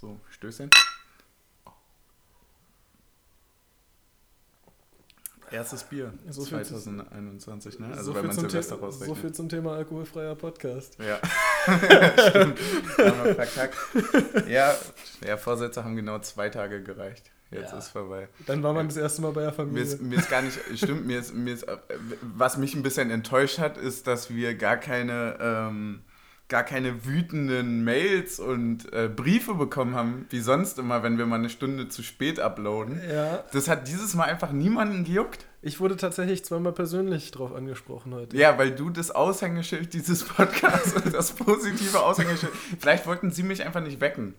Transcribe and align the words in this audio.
So, 0.00 0.18
Stößchen. 0.30 0.70
Erstes 5.50 5.82
Bier 5.84 6.14
So 6.30 6.44
viel 6.44 6.64
2021, 6.64 7.80
ne? 7.80 7.88
Also 7.88 8.04
so, 8.04 8.14
wenn 8.14 8.26
man 8.26 8.34
zum 8.36 8.48
Silvester 8.48 8.76
The- 8.76 8.80
so 8.80 8.86
rausrechnet. 8.86 9.18
viel 9.18 9.32
zum 9.32 9.48
Thema 9.48 9.74
alkoholfreier 9.74 10.36
Podcast. 10.36 10.96
Ja. 11.00 11.18
Stimmt. 12.30 12.58
Haben 12.98 13.34
verkackt. 13.34 13.76
Ja, 14.48 14.74
ja, 15.26 15.36
Vorsätze 15.36 15.84
haben 15.84 15.96
genau 15.96 16.20
zwei 16.20 16.48
Tage 16.50 16.82
gereicht. 16.82 17.30
Jetzt 17.50 17.72
Ja. 17.72 17.78
ist 17.78 17.88
vorbei. 17.88 18.28
Dann 18.46 18.62
war 18.62 18.72
man 18.72 18.86
das 18.86 18.96
erste 18.96 19.22
Mal 19.22 19.32
bei 19.32 19.40
der 19.42 19.50
Mir 19.50 19.56
Familie. 19.56 19.82
ist, 19.82 20.00
mir 20.00 20.18
ist 20.20 20.30
gar 20.30 20.40
nicht, 20.40 20.56
stimmt, 20.76 21.04
mir 21.04 21.18
ist, 21.18 21.34
mir 21.34 21.52
ist, 21.52 21.64
äh, 21.64 21.76
was 22.22 22.56
mich 22.56 22.74
ein 22.76 22.84
bisschen 22.84 23.10
enttäuscht 23.10 23.58
hat, 23.58 23.76
ist, 23.76 24.06
dass 24.06 24.30
wir 24.30 24.54
gar 24.54 24.76
keine, 24.76 25.36
ähm, 25.40 26.02
gar 26.50 26.62
keine 26.64 27.06
wütenden 27.06 27.82
Mails 27.84 28.38
und 28.38 28.92
äh, 28.92 29.08
Briefe 29.08 29.54
bekommen 29.54 29.94
haben, 29.94 30.26
wie 30.28 30.40
sonst 30.40 30.78
immer, 30.78 31.02
wenn 31.02 31.16
wir 31.16 31.24
mal 31.24 31.36
eine 31.36 31.48
Stunde 31.48 31.88
zu 31.88 32.02
spät 32.02 32.38
uploaden. 32.38 33.00
ja, 33.10 33.44
Das 33.52 33.68
hat 33.68 33.88
dieses 33.88 34.14
Mal 34.14 34.24
einfach 34.24 34.52
niemanden 34.52 35.04
gejuckt. 35.04 35.46
ich 35.62 35.80
wurde 35.80 35.96
tatsächlich 35.96 36.44
zweimal 36.44 36.72
persönlich 36.72 37.30
drauf 37.30 37.54
angesprochen 37.54 38.12
heute. 38.12 38.36
Ja, 38.36 38.58
weil 38.58 38.72
du 38.72 38.90
das 38.90 39.10
Aushängeschild 39.10 39.94
dieses 39.94 40.24
Podcasts 40.24 40.92
und 40.92 41.14
das 41.14 41.32
positive 41.32 42.00
Aushängeschild. 42.02 42.52
Vielleicht 42.78 43.06
wollten 43.06 43.30
sie 43.30 43.42
mich 43.44 43.62
einfach 43.64 43.80
nicht 43.80 44.00
wecken. 44.00 44.34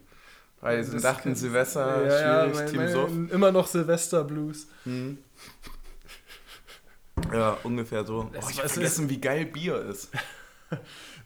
Weil 0.59 0.84
sie 0.84 0.91
Das 0.91 1.01
dachten, 1.01 1.34
Silvester, 1.34 2.05
ja, 2.05 2.20
ja, 2.45 2.53
schwierig, 2.53 2.75
mein, 2.75 2.91
Team 2.93 3.15
mein. 3.15 3.29
Immer 3.29 3.51
noch 3.51 3.65
Silvester-Blues. 3.65 4.67
Hm. 4.84 5.17
Ja, 7.34 7.57
ungefähr 7.63 8.05
so. 8.05 8.29
Oh, 8.31 8.37
ich 8.37 8.39
es 8.51 8.57
hab 8.59 8.65
ist- 8.65 8.73
vergessen, 8.73 9.09
wie 9.09 9.20
geil 9.20 9.45
Bier 9.45 9.77
ist. 9.89 10.09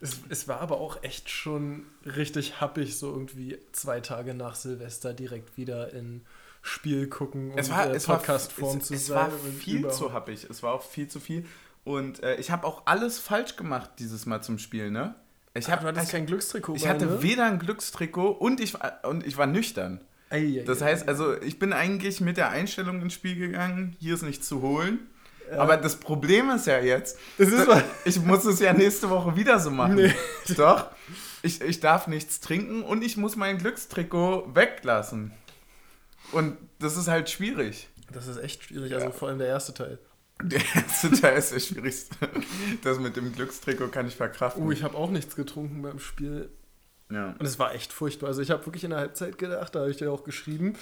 Es, 0.05 0.19
es 0.29 0.47
war 0.47 0.61
aber 0.61 0.79
auch 0.79 1.01
echt 1.03 1.29
schon 1.29 1.85
richtig 2.05 2.61
happig, 2.61 2.97
so 2.97 3.11
irgendwie 3.11 3.57
zwei 3.71 3.99
Tage 4.01 4.33
nach 4.33 4.55
Silvester 4.55 5.13
direkt 5.13 5.57
wieder 5.57 5.93
in 5.93 6.21
Spiel 6.61 7.07
gucken 7.07 7.51
und 7.51 7.57
Es 7.59 7.69
war, 7.69 7.87
äh, 7.91 7.95
es 7.95 8.07
war, 8.07 8.17
Podcast-Form 8.17 8.77
es, 8.79 8.87
zu 8.87 8.93
es 8.95 9.07
sein. 9.07 9.17
war 9.17 9.27
und 9.33 9.53
viel 9.57 9.87
zu 9.89 10.13
happig. 10.13 10.47
Es 10.49 10.63
war 10.63 10.73
auch 10.73 10.83
viel 10.83 11.07
zu 11.07 11.19
viel. 11.19 11.45
Und 11.83 12.23
äh, 12.23 12.35
ich 12.37 12.49
habe 12.49 12.65
auch 12.65 12.83
alles 12.85 13.19
falsch 13.19 13.55
gemacht 13.55 13.91
dieses 13.99 14.25
Mal 14.25 14.41
zum 14.41 14.57
Spiel, 14.57 14.89
ne? 14.89 15.13
Ich, 15.53 15.69
hab, 15.69 15.81
du 15.81 15.87
hattest 15.87 16.07
ich, 16.07 16.11
kein 16.11 16.25
Glückstrikot 16.25 16.75
ich 16.75 16.83
bei, 16.83 16.89
hatte 16.89 17.05
ne? 17.05 17.21
weder 17.21 17.45
ein 17.45 17.59
Glückstrikot 17.59 18.29
und 18.31 18.59
ich, 18.59 18.73
war- 18.73 18.99
und 19.05 19.25
ich 19.25 19.37
war 19.37 19.45
nüchtern. 19.47 20.01
Ei, 20.31 20.59
ei, 20.59 20.63
Das 20.65 20.81
ei. 20.81 20.85
heißt, 20.87 21.07
also 21.07 21.39
ich 21.41 21.59
bin 21.59 21.71
eigentlich 21.71 22.19
mit 22.19 22.37
der 22.37 22.49
Einstellung 22.49 23.01
ins 23.01 23.13
Spiel 23.13 23.35
gegangen, 23.35 23.95
hier 23.99 24.15
ist 24.15 24.23
nichts 24.23 24.47
zu 24.47 24.61
holen. 24.61 24.99
Ja. 25.51 25.57
Aber 25.59 25.77
das 25.77 25.95
Problem 25.97 26.49
ist 26.49 26.67
ja 26.67 26.79
jetzt, 26.79 27.17
Das 27.37 27.49
ist 27.49 27.67
mal- 27.67 27.83
ich 28.05 28.19
muss 28.21 28.45
es 28.45 28.59
ja 28.59 28.73
nächste 28.73 29.09
Woche 29.09 29.35
wieder 29.35 29.59
so 29.59 29.69
machen. 29.71 29.95
Nee. 29.95 30.13
Doch, 30.57 30.89
ich, 31.43 31.61
ich 31.61 31.79
darf 31.79 32.07
nichts 32.07 32.39
trinken 32.39 32.81
und 32.83 33.03
ich 33.03 33.17
muss 33.17 33.35
mein 33.35 33.57
Glückstrikot 33.57 34.49
weglassen. 34.55 35.31
Und 36.31 36.57
das 36.79 36.97
ist 36.97 37.07
halt 37.07 37.29
schwierig. 37.29 37.89
Das 38.11 38.27
ist 38.27 38.37
echt 38.37 38.63
schwierig, 38.63 38.93
also 38.93 39.07
Ja. 39.07 39.11
vor 39.11 39.27
allem 39.29 39.37
der 39.39 39.47
erste 39.47 39.73
Teil. 39.73 39.99
Der 40.41 40.61
erste 40.75 41.11
Teil 41.11 41.37
ist 41.37 41.53
der 41.53 41.59
schwierigste. 41.59 42.15
Das 42.83 42.99
mit 42.99 43.15
dem 43.15 43.31
Glückstrikot 43.33 43.87
kann 43.89 44.07
ich 44.07 44.15
verkraften. 44.15 44.65
Oh, 44.65 44.71
ich 44.71 44.83
habe 44.83 44.95
auch 44.97 45.09
nichts 45.09 45.35
getrunken 45.35 45.81
beim 45.81 45.99
Spiel. 45.99 46.49
ja, 47.09 47.35
Und 47.39 47.45
es 47.45 47.57
war 47.59 47.73
echt 47.73 47.93
furchtbar. 47.93 48.27
Also 48.27 48.41
ich 48.41 48.51
habe 48.51 48.65
wirklich 48.65 48.83
in 48.83 48.89
der 48.89 48.99
Halbzeit 48.99 49.37
gedacht, 49.37 49.73
da 49.75 49.79
habe 49.81 49.91
ich 49.91 49.97
dir 49.97 50.11
auch 50.11 50.23
geschrieben. 50.23 50.75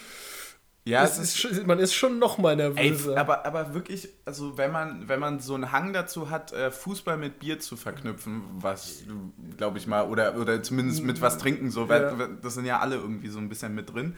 Ja 0.85 1.03
es 1.03 1.17
ist, 1.17 1.37
schon- 1.39 1.65
man 1.65 1.79
ist 1.79 1.93
schon 1.93 2.19
noch 2.19 2.37
mal 2.37 2.51
Ey, 2.59 2.71
nervöser. 2.71 3.17
aber, 3.17 3.45
aber 3.45 3.73
wirklich, 3.73 4.09
also 4.25 4.57
wenn 4.57 4.71
man, 4.71 5.07
wenn 5.07 5.19
man 5.19 5.39
so 5.39 5.55
einen 5.55 5.71
Hang 5.71 5.93
dazu 5.93 6.29
hat, 6.29 6.51
äh, 6.53 6.71
Fußball 6.71 7.17
mit 7.17 7.39
Bier 7.39 7.59
zu 7.59 7.75
verknüpfen, 7.77 8.43
was, 8.55 9.03
glaube 9.57 9.77
ich 9.77 9.87
mal, 9.87 10.07
oder, 10.07 10.35
oder 10.37 10.61
zumindest 10.61 11.03
mit 11.03 11.21
was 11.21 11.37
trinken, 11.37 11.71
so, 11.71 11.89
weil 11.89 12.01
Ja. 12.01 12.27
das 12.41 12.53
sind 12.55 12.65
ja 12.65 12.79
alle 12.79 12.95
irgendwie 12.95 13.29
so 13.29 13.39
ein 13.39 13.49
bisschen 13.49 13.73
mit 13.75 13.93
drin. 13.93 14.15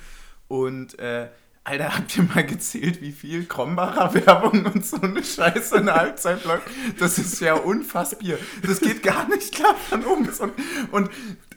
Und, 0.48 0.98
äh, 1.00 1.30
Alter, 1.68 1.96
habt 1.98 2.16
ihr 2.16 2.22
mal 2.22 2.46
gezählt, 2.46 3.02
wie 3.02 3.12
viel 3.12 3.48
Krombacher 3.48 4.14
Werbung 4.14 4.68
und 4.68 4.86
so 4.86 5.02
eine 5.02 5.24
Scheiße 5.24 5.78
in 5.78 5.88
der 5.88 5.96
Halbzeit 5.96 6.46
läuft? 6.46 6.68
Das 7.00 7.18
ist 7.18 7.40
ja 7.42 7.56
unfassbar. 7.56 8.38
Das 8.62 8.80
geht 8.80 9.02
gar 9.02 9.28
nicht 9.30 9.52
klar 9.56 9.74
von 9.90 10.06
oben 10.06 10.30
unten. 10.30 10.62
Und 10.92 11.10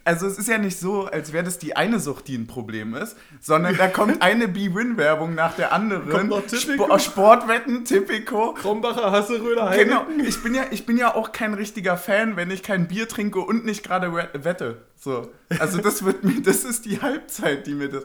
also 0.09 0.27
es 0.27 0.39
ist 0.39 0.49
ja 0.49 0.57
nicht 0.57 0.79
so, 0.81 1.05
als 1.05 1.33
wäre 1.35 1.45
das 1.45 1.59
die 1.59 1.77
eine 1.77 2.01
Sucht, 2.01 2.29
die 2.29 2.37
ein 2.37 2.47
Problem 2.47 2.95
ist, 2.95 3.17
sondern 3.41 3.77
da 3.77 3.89
kommt 3.89 4.23
eine 4.23 4.49
B-Win-Werbung 4.49 5.35
nach 5.35 5.55
der 5.55 5.73
anderen. 5.73 6.09
Kommt 6.09 6.31
noch 6.31 6.47
Tipico. 6.47 6.85
Sp 6.97 7.13
Sportwetten, 7.13 7.85
Tipico. 7.85 8.55
Krombacher, 8.55 9.13
Hasseröder, 9.13 9.71
Genau, 9.77 10.07
Heineken. 10.07 10.25
ich 10.27 10.43
bin, 10.43 10.55
ja, 10.55 10.63
ich 10.71 10.87
bin 10.87 10.97
ja 10.97 11.15
auch 11.15 11.33
kein 11.33 11.53
richtiger 11.53 11.97
Fan, 11.97 12.37
wenn 12.37 12.51
ich 12.51 12.63
kein 12.63 12.89
Bier 12.89 13.07
trinke 13.07 13.41
und 13.41 13.65
nicht 13.67 13.85
gerade 13.85 14.13
we- 14.15 14.29
wette. 14.33 14.83
So. 14.97 15.31
Also 15.59 15.79
das 15.81 16.05
wird 16.05 16.25
mir, 16.25 16.41
das 16.43 16.65
ist 16.65 16.87
die 16.87 17.01
Halbzeit, 17.03 17.67
die 17.67 17.75
mir 17.75 17.89
das. 17.91 18.05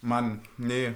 Mann, 0.00 0.40
nee. 0.56 0.92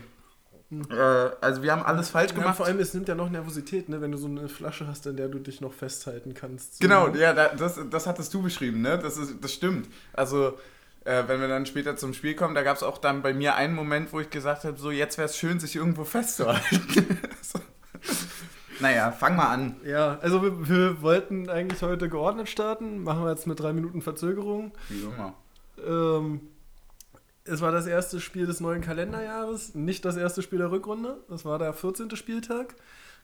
Äh, 0.71 0.95
also 1.41 1.63
wir 1.63 1.73
haben 1.73 1.83
alles 1.83 2.11
falsch 2.11 2.31
Ja, 2.33 2.39
gemacht. 2.39 2.57
vor 2.57 2.67
allem, 2.67 2.79
es 2.79 2.95
nimmt 2.95 3.09
ja 3.09 3.15
noch 3.17 3.29
Nervosität, 3.29 3.89
ne, 3.89 4.01
wenn 4.01 4.13
du 4.13 4.19
so 4.19 4.29
eine 4.29 4.49
Flasche 4.49 4.87
hast, 4.87 5.05
in 5.07 5.17
der 5.17 5.29
du 5.29 5.39
dich 5.39 5.61
noch 5.61 5.73
festhalten 5.73 6.33
kannst. 6.35 6.75
So. 6.75 6.83
Genau, 6.83 7.09
ja, 7.09 7.33
da- 7.33 7.55
das, 7.55 7.81
das 7.91 8.07
hattest 8.07 8.33
du 8.35 8.43
beschrieben, 8.43 8.81
ne? 8.81 8.99
Das, 8.99 9.17
ist, 9.17 9.35
das 9.43 9.53
stimmt. 9.53 9.89
Also, 10.13 10.59
äh, 11.05 11.25
wenn 11.27 11.41
wir 11.41 11.49
dann 11.49 11.67
später 11.67 11.97
zum 11.97 12.15
Spiel 12.15 12.35
kommen, 12.35 12.55
da 12.55 12.63
gab 12.63 12.77
es 12.77 12.83
auch 12.85 12.99
dann 12.99 13.23
bei 13.23 13.35
mir 13.35 13.57
einen 13.57 13.75
Moment, 13.75 14.13
wo 14.13 14.21
ich 14.21 14.31
gesagt 14.31 14.65
habe, 14.65 14.79
so 14.79 14.91
jetzt 14.91 15.19
wäre 15.19 15.27
es 15.27 15.37
schön, 15.37 15.59
sich 15.59 15.75
irgendwo 15.75 16.05
festzuhalten. 16.05 17.19
so. 17.43 17.59
Naja, 18.81 19.11
fang 19.13 19.37
mal 19.37 19.49
an. 19.53 19.77
Ja, 19.85 20.19
also 20.23 20.43
wir, 20.43 20.69
wir 20.69 21.03
wollten 21.03 21.51
eigentlich 21.51 21.83
heute 21.83 22.09
geordnet 22.09 22.49
starten, 22.49 23.03
machen 23.03 23.25
wir 23.25 23.31
jetzt 23.31 23.47
mit 23.47 23.61
drei 23.61 23.73
Minuten 23.73 24.01
Verzögerung. 24.03 24.73
Wie 24.89 25.01
immer. 25.03 25.35
Ähm, 25.87 26.41
es 27.45 27.61
war 27.61 27.73
das 27.73 27.87
erste 27.87 28.21
Spiel 28.21 28.47
des 28.47 28.61
neuen 28.61 28.83
Kalenderjahres, 28.83 29.75
nicht 29.75 30.05
das 30.05 30.17
erste 30.17 30.43
Spiel 30.43 30.59
der 30.59 30.71
Rückrunde. 30.71 31.19
Das 31.29 31.45
war 31.45 31.59
der 31.59 31.73
14. 31.73 32.15
Spieltag 32.17 32.75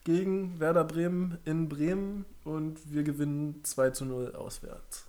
gegen 0.04 0.58
Werder 0.60 0.84
Bremen 0.84 1.38
in 1.44 1.68
Bremen 1.68 2.24
und 2.44 2.78
wir 2.92 3.02
gewinnen 3.02 3.60
2 3.64 3.90
zu 3.90 4.04
0 4.04 4.34
auswärts. 4.34 5.06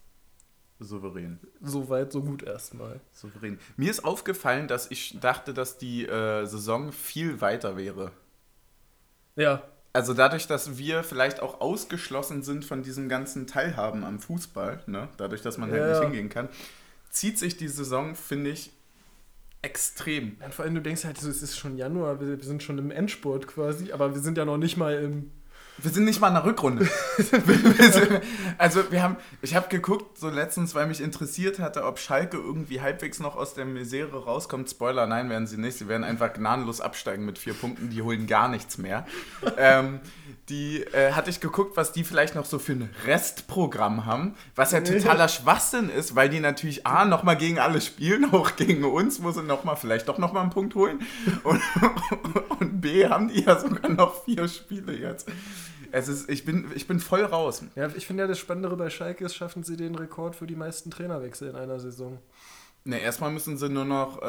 Souverän. 0.79 1.40
So 1.62 1.90
weit, 1.90 2.12
so 2.12 2.22
gut 2.22 2.44
erstmal. 2.44 3.00
Souverän. 3.12 3.59
Mir 3.78 3.90
ist 3.90 4.03
aufgefallen, 4.06 4.68
dass 4.68 4.91
ich 4.91 5.19
dachte, 5.19 5.53
dass 5.53 5.78
die 5.79 6.06
äh, 6.06 6.45
Saison 6.45 6.91
viel 6.91 7.41
weiter 7.41 7.78
wäre. 7.78 8.12
Ja, 9.35 9.63
Also 9.94 10.13
dadurch, 10.13 10.45
dass 10.47 10.78
wir 10.78 11.03
vielleicht 11.03 11.39
auch 11.41 11.59
ausgeschlossen 11.62 12.44
sind 12.44 12.66
von 12.66 12.84
diesem 12.84 13.09
ganzen 13.09 13.47
Teilhaben 13.47 14.03
am 14.03 14.19
Fußball, 14.19 14.84
ne? 14.85 15.09
dadurch, 15.18 15.41
dass 15.41 15.57
man 15.57 15.72
halt 15.72 15.81
Ja, 15.81 15.89
nicht 15.89 16.01
hingehen 16.01 16.29
kann, 16.29 16.50
zieht 17.09 17.39
sich 17.39 17.57
die 17.57 17.68
Saison, 17.68 18.16
finde 18.16 18.51
ich, 18.51 18.72
extrem. 19.62 20.38
und 20.44 20.53
vor 20.53 20.66
allem 20.66 20.75
du 20.75 20.81
denkst 20.81 21.06
halt, 21.06 21.18
so, 21.18 21.29
es 21.29 21.41
ist 21.41 21.57
schon 21.57 21.78
Januar, 21.78 22.19
wir, 22.19 22.38
wir 22.38 22.44
sind 22.44 22.63
schon 22.63 22.78
im 22.78 22.91
Endspurt 22.91 23.47
quasi, 23.47 23.91
aber 23.91 24.13
wir 24.13 24.22
sind 24.22 24.38
ja 24.38 24.45
noch 24.45 24.57
nicht 24.57 24.78
mal 24.78 24.95
im... 24.95 25.31
Wir 25.79 25.91
sind 25.91 26.05
nicht 26.05 26.19
mal 26.19 26.29
in 26.29 26.33
der 26.35 26.45
Rückrunde. 26.45 26.88
Also 28.57 28.91
wir 28.91 29.03
haben, 29.03 29.17
ich 29.41 29.55
habe 29.55 29.67
geguckt, 29.69 30.17
so 30.17 30.29
letztens, 30.29 30.73
weil 30.73 30.88
mich 30.88 31.01
interessiert 31.01 31.59
hatte, 31.59 31.83
ob 31.83 31.99
Schalke 31.99 32.38
irgendwie 32.38 32.81
halbwegs 32.81 33.19
noch 33.19 33.35
aus 33.35 33.53
der 33.53 33.65
Misere 33.65 34.23
rauskommt. 34.23 34.69
Spoiler, 34.69 35.05
nein, 35.05 35.29
werden 35.29 35.45
sie 35.45 35.57
nicht. 35.57 35.77
Sie 35.77 35.88
werden 35.88 36.03
einfach 36.03 36.33
gnadenlos 36.33 36.81
absteigen 36.81 37.25
mit 37.25 37.38
vier 37.38 37.53
Punkten. 37.53 37.89
Die 37.89 38.01
holen 38.01 38.25
gar 38.25 38.47
nichts 38.47 38.77
mehr. 38.77 39.05
ähm, 39.57 39.99
die 40.49 40.81
äh, 40.93 41.11
hatte 41.11 41.29
ich 41.29 41.39
geguckt, 41.39 41.75
was 41.75 41.91
die 41.91 42.03
vielleicht 42.03 42.33
noch 42.33 42.45
so 42.45 42.57
für 42.57 42.71
ein 42.71 42.89
Restprogramm 43.05 44.05
haben, 44.05 44.35
was 44.55 44.71
ja 44.71 44.81
totaler 44.81 45.27
Schwachsinn 45.27 45.89
ist, 45.89 46.15
weil 46.15 46.29
die 46.29 46.39
natürlich 46.39 46.88
A, 46.88 47.05
nochmal 47.05 47.38
gegen 47.38 47.59
alle 47.59 47.81
spielen, 47.81 48.25
auch 48.33 48.55
gegen 48.55 48.83
uns, 48.85 49.21
wo 49.21 49.31
sie 49.31 49.44
nochmal, 49.44 49.75
vielleicht 49.75 50.07
doch 50.07 50.17
nochmal 50.17 50.44
einen 50.44 50.51
Punkt 50.51 50.73
holen. 50.75 50.99
Und, 51.44 51.61
und 52.59 52.81
B, 52.81 53.07
haben 53.07 53.27
die 53.27 53.44
ja 53.44 53.59
sogar 53.59 53.89
noch 53.89 54.23
vier 54.23 54.47
Spiele 54.47 54.97
jetzt. 54.97 55.27
Es 55.91 56.07
ist, 56.07 56.29
ich, 56.29 56.45
bin, 56.45 56.71
ich 56.75 56.87
bin 56.87 56.99
voll 56.99 57.23
raus. 57.23 57.63
Ja, 57.75 57.89
ich 57.95 58.07
finde 58.07 58.23
ja 58.23 58.27
das 58.27 58.39
Spannendere 58.39 58.75
bei 58.77 58.89
Schalke 58.89 59.25
ist, 59.25 59.35
schaffen 59.35 59.63
sie 59.63 59.77
den 59.77 59.95
Rekord 59.95 60.35
für 60.35 60.47
die 60.47 60.55
meisten 60.55 60.91
Trainerwechsel 60.91 61.49
in 61.49 61.55
einer 61.55 61.79
Saison. 61.79 62.19
Ne, 62.87 62.99
erstmal 62.99 63.31
müssen 63.31 63.57
sie 63.57 63.67
nur 63.67 63.83
noch 63.83 64.21
äh, 64.21 64.25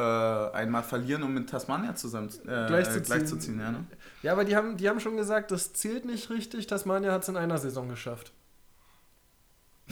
einmal 0.57 0.83
verlieren, 0.83 1.23
um 1.23 1.33
mit 1.33 1.49
Tasmania 1.49 1.95
zusammen 1.95 2.29
äh, 2.43 2.67
Gleichzuziehen. 2.67 3.03
Äh, 3.03 3.07
gleichzuziehen 3.07 3.61
ja, 3.61 3.71
ne? 3.71 3.85
Ja, 4.23 4.33
aber 4.33 4.45
die 4.45 4.57
haben, 4.57 4.77
die 4.77 4.89
haben 4.89 4.99
schon 4.99 5.17
gesagt, 5.17 5.53
das 5.53 5.75
zählt 5.75 6.05
nicht 6.05 6.29
richtig. 6.31 6.67
Tasmania 6.67 7.13
hat 7.13 7.23
es 7.23 7.29
in 7.29 7.37
einer 7.37 7.59
Saison 7.59 7.89
geschafft. 7.89 8.33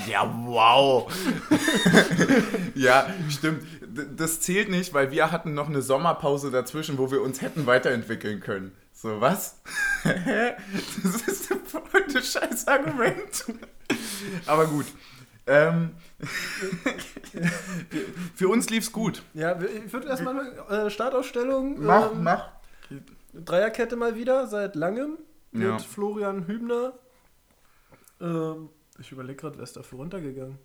Ja, 0.09 0.31
wow. 0.45 1.11
ja, 2.75 3.07
stimmt. 3.29 3.63
D 3.83 4.05
das 4.17 4.41
zählt 4.41 4.69
nicht, 4.69 4.93
weil 4.93 5.11
wir 5.11 5.31
hatten 5.31 5.55
noch 5.55 5.69
eine 5.69 5.81
Sommerpause 5.81 6.51
dazwischen, 6.51 6.99
wo 6.99 7.11
wir 7.11 7.23
uns 7.23 7.41
hätten 7.41 7.67
weiterentwickeln 7.67 8.41
können. 8.41 8.73
So, 9.07 9.21
was? 9.21 9.63
das 10.03 11.23
ist 11.29 11.47
voll 11.47 11.81
ein 11.95 12.11
scheiß 12.11 12.67
Argument. 12.67 13.45
Aber 14.47 14.67
gut. 14.67 14.87
Ähm, 15.47 15.95
für 18.35 18.49
uns 18.49 18.69
lief's 18.69 18.91
gut. 18.91 19.23
Ja, 19.33 19.57
ich 19.61 19.93
würde 19.93 20.09
erstmal 20.09 20.59
äh, 20.69 20.91
Startausstellung. 20.91 21.85
Mach, 21.85 22.11
ähm, 22.11 22.25
mach. 22.25 22.49
Dreierkette 23.33 23.95
mal 23.95 24.17
wieder, 24.17 24.49
seit 24.49 24.75
langem. 24.75 25.19
Mit 25.53 25.69
Ja. 25.69 25.79
Florian 25.79 26.49
Hübner. 26.49 26.95
Ähm, 28.21 28.71
ich 28.99 29.13
überlege 29.13 29.37
gerade, 29.37 29.57
wer 29.59 29.63
ist 29.63 29.77
dafür 29.77 30.01
runtergegangen? 30.01 30.59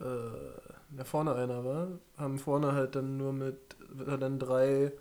Äh, 0.00 0.04
der 0.90 1.06
vorne 1.06 1.34
einer 1.34 1.64
war, 1.64 1.88
haben 2.18 2.38
vorne 2.38 2.72
halt 2.72 2.94
dann 2.94 3.16
nur 3.16 3.32
mit 3.32 3.74
dann 3.94 4.38
3, 4.38 4.92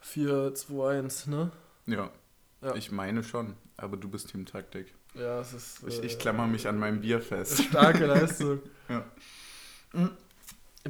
4, 0.00 0.54
2, 0.54 0.98
1, 0.98 1.26
ne? 1.26 1.50
Ja. 1.86 2.10
Ja. 2.60 2.74
Ich 2.74 2.90
meine 2.90 3.22
schon, 3.22 3.54
aber 3.76 3.96
du 3.96 4.08
bist 4.08 4.30
Team 4.30 4.44
Taktik. 4.46 4.94
Ja, 5.14 5.40
es 5.40 5.52
ist. 5.52 5.82
Ich, 5.86 6.02
äh, 6.02 6.06
ich 6.06 6.18
klammer 6.18 6.46
mich 6.46 6.66
an 6.68 6.78
meinem 6.78 7.00
Bier 7.00 7.20
fest. 7.20 7.62
Starke 7.70 8.06
Leistung. 8.06 8.60
Ja. 8.88 9.04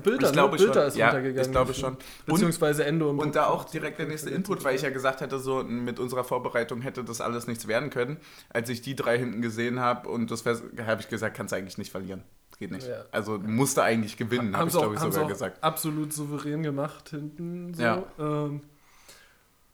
Bilder, 0.02 0.26
Ich 0.28 0.32
glaube 0.32 0.56
ne? 0.56 0.58
Bilder 0.58 0.74
schon. 0.74 0.88
ist 0.88 0.96
Ja, 0.96 1.06
runtergegangen. 1.06 1.44
ich 1.46 1.50
glaube 1.50 1.74
schon. 1.74 1.96
Beziehungsweise 2.26 2.84
Endo 2.84 3.10
Und 3.10 3.34
da 3.34 3.46
auch 3.46 3.64
direkt 3.64 3.98
der 3.98 4.06
nächste 4.06 4.30
Input, 4.30 4.64
weil 4.64 4.76
ich 4.76 4.82
ja 4.82 4.90
gesagt 4.90 5.20
hatte, 5.20 5.38
so 5.38 5.62
mit 5.62 5.98
unserer 5.98 6.24
Vorbereitung 6.24 6.82
hätte 6.82 7.04
das 7.04 7.20
alles 7.20 7.46
nichts 7.46 7.66
werden 7.68 7.90
können. 7.90 8.18
Als 8.50 8.68
ich 8.68 8.80
die 8.80 8.94
drei 8.94 9.18
hinten 9.18 9.42
gesehen 9.42 9.80
habe 9.80 10.08
und 10.08 10.30
das 10.30 10.44
habe 10.46 11.00
ich 11.00 11.08
gesagt, 11.08 11.36
kannst 11.36 11.52
du 11.52 11.56
eigentlich 11.56 11.78
nicht 11.78 11.90
verlieren. 11.90 12.22
Geht 12.58 12.70
nicht. 12.72 12.88
Ja. 12.88 13.04
Also 13.12 13.38
musste 13.38 13.82
eigentlich 13.82 14.16
gewinnen, 14.16 14.56
habe 14.56 14.68
ich 14.68 14.74
glaube 14.76 14.94
ich 14.94 15.00
sogar 15.00 15.28
gesagt. 15.28 15.62
absolut 15.62 16.12
souverän 16.12 16.62
gemacht 16.62 17.10
hinten. 17.10 17.72
So. 17.74 17.82
Ja. 17.82 18.02
Ähm, 18.18 18.62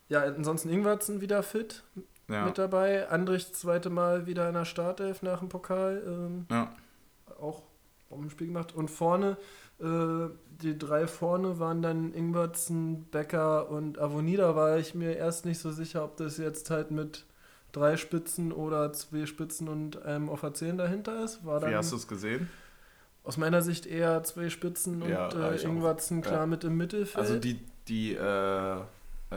ja, 0.09 0.23
ansonsten 0.23 0.69
Ingwarzen 0.69 1.21
wieder 1.21 1.43
fit 1.43 1.83
Ja. 2.29 2.45
mit 2.47 2.59
dabei. 2.59 3.09
Andrich 3.09 3.53
zweite 3.55 3.91
Mal 3.91 4.27
wieder 4.27 4.49
in 4.49 4.55
der 4.55 4.65
Startelf 4.65 5.23
nach 5.23 5.41
dem 5.41 5.49
Pokal. 5.49 6.03
Ähm, 6.07 6.47
ja. 6.51 6.73
auch 7.41 7.63
im 8.11 8.31
Spiel 8.31 8.47
gemacht. 8.47 8.73
Und 8.75 8.91
vorne, 8.91 9.37
äh, 9.81 10.29
die 10.63 10.79
drei 10.79 11.07
vorne 11.09 11.59
waren 11.59 11.83
dann 11.83 12.15
Ingwertsen, 12.15 13.05
Becker 13.11 13.69
und 13.71 13.99
Avonida. 13.99 14.55
War 14.55 14.79
ich 14.79 14.95
mir 14.95 15.17
erst 15.17 15.45
nicht 15.47 15.59
so 15.59 15.73
sicher, 15.73 16.05
ob 16.05 16.17
das 16.17 16.39
jetzt 16.39 16.71
halt 16.71 16.91
mit 16.93 17.27
drei 17.73 17.97
Spitzen 17.97 18.53
oder 18.53 18.93
zwei 18.93 19.27
Spitzen 19.27 19.69
und 19.69 20.01
einem 20.03 20.29
auf 20.29 20.43
der 20.43 20.55
10 20.55 20.79
dahinter 20.79 21.25
ist. 21.25 21.45
War 21.45 21.61
Wie 21.61 21.65
dann 21.67 21.75
hast 21.75 21.91
du 21.93 21.97
es 21.97 22.07
gesehen? 22.07 22.49
aus 23.25 23.37
meiner 23.37 23.63
Sicht 23.63 23.87
eher 23.87 24.23
zwei 24.23 24.49
Spitzen 24.51 25.01
Ja, 25.09 25.27
und 25.27 25.35
ah, 25.37 25.51
äh. 25.53 25.63
Ingwertsen 25.63 26.21
klar 26.23 26.41
Ja. 26.41 26.47
mit 26.47 26.63
im 26.63 26.77
Mittelfeld. 26.77 27.17
Also 27.27 27.39
die, 27.41 27.59
die 27.89 28.15
äh, 28.15 28.77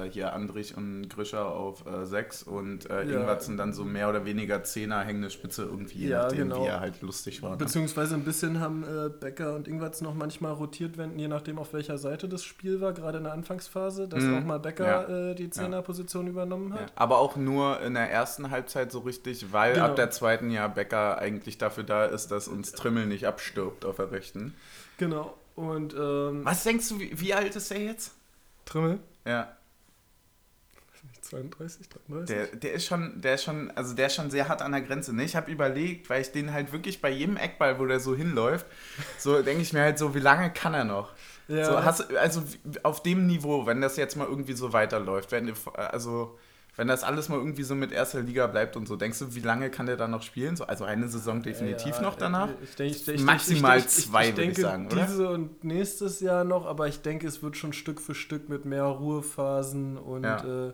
äh, 0.06 0.10
hier 0.10 0.34
Andrich 0.34 0.76
und 0.78 1.10
Grischer 1.10 1.48
auf 1.52 1.84
6 2.04 2.44
und 2.44 2.90
äh, 2.90 3.04
Ja. 3.06 3.36
Dann 3.58 3.74
so 3.74 3.84
mehr 3.86 4.10
oder 4.10 4.26
weniger 4.26 4.64
Zehner 4.64 5.02
hängende 5.04 5.30
Spitze 5.30 5.64
irgendwie, 5.64 6.00
je 6.00 6.10
Ja, 6.10 6.24
nachdem, 6.24 6.50
genau. 6.50 6.64
wie 6.64 6.68
er 6.68 6.80
halt 6.80 7.02
lustig 7.02 7.42
war. 7.44 7.52
Ne? 7.52 7.58
Beziehungsweise 7.58 8.16
ein 8.16 8.24
bisschen 8.24 8.60
haben 8.60 8.84
äh, 8.84 9.10
Becker 9.10 9.56
und 9.56 9.68
Ingwertsen 9.68 10.06
noch 10.08 10.14
manchmal 10.16 10.54
rotiert, 10.54 10.98
wenn, 10.98 11.18
je 11.20 11.28
nachdem 11.28 11.60
auf 11.60 11.74
welcher 11.74 11.98
Seite 11.98 12.28
das 12.28 12.44
Spiel 12.44 12.82
war, 12.82 12.94
gerade 12.94 13.18
in 13.20 13.24
der 13.26 13.34
Anfangsphase, 13.34 14.08
dass 14.08 14.24
Mhm. 14.24 14.38
auch 14.38 14.44
mal 14.44 14.60
Becker 14.60 15.32
äh, 15.32 15.36
die 15.36 15.50
Zehnerposition 15.50 16.28
übernommen 16.28 16.72
Ja. 16.74 16.82
hat. 16.82 16.92
Aber 16.96 17.18
auch 17.20 17.36
nur 17.36 17.80
in 17.82 17.94
der 17.94 18.12
ersten 18.12 18.50
Halbzeit 18.50 18.92
so 18.92 19.00
richtig, 19.00 19.52
weil 19.54 19.74
Genau. 19.74 19.86
ab 19.86 19.96
der 19.96 20.10
zweiten 20.12 20.50
Jahr 20.52 20.70
Becker 20.70 21.18
eigentlich 21.20 21.58
dafür 21.58 21.84
da 21.84 22.06
ist, 22.06 22.30
dass 22.30 22.48
uns 22.48 22.72
Trimmel 22.72 23.06
nicht 23.06 23.28
abstirbt 23.28 23.86
auf 23.86 23.98
der 23.98 24.12
rechten. 24.12 24.54
Genau. 24.98 25.36
Und 25.56 25.94
ähm, 25.94 26.46
Was 26.46 26.64
denkst 26.64 26.90
du, 26.90 27.00
wie, 27.00 27.20
wie 27.20 27.34
alt 27.34 27.56
ist 27.56 27.72
er 27.72 27.82
jetzt? 27.82 28.14
Trimmel? 28.66 29.00
Ja, 29.26 29.57
32, 31.30 31.90
33? 31.90 32.36
der, 32.36 32.46
der 32.56 32.74
ist 32.74 32.86
schon, 32.86 33.22
der 33.22 33.36
ist 33.36 33.44
schon, 33.44 33.72
also 33.72 33.94
der 33.94 34.08
ist 34.08 34.16
schon 34.16 34.30
sehr 34.32 34.48
hart 34.48 34.62
an 34.62 34.72
der 34.72 34.82
Grenze. 34.82 35.16
Ne? 35.16 35.24
Ich 35.24 35.36
habe 35.36 35.52
überlegt, 35.52 36.10
weil 36.10 36.22
ich 36.22 36.32
den 36.32 36.54
halt 36.54 36.72
wirklich 36.72 37.02
bei 37.02 37.10
jedem 37.10 37.38
Eckball, 37.38 37.80
wo 37.80 37.86
der 37.86 38.00
so 38.00 38.16
hinläuft, 38.16 38.66
so 39.18 39.42
denke 39.42 39.62
ich 39.62 39.74
mir 39.74 39.82
halt 39.82 39.98
so, 39.98 40.16
wie 40.16 40.20
lange 40.20 40.52
kann 40.52 40.74
er 40.74 40.86
noch? 40.86 41.14
ja, 41.48 41.66
So, 41.66 41.84
hast, 41.84 42.16
also 42.16 42.44
auf 42.84 43.04
dem 43.04 43.28
Niveau, 43.28 43.66
wenn 43.66 43.82
das 43.82 43.98
jetzt 43.98 44.16
mal 44.16 44.28
irgendwie 44.28 44.54
so 44.54 44.74
weiterläuft, 44.74 45.32
wenn, 45.32 45.54
also 45.76 46.38
wenn 46.78 46.88
das 46.88 47.04
alles 47.04 47.28
mal 47.28 47.38
irgendwie 47.38 47.64
so 47.64 47.74
mit 47.74 47.92
erster 47.92 48.22
Liga 48.22 48.46
bleibt 48.46 48.76
und 48.76 48.88
so, 48.88 48.96
denkst 48.96 49.18
du, 49.18 49.34
wie 49.34 49.40
lange 49.40 49.72
kann 49.72 49.88
der 49.88 49.98
da 49.98 50.08
noch 50.08 50.22
spielen? 50.22 50.56
So, 50.56 50.66
also 50.66 50.84
eine 50.84 51.08
Saison 51.08 51.42
definitiv 51.42 51.96
ja, 51.96 52.02
noch 52.04 52.16
danach? 52.16 52.50
Ich 52.64 52.76
denke, 52.76 52.96
ich, 52.96 53.08
ich, 53.08 53.22
Maximal 53.22 53.80
ich, 53.80 53.86
ich, 53.86 53.92
zwei, 53.92 54.30
ich, 54.30 54.36
würde 54.36 54.42
ich 54.44 54.48
denke, 54.56 54.62
sagen, 54.62 54.86
oder? 54.86 55.06
Diese 55.08 55.28
und 55.30 55.64
nächstes 55.64 56.20
Jahr 56.20 56.44
noch, 56.44 56.68
aber 56.68 56.88
ich 56.88 57.02
denke, 57.02 57.28
es 57.28 57.42
wird 57.42 57.58
schon 57.58 57.74
Stück 57.74 58.00
für 58.00 58.14
Stück 58.14 58.48
mit 58.48 58.66
mehr 58.66 58.84
Ruhephasen 58.84 59.98
und 59.98 60.24
Ja. 60.24 60.68
äh, 60.68 60.74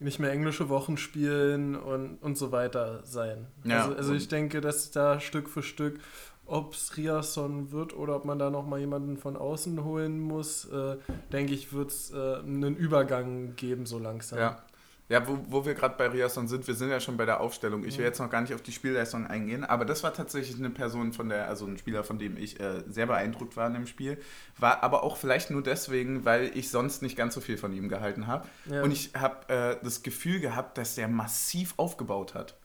nicht 0.00 0.18
mehr 0.18 0.32
englische 0.32 0.68
Wochen 0.68 0.96
spielen 0.96 1.76
und, 1.76 2.16
und 2.16 2.36
so 2.36 2.52
weiter 2.52 3.00
sein. 3.04 3.46
Ja, 3.64 3.84
also, 3.84 3.96
also 3.96 4.14
ich 4.14 4.28
denke, 4.28 4.60
dass 4.60 4.90
da 4.90 5.20
Stück 5.20 5.48
für 5.48 5.62
Stück, 5.62 6.00
ob 6.46 6.74
es 6.74 6.96
Riasson 6.96 7.72
wird 7.72 7.96
oder 7.96 8.16
ob 8.16 8.24
man 8.24 8.38
da 8.38 8.50
nochmal 8.50 8.80
jemanden 8.80 9.16
von 9.16 9.36
außen 9.36 9.82
holen 9.82 10.20
muss, 10.20 10.66
äh, 10.66 10.96
denke 11.32 11.54
ich, 11.54 11.72
wird 11.72 11.90
es 11.90 12.12
äh, 12.12 12.36
einen 12.38 12.76
Übergang 12.76 13.56
geben, 13.56 13.86
so 13.86 13.98
langsam. 13.98 14.38
Ja. 14.38 14.62
Ja, 15.10 15.28
wo, 15.28 15.38
wo 15.48 15.66
wir 15.66 15.74
gerade 15.74 15.96
bei 15.98 16.06
Riasson 16.08 16.48
sind, 16.48 16.66
wir 16.66 16.74
sind 16.74 16.88
ja 16.88 16.98
schon 16.98 17.18
bei 17.18 17.26
der 17.26 17.40
Aufstellung. 17.40 17.84
Ich 17.84 17.98
will 17.98 18.04
Mhm. 18.04 18.08
jetzt 18.08 18.18
noch 18.20 18.30
gar 18.30 18.40
nicht 18.40 18.54
auf 18.54 18.62
die 18.62 18.72
Spielleistung 18.72 19.26
eingehen, 19.26 19.62
aber 19.62 19.84
das 19.84 20.02
war 20.02 20.14
tatsächlich 20.14 20.56
eine 20.58 20.70
Person 20.70 21.12
von 21.12 21.28
der, 21.28 21.46
also 21.46 21.66
ein 21.66 21.76
Spieler, 21.76 22.04
von 22.04 22.18
dem 22.18 22.38
ich 22.38 22.58
äh, 22.58 22.82
sehr 22.88 23.06
beeindruckt 23.06 23.54
war 23.56 23.66
in 23.66 23.74
dem 23.74 23.86
Spiel. 23.86 24.16
War 24.58 24.82
aber 24.82 25.02
auch 25.02 25.18
vielleicht 25.18 25.50
nur 25.50 25.62
deswegen, 25.62 26.24
weil 26.24 26.50
ich 26.56 26.70
sonst 26.70 27.02
nicht 27.02 27.16
ganz 27.16 27.34
so 27.34 27.42
viel 27.42 27.58
von 27.58 27.74
ihm 27.74 27.90
gehalten 27.90 28.26
habe. 28.26 28.48
Ja. 28.64 28.82
Und 28.82 28.92
ich 28.92 29.10
habe 29.14 29.48
äh, 29.52 29.76
das 29.84 30.02
Gefühl 30.02 30.40
gehabt, 30.40 30.78
dass 30.78 30.94
der 30.94 31.06
massiv 31.08 31.74
aufgebaut 31.76 32.34
hat. 32.34 32.56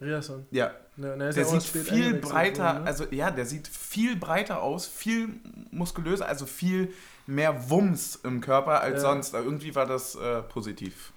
Riasson. 0.00 0.46
Ja, 0.50 0.70
Ja, 0.96 1.12
ist 1.14 1.36
der 1.36 1.44
ja 1.44 1.60
sieht 1.60 1.62
viel 1.64 1.80
eingewechselt 1.90 2.20
breiter, 2.22 2.64
worden, 2.64 2.80
ne? 2.82 2.86
also 2.86 3.04
ja, 3.10 3.30
der 3.32 3.44
sieht 3.46 3.68
viel 3.68 4.16
breiter 4.16 4.62
aus, 4.62 4.86
viel 4.86 5.28
muskulöser, 5.72 6.26
also 6.26 6.46
viel 6.46 6.94
mehr 7.26 7.68
Wumms 7.68 8.16
im 8.22 8.40
Körper 8.40 8.80
als 8.80 9.02
sonst. 9.02 9.34
Irgendwie 9.34 9.74
war 9.74 9.86
das 9.86 10.14
äh, 10.14 10.42
positiv. 10.42 11.12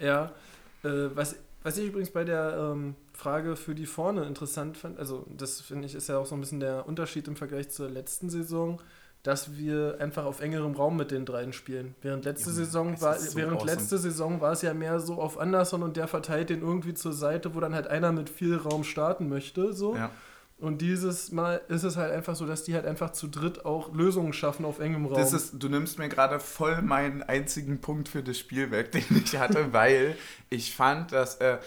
Ja, 0.00 0.32
äh, 0.82 1.08
was, 1.14 1.36
was 1.62 1.78
ich 1.78 1.86
übrigens 1.86 2.10
bei 2.10 2.24
der 2.24 2.72
ähm, 2.72 2.94
Frage 3.12 3.56
für 3.56 3.74
die 3.74 3.86
vorne 3.86 4.24
interessant 4.24 4.76
fand, 4.76 4.98
also 4.98 5.26
das 5.36 5.60
finde 5.60 5.86
ich 5.86 5.94
ist 5.94 6.08
ja 6.08 6.18
auch 6.18 6.26
so 6.26 6.34
ein 6.34 6.40
bisschen 6.40 6.60
der 6.60 6.86
Unterschied 6.86 7.28
im 7.28 7.36
Vergleich 7.36 7.70
zur 7.70 7.88
letzten 7.88 8.28
Saison, 8.28 8.80
dass 9.22 9.56
wir 9.56 9.96
einfach 10.00 10.24
auf 10.26 10.40
engerem 10.40 10.74
Raum 10.74 10.96
mit 10.96 11.10
den 11.10 11.24
dreien 11.24 11.52
spielen. 11.54 11.94
Während 12.02 12.26
letzte 12.26 12.50
Ja, 12.50 12.56
Saison 12.56 13.00
war, 13.00 13.18
so 13.18 13.36
während 13.36 13.56
awesome. 13.62 13.72
letzte 13.72 13.98
Saison 13.98 14.40
war 14.42 14.52
es 14.52 14.60
ja 14.62 14.74
mehr 14.74 15.00
so 15.00 15.14
auf 15.14 15.38
Anderson 15.38 15.82
und 15.82 15.96
der 15.96 16.08
verteilt 16.08 16.50
den 16.50 16.60
irgendwie 16.60 16.92
zur 16.92 17.14
Seite, 17.14 17.54
wo 17.54 17.60
dann 17.60 17.74
halt 17.74 17.86
einer 17.86 18.12
mit 18.12 18.28
viel 18.28 18.56
Raum 18.56 18.84
starten 18.84 19.28
möchte, 19.28 19.72
so. 19.72 19.96
Ja. 19.96 20.10
Und 20.58 20.80
dieses 20.80 21.32
Mal 21.32 21.60
ist 21.68 21.82
es 21.82 21.96
halt 21.96 22.12
einfach 22.12 22.36
so, 22.36 22.46
dass 22.46 22.64
die 22.64 22.74
halt 22.74 22.86
einfach 22.86 23.10
zu 23.10 23.28
dritt 23.28 23.64
auch 23.64 23.92
Lösungen 23.92 24.32
schaffen 24.32 24.64
auf 24.64 24.78
engem 24.78 25.06
Raum. 25.06 25.16
Das 25.16 25.32
ist, 25.32 25.62
du 25.62 25.68
nimmst 25.68 25.98
mir 25.98 26.08
gerade 26.08 26.38
voll 26.38 26.80
meinen 26.80 27.22
einzigen 27.22 27.80
Punkt 27.80 28.08
für 28.08 28.22
das 28.22 28.38
Spiel 28.38 28.70
weg, 28.70 28.92
den 28.92 29.04
ich 29.24 29.36
hatte, 29.36 29.72
weil 29.72 30.16
ich 30.50 30.74
fand, 30.74 31.12
dass 31.12 31.36
äh, 31.36 31.58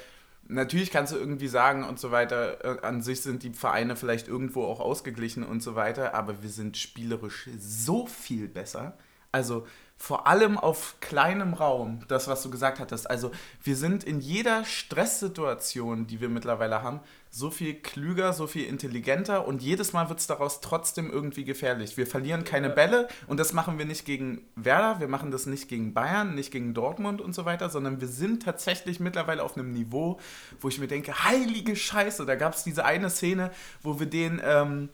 natürlich 0.48 0.89
kannst 0.89 1.13
du 1.13 1.18
irgendwie 1.18 1.50
sagen 1.50 1.84
und 1.84 2.00
so 2.00 2.12
weiter, 2.12 2.63
äh, 2.63 2.86
an 2.86 3.01
sich 3.01 3.22
sind 3.22 3.44
die 3.44 3.51
Vereine 3.51 3.95
vielleicht 3.95 4.28
irgendwo 4.28 4.63
auch 4.63 4.80
ausgeglichen 4.80 5.44
und 5.44 5.62
so 5.62 5.75
weiter, 5.75 6.13
aber 6.13 6.42
wir 6.42 6.50
sind 6.50 6.78
spielerisch 6.78 7.50
so 7.60 8.07
viel 8.07 8.48
besser. 8.48 8.98
Also 9.31 9.68
vor 9.98 10.28
allem 10.28 10.58
auf 10.58 10.95
kleinem 11.02 11.54
Raum, 11.54 12.02
das, 12.07 12.28
was 12.28 12.44
du 12.44 12.50
gesagt 12.50 12.80
hattest. 12.80 13.10
Also 13.10 13.31
wir 13.64 13.76
sind 13.76 14.04
in 14.04 14.19
jeder 14.21 14.64
Stresssituation, 14.64 16.07
die 16.07 16.21
wir 16.21 16.30
mittlerweile 16.30 16.83
haben, 16.83 17.00
so 17.30 17.52
viel 17.52 17.74
klüger, 17.74 18.31
so 18.31 18.48
viel 18.48 18.66
intelligenter 18.66 19.45
und 19.48 19.62
jedes 19.62 19.94
Mal 19.94 20.07
wird 20.10 20.19
es 20.19 20.28
daraus 20.28 20.62
trotzdem 20.62 21.12
irgendwie 21.12 21.44
gefährlich. 21.44 21.98
Wir 21.98 22.07
verlieren 22.07 22.44
keine. 22.44 22.78
Bälle 22.78 23.07
und 23.26 23.40
das 23.40 23.54
machen 23.54 23.80
wir 23.80 23.86
nicht 23.86 24.06
gegen 24.06 24.42
Werder, 24.56 25.00
wir 25.00 25.07
machen 25.07 25.31
das 25.31 25.48
nicht 25.48 25.68
gegen 25.68 25.94
Bayern, 25.95 26.36
nicht 26.36 26.52
gegen 26.52 26.76
Dortmund 26.76 27.21
und 27.21 27.33
so 27.33 27.44
weiter, 27.44 27.69
sondern 27.69 28.00
wir 28.00 28.07
sind 28.07 28.44
tatsächlich 28.44 29.00
mittlerweile 29.00 29.42
auf 29.42 29.57
einem 29.57 29.74
Niveau, 29.74 30.19
wo 30.62 30.69
ich 30.69 30.78
mir 30.78 30.88
denke, 30.88 31.24
heilige 31.24 31.76
Scheiße, 31.76 32.26
da 32.26 32.36
gab 32.36 32.54
es 32.54 32.64
diese 32.64 32.86
eine 32.86 33.10
Szene, 33.10 33.52
wo 33.81 34.00
wir 34.00 34.07
den... 34.07 34.42
Ähm, 34.44 34.90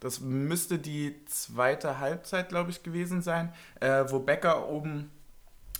das 0.00 0.20
müsste 0.20 0.78
die 0.78 1.24
zweite 1.26 1.98
Halbzeit, 1.98 2.48
glaube 2.48 2.70
ich, 2.70 2.82
gewesen 2.82 3.22
sein, 3.22 3.52
äh, 3.80 4.04
wo 4.08 4.18
Becker 4.18 4.68
oben 4.68 5.10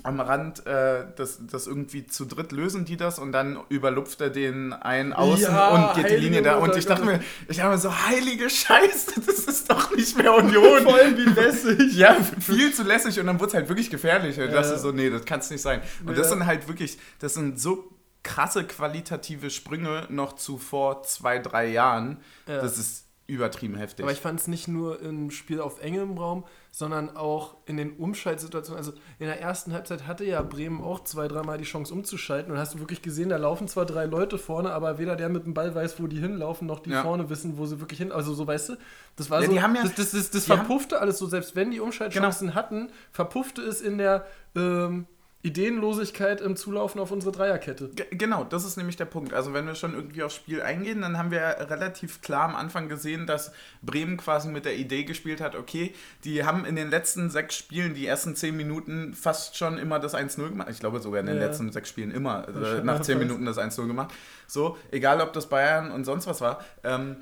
am 0.03 0.19
Rand 0.19 0.67
äh, 0.67 1.05
das, 1.17 1.41
das 1.47 1.67
irgendwie 1.67 2.07
zu 2.07 2.25
dritt 2.25 2.53
lösen 2.53 2.87
die 2.87 2.97
das 2.97 3.19
und 3.19 3.33
dann 3.33 3.59
überlupft 3.69 4.19
er 4.23 4.31
den 4.31 4.73
einen 4.73 5.13
außen 5.13 5.43
Ja, 5.43 5.91
und 5.91 5.95
geht 6.03 6.11
die 6.11 6.17
Linie 6.17 6.41
da. 6.41 6.57
Und 6.57 6.75
ich 6.75 6.87
dachte 6.87 7.05
mir, 7.05 7.21
ich 7.49 7.59
mir 7.59 7.77
so, 7.77 7.95
heilige 8.09 8.49
Scheiße, 8.49 9.21
das 9.27 9.41
ist 9.41 9.71
doch 9.71 9.95
nicht 9.95 10.17
mehr 10.17 10.33
Union. 10.35 10.83
Vor 10.85 10.95
allem 10.95 11.19
wie 11.19 11.25
lässig. 11.41 11.95
Ja, 11.97 12.15
viel 12.15 12.73
zu 12.73 12.83
lässig 12.83 13.21
und 13.21 13.27
dann 13.27 13.39
wurde 13.41 13.49
es 13.49 13.55
halt 13.55 13.69
wirklich 13.69 13.91
gefährlich. 13.91 14.39
Und 14.39 14.45
ich 14.47 14.53
dachte 14.53 14.71
Ja. 14.71 14.79
so, 14.79 14.91
nee, 14.91 15.11
das 15.11 15.27
kann 15.27 15.41
es 15.41 15.51
nicht 15.51 15.61
sein. 15.63 15.83
Und 16.07 16.17
das 16.17 16.29
Ja. 16.29 16.33
sind 16.37 16.47
halt 16.47 16.67
wirklich, 16.67 16.99
das 17.19 17.35
sind 17.35 17.61
so 17.61 17.91
krasse 18.23 18.65
qualitative 18.65 19.51
Sprünge 19.51 20.07
noch 20.09 20.35
zu 20.35 20.57
vor 20.57 21.03
zwei, 21.03 21.39
drei 21.41 21.67
Jahren. 21.67 22.23
Ja. 22.47 22.63
Das 22.63 22.79
ist 22.79 23.05
übertrieben 23.31 23.77
heftig. 23.77 24.05
Aber 24.05 24.13
ich 24.13 24.21
fand 24.21 24.41
es 24.41 24.49
nicht 24.49 24.69
nur 24.69 25.01
im 25.01 25.31
Spiel 25.31 25.61
auf 25.61 25.81
engem 25.83 26.19
Raum, 26.19 26.45
sondern 26.71 27.17
auch 27.17 27.57
in 27.67 27.77
den 27.77 27.93
Umschaltsituationen. 27.97 28.79
Also 28.79 28.93
in 29.19 29.27
der 29.27 29.41
ersten 29.41 29.73
Halbzeit 29.73 30.07
hatte 30.07 30.25
ja 30.25 30.43
Bremen 30.43 30.81
auch 30.83 31.03
zwei, 31.05 31.27
dreimal 31.29 31.59
die 31.59 31.65
Chance 31.65 31.93
umzuschalten 31.95 32.53
und 32.53 32.59
hast 32.59 32.75
du 32.75 32.79
wirklich 32.81 33.03
gesehen, 33.03 33.29
da 33.29 33.37
laufen 33.37 33.67
zwar 33.69 33.87
drei 33.87 34.05
Leute 34.07 34.39
vorne, 34.39 34.73
aber 34.73 34.99
weder 34.99 35.17
der 35.17 35.29
mit 35.29 35.47
dem 35.47 35.55
Ball 35.55 35.75
weiß, 35.75 36.01
wo 36.01 36.07
die 36.07 36.19
hinlaufen, 36.19 36.67
noch 36.67 36.81
die 36.81 36.91
Ja. 36.91 37.03
vorne 37.03 37.29
wissen, 37.31 37.59
wo 37.59 37.67
sie 37.67 37.81
wirklich 37.81 37.99
hin. 37.99 38.13
Also 38.13 38.35
so 38.35 38.47
weißt 38.47 38.71
du, 38.71 38.77
das 39.17 39.31
war 39.31 39.41
Ja, 39.41 39.47
so, 39.47 39.53
die 39.53 39.63
haben 39.63 39.75
ja- 39.75 39.83
das, 39.83 39.95
das, 39.95 40.11
das, 40.13 40.31
das 40.31 40.45
verpuffte 40.47 41.01
alles 41.01 41.19
so, 41.19 41.27
selbst 41.27 41.57
wenn 41.57 41.71
die 41.71 41.81
Umschaltchancen 41.81 42.55
hatten, 42.55 42.91
verpuffte 43.13 43.63
es 43.63 43.81
in 43.81 43.99
der 43.99 44.25
ähm, 44.57 45.07
Ideenlosigkeit 45.43 46.43
im 46.43 46.55
Zulaufen 46.55 47.01
auf 47.01 47.11
unsere 47.11 47.33
Dreierkette. 47.33 47.89
G 47.89 48.05
genau, 48.11 48.45
das 48.45 48.65
ist 48.65 48.77
nämlich 48.77 48.97
der 48.97 49.07
Punkt. 49.07 49.33
Also 49.33 49.55
wenn 49.55 49.67
wir 49.67 49.75
schon 49.75 49.95
irgendwie 49.95 50.23
aufs 50.23 50.35
Spiel 50.35 50.61
eingehen, 50.61 51.01
dann 51.01 51.17
haben 51.17 51.31
wir 51.31 51.41
relativ 51.41 52.21
klar 52.21 52.45
am 52.45 52.55
Anfang 52.55 52.91
gesehen, 52.91 53.27
dass 53.27 53.51
Bremen 53.81 54.19
quasi 54.19 54.49
mit 54.49 54.67
der 54.67 54.77
Idee 54.77 55.05
gespielt 55.05 55.41
hat, 55.41 55.55
okay, 55.55 55.95
die 56.25 56.45
haben 56.45 56.67
in 56.67 56.77
den 56.77 56.91
letzten 56.91 57.31
sechs 57.31 57.57
Spielen, 57.57 57.95
die 57.95 58.07
ersten 58.07 58.37
zehn 58.37 58.55
Minuten 58.55 59.15
fast 59.15 59.57
schon 59.57 59.79
immer 59.79 59.99
das 59.99 60.15
1-0 60.15 60.51
gemacht. 60.51 60.69
Ich 60.71 60.81
glaube 60.81 61.01
sogar 61.01 61.21
in 61.21 61.27
den 61.27 61.37
ja. 61.37 61.47
letzten 61.47 61.73
sechs 61.73 61.89
Spielen 61.89 62.11
immer 62.11 62.47
äh, 62.47 62.83
nach 62.83 63.01
zehn 63.01 63.19
Minuten 63.19 63.47
das 63.47 63.57
1-0 63.57 63.87
gemacht. 63.87 64.13
So, 64.47 64.77
egal 64.91 65.23
ob 65.23 65.33
das 65.33 65.49
Bayern 65.49 65.91
und 65.91 66.05
sonst 66.05 66.27
was 66.27 66.43
war. 66.43 66.63
Ähm, 66.85 67.17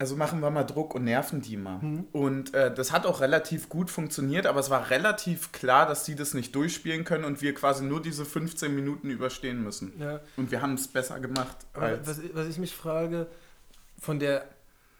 also 0.00 0.14
machen 0.14 0.40
wir 0.40 0.50
mal 0.50 0.62
Druck 0.62 0.94
und 0.94 1.04
nerven 1.04 1.40
die 1.40 1.56
mal. 1.56 1.78
Mhm. 1.80 2.06
Und 2.12 2.54
äh, 2.54 2.72
das 2.72 2.92
hat 2.92 3.04
auch 3.04 3.20
relativ 3.20 3.68
gut 3.68 3.90
funktioniert, 3.90 4.46
aber 4.46 4.60
es 4.60 4.70
war 4.70 4.90
relativ 4.90 5.50
klar, 5.50 5.86
dass 5.86 6.04
sie 6.04 6.14
das 6.14 6.34
nicht 6.34 6.54
durchspielen 6.54 7.04
können 7.04 7.24
und 7.24 7.42
wir 7.42 7.52
quasi 7.52 7.84
nur 7.84 8.00
diese 8.00 8.24
15 8.24 8.72
Minuten 8.72 9.10
überstehen 9.10 9.62
müssen. 9.62 9.92
Ja. 9.98 10.20
Und 10.36 10.52
wir 10.52 10.62
haben 10.62 10.74
es 10.74 10.86
besser 10.86 11.18
gemacht. 11.18 11.56
Was, 11.74 12.20
was, 12.32 12.46
ich 12.46 12.58
mich 12.58 12.76
frage, 12.76 13.26
von 13.98 14.20
der, 14.20 14.44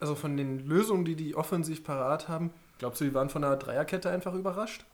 also 0.00 0.16
von 0.16 0.36
den 0.36 0.66
Lösungen, 0.66 1.04
die 1.04 1.14
die 1.14 1.36
offensiv 1.36 1.84
parat 1.84 2.28
haben, 2.28 2.50
glaubst 2.78 3.00
du, 3.00 3.04
die 3.04 3.14
waren 3.14 3.30
von 3.30 3.44
einer 3.44 3.56
Dreierkette 3.56 4.10
einfach 4.10 4.34
überrascht? 4.34 4.84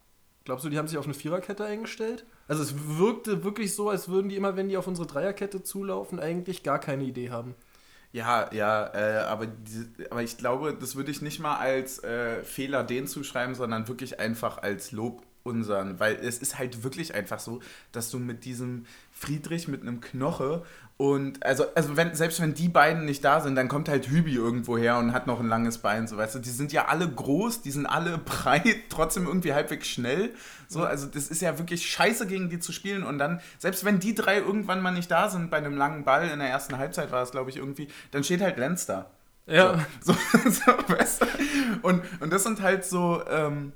Glaubst 0.44 0.66
du, 0.66 0.68
die 0.68 0.76
haben 0.76 0.88
sich 0.88 0.98
auf 0.98 1.06
eine 1.06 1.14
Viererkette 1.14 1.64
eingestellt? 1.64 2.26
Also 2.46 2.62
es 2.62 2.74
wirkte 2.98 3.42
wirklich 3.42 3.74
so, 3.74 3.88
als 3.88 4.10
würden 4.10 4.28
die 4.28 4.36
immer, 4.36 4.54
wenn 4.56 4.68
die 4.68 4.76
auf 4.76 4.86
unsere 4.86 5.06
Dreierkette 5.06 5.62
zulaufen, 5.62 6.20
eigentlich 6.20 6.62
gar 6.62 6.78
keine 6.78 7.04
Idee 7.04 7.30
haben. 7.30 7.54
Ja, 8.14 8.48
ja, 8.52 8.94
äh, 8.94 9.24
aber, 9.24 9.46
die, 9.48 10.08
aber 10.08 10.22
ich 10.22 10.36
glaube, 10.36 10.72
das 10.78 10.94
würde 10.94 11.10
ich 11.10 11.20
nicht 11.20 11.40
mal 11.40 11.56
als 11.56 11.98
äh, 12.04 12.44
Fehler 12.44 12.84
den 12.84 13.08
zuschreiben, 13.08 13.56
sondern 13.56 13.88
wirklich 13.88 14.20
einfach 14.20 14.58
als 14.58 14.92
Lob 14.92 15.24
unseren, 15.44 16.00
weil 16.00 16.16
es 16.16 16.38
ist 16.38 16.58
halt 16.58 16.82
wirklich 16.82 17.14
einfach 17.14 17.38
so, 17.38 17.60
dass 17.92 18.10
du 18.10 18.18
mit 18.18 18.44
diesem 18.44 18.86
Friedrich 19.12 19.68
mit 19.68 19.82
einem 19.82 20.00
Knoche 20.00 20.64
und 20.96 21.44
also, 21.44 21.64
also 21.74 21.96
wenn, 21.96 22.14
selbst 22.14 22.40
wenn 22.40 22.54
die 22.54 22.68
beiden 22.68 23.04
nicht 23.04 23.24
da 23.24 23.40
sind, 23.40 23.56
dann 23.56 23.66
kommt 23.66 23.88
halt 23.88 24.06
Hübi 24.06 24.32
irgendwo 24.34 24.78
her 24.78 24.96
und 24.98 25.12
hat 25.12 25.26
noch 25.26 25.40
ein 25.40 25.48
langes 25.48 25.78
Bein, 25.78 26.06
so 26.06 26.16
weißt 26.16 26.36
du. 26.36 26.38
Die 26.38 26.50
sind 26.50 26.72
ja 26.72 26.86
alle 26.86 27.08
groß, 27.08 27.62
die 27.62 27.72
sind 27.72 27.86
alle 27.86 28.18
breit, 28.24 28.76
trotzdem 28.90 29.26
irgendwie 29.26 29.52
halbwegs 29.52 29.88
schnell. 29.88 30.32
So, 30.68 30.84
also 30.84 31.08
das 31.08 31.28
ist 31.28 31.42
ja 31.42 31.58
wirklich 31.58 31.90
scheiße, 31.90 32.28
gegen 32.28 32.48
die 32.48 32.60
zu 32.60 32.70
spielen. 32.70 33.02
Und 33.02 33.18
dann, 33.18 33.40
selbst 33.58 33.84
wenn 33.84 33.98
die 33.98 34.14
drei 34.14 34.38
irgendwann 34.38 34.80
mal 34.82 34.92
nicht 34.92 35.10
da 35.10 35.28
sind 35.28 35.50
bei 35.50 35.56
einem 35.56 35.76
langen 35.76 36.04
Ball, 36.04 36.28
in 36.28 36.38
der 36.38 36.48
ersten 36.48 36.78
Halbzeit 36.78 37.10
war 37.10 37.22
es, 37.24 37.32
glaube 37.32 37.50
ich, 37.50 37.56
irgendwie, 37.56 37.88
dann 38.12 38.22
steht 38.22 38.40
halt 38.40 38.56
Lenz 38.56 38.86
da. 38.86 39.10
Ja. 39.46 39.84
So, 40.00 40.12
so, 40.44 40.50
so 40.50 40.72
weißt 40.94 41.22
du? 41.22 41.26
und, 41.82 42.02
und 42.20 42.32
das 42.32 42.44
sind 42.44 42.62
halt 42.62 42.84
so. 42.84 43.20
Ähm, 43.28 43.72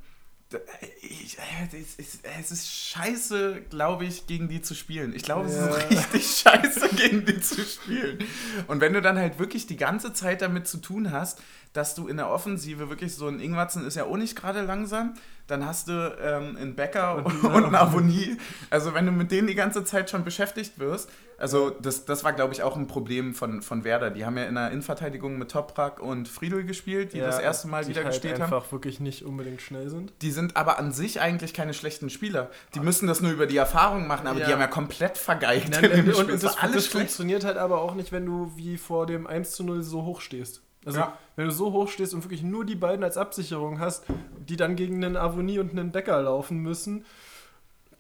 ich, 1.03 1.37
es, 1.73 1.97
ist, 1.97 2.21
es 2.39 2.51
ist 2.51 2.73
scheiße, 2.73 3.63
glaube 3.69 4.07
ich, 4.07 4.27
gegen 4.27 4.49
die 4.49 4.63
zu 4.63 4.75
spielen. 4.75 5.15
Ich 5.15 5.23
glaube, 5.23 5.51
ja. 5.51 5.69
es 5.69 5.75
ist 5.75 5.91
richtig 5.91 6.27
scheiße, 6.43 6.89
gegen 6.97 7.25
die 7.27 7.41
zu 7.41 7.63
spielen. 7.63 8.19
Und 8.67 8.81
wenn 8.81 8.95
du 8.95 9.03
dann 9.03 9.19
halt 9.19 9.39
wirklich 9.39 9.67
die 9.67 9.77
ganze 9.77 10.13
Zeit 10.15 10.41
damit 10.41 10.67
zu 10.67 10.79
tun 10.79 11.13
hast, 11.13 11.41
dass 11.75 11.95
du 11.95 12.09
in 12.09 12.17
der 12.17 12.31
Offensive 12.31 12.89
wirklich 12.89 13.15
so 13.15 13.29
ein 13.29 13.41
Ingwatzen 13.41 13.87
ist 13.87 13.97
ja 13.97 14.05
auch 14.05 14.17
nicht 14.17 14.37
gerade 14.37 14.63
langsam, 14.63 15.15
dann 15.49 15.65
hast 15.67 15.89
du 15.89 16.17
ähm, 16.23 16.57
einen 16.57 16.75
Becker 16.77 17.17
und, 17.17 17.43
und 17.45 17.65
einen 17.65 17.75
Avonie. 17.75 18.37
Also 18.71 18.95
wenn 18.95 19.07
du 19.07 19.13
mit 19.13 19.33
denen 19.33 19.49
die 19.49 19.55
ganze 19.55 19.83
Zeit 19.83 20.11
schon 20.11 20.23
beschäftigt 20.23 20.79
wirst, 20.79 21.11
also 21.39 21.71
das, 21.71 22.05
das 22.05 22.23
war 22.23 22.33
glaube 22.35 22.53
ich 22.53 22.63
auch 22.63 22.77
ein 22.77 22.87
Problem 22.87 23.35
von, 23.35 23.63
von 23.63 23.83
Werder. 23.83 24.11
Die 24.11 24.27
haben 24.27 24.37
ja 24.37 24.45
in 24.45 24.57
der 24.57 24.71
Innenverteidigung 24.71 25.39
mit 25.39 25.51
Toprak 25.51 26.01
und 26.01 26.29
Friedel 26.29 26.65
gespielt, 26.65 27.15
die 27.15 27.19
ja, 27.19 27.27
das 27.27 27.39
erste 27.39 27.67
Mal 27.69 27.89
wieder 27.89 28.03
halt 28.03 28.13
gespielt 28.13 28.35
haben. 28.35 28.51
Die 28.51 28.55
einfach 28.57 28.71
wirklich 28.73 29.01
nicht 29.01 29.25
unbedingt 29.25 29.63
schnell 29.63 29.89
sind. 29.89 30.13
Die 30.21 30.33
sind 30.33 30.57
aber 30.57 30.79
an 30.79 30.93
sich 30.93 31.21
eigentlich 31.21 31.55
keine 31.55 31.73
schlechten 31.73 32.11
Spieler. 32.11 32.51
Die 32.75 32.81
müssen 32.81 33.07
das 33.07 33.23
nur 33.23 33.33
über 33.33 33.47
die 33.47 33.57
Erfahrung 33.57 34.07
machen, 34.07 34.27
aber 34.27 34.41
ja. 34.41 34.47
die 34.47 34.53
haben 34.53 34.61
ja 34.61 34.67
komplett 34.67 35.17
vergeigt. 35.17 35.71
Nein, 35.71 35.85
in 35.85 35.91
dem 35.91 36.09
und, 36.09 36.31
und 36.31 36.43
das, 36.43 36.57
das, 36.57 36.73
das 36.73 36.87
funktioniert 36.87 37.45
halt 37.45 37.57
aber 37.57 37.81
auch 37.81 37.95
nicht, 37.95 38.13
wenn 38.13 38.27
du 38.27 38.53
wie 38.57 38.77
vor 38.77 39.07
dem 39.07 39.27
1 39.27 39.53
zu 39.53 39.65
0 39.65 39.83
so 39.83 40.05
hoch 40.05 40.21
stehst. 40.21 40.63
Also, 40.85 41.01
ja. 41.01 41.19
wenn 41.37 41.47
du 41.47 41.53
so 41.53 41.73
hoch 41.73 41.89
stehst 41.89 42.15
und 42.15 42.25
wirklich 42.25 42.43
nur 42.43 42.65
die 42.65 42.77
beiden 42.77 43.05
als 43.05 43.17
Absicherung 43.17 43.81
hast, 43.81 44.05
die 44.49 44.57
dann 44.57 44.77
gegen 44.77 45.05
einen 45.05 45.17
Avonie 45.17 45.59
und 45.59 45.73
einen 45.73 45.93
Bäcker 45.93 46.23
laufen 46.23 46.59
müssen, 46.59 47.05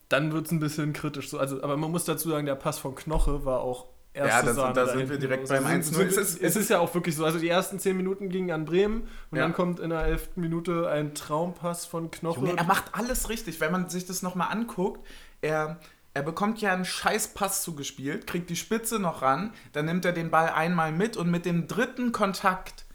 dann 0.09 0.33
wird 0.33 0.47
es 0.47 0.53
ein 0.53 0.61
bisschen 0.61 0.93
kritisch. 0.93 1.29
So, 1.29 1.39
also, 1.39 1.63
aber 1.63 1.77
man 1.77 1.91
muss 1.91 2.05
dazu 2.05 2.31
sagen, 2.31 2.47
der 2.47 2.55
Pass 2.55 2.79
von 2.79 2.95
Knoche 2.95 3.45
war 3.45 3.61
auch 3.61 3.87
Ja, 4.15 4.43
das, 4.43 4.57
da 4.57 4.87
sind 4.87 5.11
wir 5.11 5.19
direkt 5.19 5.49
beim 5.49 5.67
1 5.67 5.89
also, 5.89 6.03
es, 6.03 6.17
ist, 6.17 6.43
es 6.43 6.57
ist 6.57 6.71
ja 6.71 6.79
auch 6.79 6.95
wirklich 6.95 7.15
so. 7.15 7.25
Also, 7.25 7.39
die 7.39 7.49
ersten 7.49 7.79
10 7.79 7.97
Minuten 7.97 8.31
gingen 8.31 8.51
an 8.53 8.65
Bremen 8.65 9.03
und 9.31 9.39
ja. 9.39 9.43
dann 9.43 9.53
kommt 9.53 9.81
in 9.81 9.91
der 9.91 10.05
11. 10.05 10.37
Minute 10.37 10.89
ein 10.89 11.15
Traumpass 11.15 11.85
von 11.85 12.11
Knoche. 12.11 12.41
Junge, 12.41 12.57
er 12.57 12.65
macht 12.65 12.95
alles 12.95 13.29
richtig, 13.29 13.61
wenn 13.61 13.73
man 13.73 13.91
sich 13.91 14.07
das 14.07 14.23
nochmal 14.23 14.51
anguckt. 14.51 15.07
Er 15.41 15.79
er 16.19 16.25
bekommt 16.25 16.61
ja 16.61 16.73
einen 16.73 16.85
scheiß 16.85 17.29
Pass 17.29 17.63
zugespielt, 17.63 18.27
kriegt 18.27 18.51
die 18.51 18.57
Spitze 18.57 18.99
noch 18.99 19.23
ran, 19.23 19.53
dann 19.73 19.85
nimmt 19.85 20.05
er 20.05 20.11
den 20.11 20.33
Ball 20.33 20.49
einmal 20.49 20.91
mit 20.91 21.17
und 21.17 21.31
mit 21.31 21.47
dem 21.47 21.69
dritten 21.69 22.11
Kontakt 22.11 22.87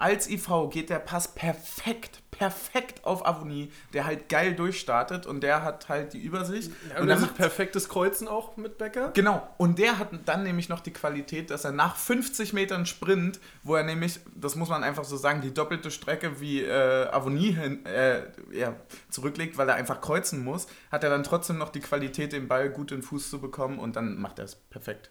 als 0.00 0.28
IV 0.28 0.48
geht 0.70 0.90
der 0.90 0.98
Pass 0.98 1.28
perfekt, 1.28 2.22
perfekt 2.30 3.04
auf 3.04 3.26
Avonie, 3.26 3.70
der 3.92 4.06
halt 4.06 4.28
geil 4.30 4.54
durchstartet 4.54 5.26
und 5.26 5.42
der 5.42 5.62
hat 5.62 5.88
halt 5.88 6.14
die 6.14 6.18
Übersicht. 6.18 6.72
Ja, 6.88 7.00
und, 7.00 7.08
dann 7.08 7.20
macht 7.20 7.34
perfektes 7.34 7.88
Kreuzen 7.88 8.26
auch 8.28 8.56
mit 8.56 8.78
Becker. 8.78 9.10
Genau. 9.12 9.46
Und 9.58 9.78
der 9.78 9.98
hat 9.98 10.08
dann 10.24 10.42
nämlich 10.42 10.70
noch 10.70 10.80
die 10.80 10.92
Qualität, 10.92 11.50
dass 11.50 11.64
er 11.64 11.72
nach 11.72 11.96
50 11.96 12.54
Metern 12.54 12.86
Sprint, 12.86 13.40
wo 13.62 13.74
er 13.74 13.82
nämlich, 13.82 14.20
das 14.34 14.56
muss 14.56 14.70
man 14.70 14.82
einfach 14.84 15.04
so 15.04 15.18
sagen, 15.18 15.42
die 15.42 15.52
doppelte 15.52 15.90
Strecke 15.90 16.40
wie 16.40 16.62
äh, 16.62 17.08
Avonie 17.10 17.52
hin, 17.52 17.84
äh, 17.84 18.22
ja, 18.52 18.74
zurücklegt, 19.10 19.58
weil 19.58 19.68
er 19.68 19.74
einfach 19.74 20.00
kreuzen 20.00 20.42
muss, 20.42 20.66
hat 20.90 21.04
er 21.04 21.10
dann 21.10 21.24
trotzdem 21.24 21.58
noch 21.58 21.68
die 21.68 21.80
Qualität, 21.80 22.32
den 22.32 22.48
Ball 22.48 22.70
gut 22.70 22.90
in 22.90 22.98
den 22.98 23.02
Fuß 23.02 23.28
zu 23.28 23.40
bekommen 23.40 23.78
und 23.78 23.96
dann 23.96 24.18
macht 24.18 24.38
er 24.38 24.46
es 24.46 24.56
perfekt. 24.56 25.10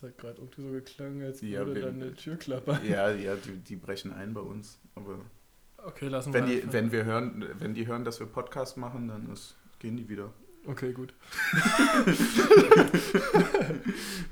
Das 0.00 0.10
hat 0.10 0.18
gerade 0.18 0.38
irgendwie 0.38 0.62
so 0.62 0.70
geklungen, 0.70 1.22
als 1.24 1.42
ja, 1.42 1.66
würde 1.66 1.82
dann 1.82 1.96
eine 1.96 2.14
Tür 2.14 2.36
klappern. 2.36 2.80
Ja, 2.88 3.10
ja, 3.10 3.34
die, 3.36 3.58
die 3.58 3.76
brechen 3.76 4.14
ein 4.14 4.32
bei 4.32 4.40
uns. 4.40 4.78
Aber 4.94 5.18
okay, 5.76 6.08
lassen 6.08 6.32
wenn 6.32 6.48
wir 6.48 6.62
die, 6.62 6.72
wenn 6.72 6.90
wir 6.90 7.04
hören, 7.04 7.44
wenn 7.58 7.74
die 7.74 7.86
hören, 7.86 8.04
dass 8.04 8.18
wir 8.18 8.26
Podcast 8.26 8.78
machen, 8.78 9.08
dann 9.08 9.30
ist, 9.30 9.56
gehen 9.78 9.98
die 9.98 10.08
wieder. 10.08 10.32
Okay, 10.66 10.94
gut. 10.94 11.12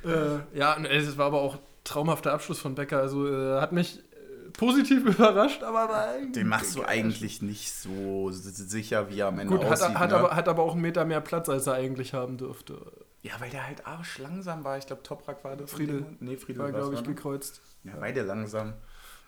äh, 0.04 0.38
ja, 0.58 0.82
es 0.84 1.18
war 1.18 1.26
aber 1.26 1.42
auch 1.42 1.58
traumhafter 1.84 2.32
Abschluss 2.32 2.60
von 2.60 2.74
Becker. 2.74 3.00
Also 3.00 3.26
äh, 3.28 3.60
hat 3.60 3.72
mich 3.72 3.98
äh, 3.98 4.50
positiv 4.52 5.04
überrascht, 5.06 5.62
aber 5.62 5.86
nein. 5.86 6.32
Den 6.32 6.48
machst 6.48 6.76
du 6.76 6.82
eigentlich 6.82 7.42
nicht 7.42 7.74
so 7.74 8.30
sicher, 8.30 9.10
wie 9.10 9.20
er 9.20 9.28
am 9.28 9.38
Ende 9.38 9.54
Gut, 9.54 9.66
aussieht. 9.66 9.88
Hat, 9.88 9.98
hat, 9.98 10.10
ne? 10.10 10.16
aber, 10.16 10.34
hat 10.36 10.48
aber 10.48 10.62
auch 10.62 10.72
einen 10.72 10.80
Meter 10.82 11.04
mehr 11.04 11.20
Platz, 11.20 11.50
als 11.50 11.66
er 11.66 11.74
eigentlich 11.74 12.14
haben 12.14 12.38
dürfte. 12.38 12.80
Ja, 13.22 13.32
weil 13.40 13.50
der 13.50 13.66
halt 13.66 13.86
arschlangsam 13.86 14.64
war. 14.64 14.78
Ich 14.78 14.86
glaube, 14.86 15.02
Toprak 15.02 15.44
war 15.44 15.56
das. 15.56 15.70
Friedel. 15.70 16.06
Nee, 16.20 16.36
Friedel 16.36 16.62
war, 16.62 16.72
glaube 16.72 16.94
ich, 16.94 17.00
ne? 17.00 17.08
gekreuzt. 17.08 17.60
Ja, 17.84 17.94
beide 17.98 18.22
langsam. 18.22 18.74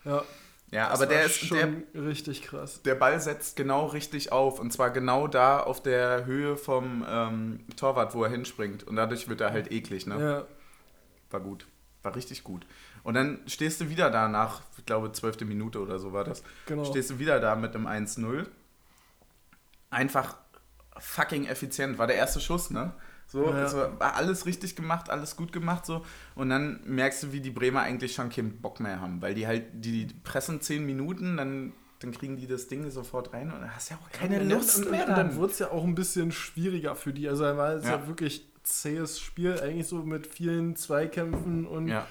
Ja. 0.04 0.23
Ja, 0.70 0.88
das 0.88 1.00
aber 1.00 1.06
der 1.06 1.25
ist 1.25 1.38
schon 1.38 1.85
der, 1.92 2.04
richtig 2.04 2.42
krass. 2.42 2.82
Der 2.82 2.94
Ball 2.94 3.18
setzt 3.20 3.56
genau 3.56 3.87
richtig 3.87 4.30
auf 4.30 4.61
und 4.61 4.73
zwar 4.73 4.90
genau 4.90 5.26
da 5.26 5.59
auf 5.59 5.82
der 5.82 6.26
Höhe 6.26 6.56
vom 6.56 7.04
ähm, 7.09 7.66
Torwart, 7.76 8.14
wo 8.14 8.23
er 8.23 8.30
hinspringt 8.30 8.85
und 8.85 8.94
dadurch 8.94 9.28
wird 9.28 9.40
er 9.40 9.50
halt 9.50 9.73
eklig, 9.73 10.06
ne? 10.06 10.20
Ja. 10.20 10.44
War 11.30 11.40
gut, 11.40 11.66
war 12.02 12.14
richtig 12.14 12.44
gut. 12.44 12.66
Und 13.02 13.14
dann 13.14 13.40
stehst 13.47 13.80
du 13.80 13.88
wieder 13.88 14.11
da 14.11 14.28
nach, 14.28 14.62
ich 14.78 14.87
glaube, 14.87 15.11
zwölfte 15.12 15.44
Minute 15.44 15.80
oder 15.80 15.99
so 15.99 16.12
war 16.12 16.23
das. 16.23 16.42
Genau. 16.66 16.85
Stehst 16.85 17.11
du 17.11 17.18
wieder 17.18 17.40
da 17.40 17.56
mit 17.56 17.75
einem 17.75 17.87
1-0. 17.87 18.47
Einfach 19.88 20.37
fucking 20.99 21.47
effizient. 21.47 21.99
War 21.99 22.06
der 22.06 22.16
erste 22.16 22.40
Schuss, 22.40 22.70
ne? 22.70 22.92
So, 23.30 23.44
ja. 23.44 23.52
also 23.52 23.76
war 23.99 24.16
alles 24.16 24.44
richtig 24.44 24.75
gemacht, 24.75 25.08
alles 25.08 25.37
gut 25.37 25.52
gemacht 25.52 25.87
so. 25.87 26.04
Und 26.34 26.50
dann 26.50 26.80
merkst 26.84 27.22
du, 27.22 27.32
wie 27.32 27.40
die 27.40 27.52
Bremer 27.52 27.82
eigentlich 27.82 28.12
schon 28.12 28.28
keinen 28.28 28.60
Bock 28.60 28.80
mehr 28.80 29.00
haben, 29.00 29.22
weil 29.22 29.34
die 29.34 29.46
halt, 29.46 29.66
die, 29.72 30.08
pressen 30.25 30.60
zehn 30.60 30.84
Minuten, 30.84 31.37
dann, 31.37 31.72
dann 32.00 32.10
kriegen 32.10 32.37
die 32.37 32.49
das 32.49 32.66
Ding 32.66 32.90
sofort 32.90 33.32
rein 33.32 33.52
und 33.52 33.60
dann 33.60 33.72
hast 33.72 33.88
du 33.88 33.94
ja 33.94 34.00
auch 34.00 34.10
keine 34.10 34.42
ja, 34.42 34.56
Lust 34.56 34.78
und, 34.78 34.90
mehr. 34.90 35.04
Und, 35.04 35.10
und 35.10 35.16
dann 35.16 35.37
wurde 35.37 35.52
es 35.52 35.60
ja 35.60 35.70
auch 35.70 35.84
ein 35.84 35.94
bisschen 35.94 36.32
schwieriger 36.32 36.96
für 36.96 37.12
die. 37.12 37.28
Also 37.28 37.44
war 37.44 37.75
es 37.75 37.84
ja. 37.84 37.99
ja 37.99 38.08
wirklich 38.08 38.50
zähes 38.64 39.20
Spiel, 39.20 39.60
eigentlich 39.60 39.87
so 39.87 40.02
mit 40.02 40.26
vielen 40.26 40.75
Zweikämpfen 40.75 41.68
und 41.68 41.87
ja. 41.87 42.08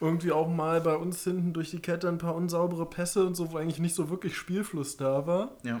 irgendwie 0.00 0.32
auch 0.32 0.48
mal 0.48 0.82
bei 0.82 0.96
uns 0.96 1.24
hinten 1.24 1.54
durch 1.54 1.70
die 1.70 1.80
Kette 1.80 2.10
ein 2.10 2.18
paar 2.18 2.34
unsaubere 2.34 2.84
Pässe 2.84 3.26
und 3.26 3.36
so, 3.36 3.52
wo 3.52 3.56
eigentlich 3.56 3.78
nicht 3.78 3.94
so 3.94 4.10
wirklich 4.10 4.36
Spielfluss 4.36 4.98
da 4.98 5.26
war. 5.26 5.56
Ja. 5.62 5.80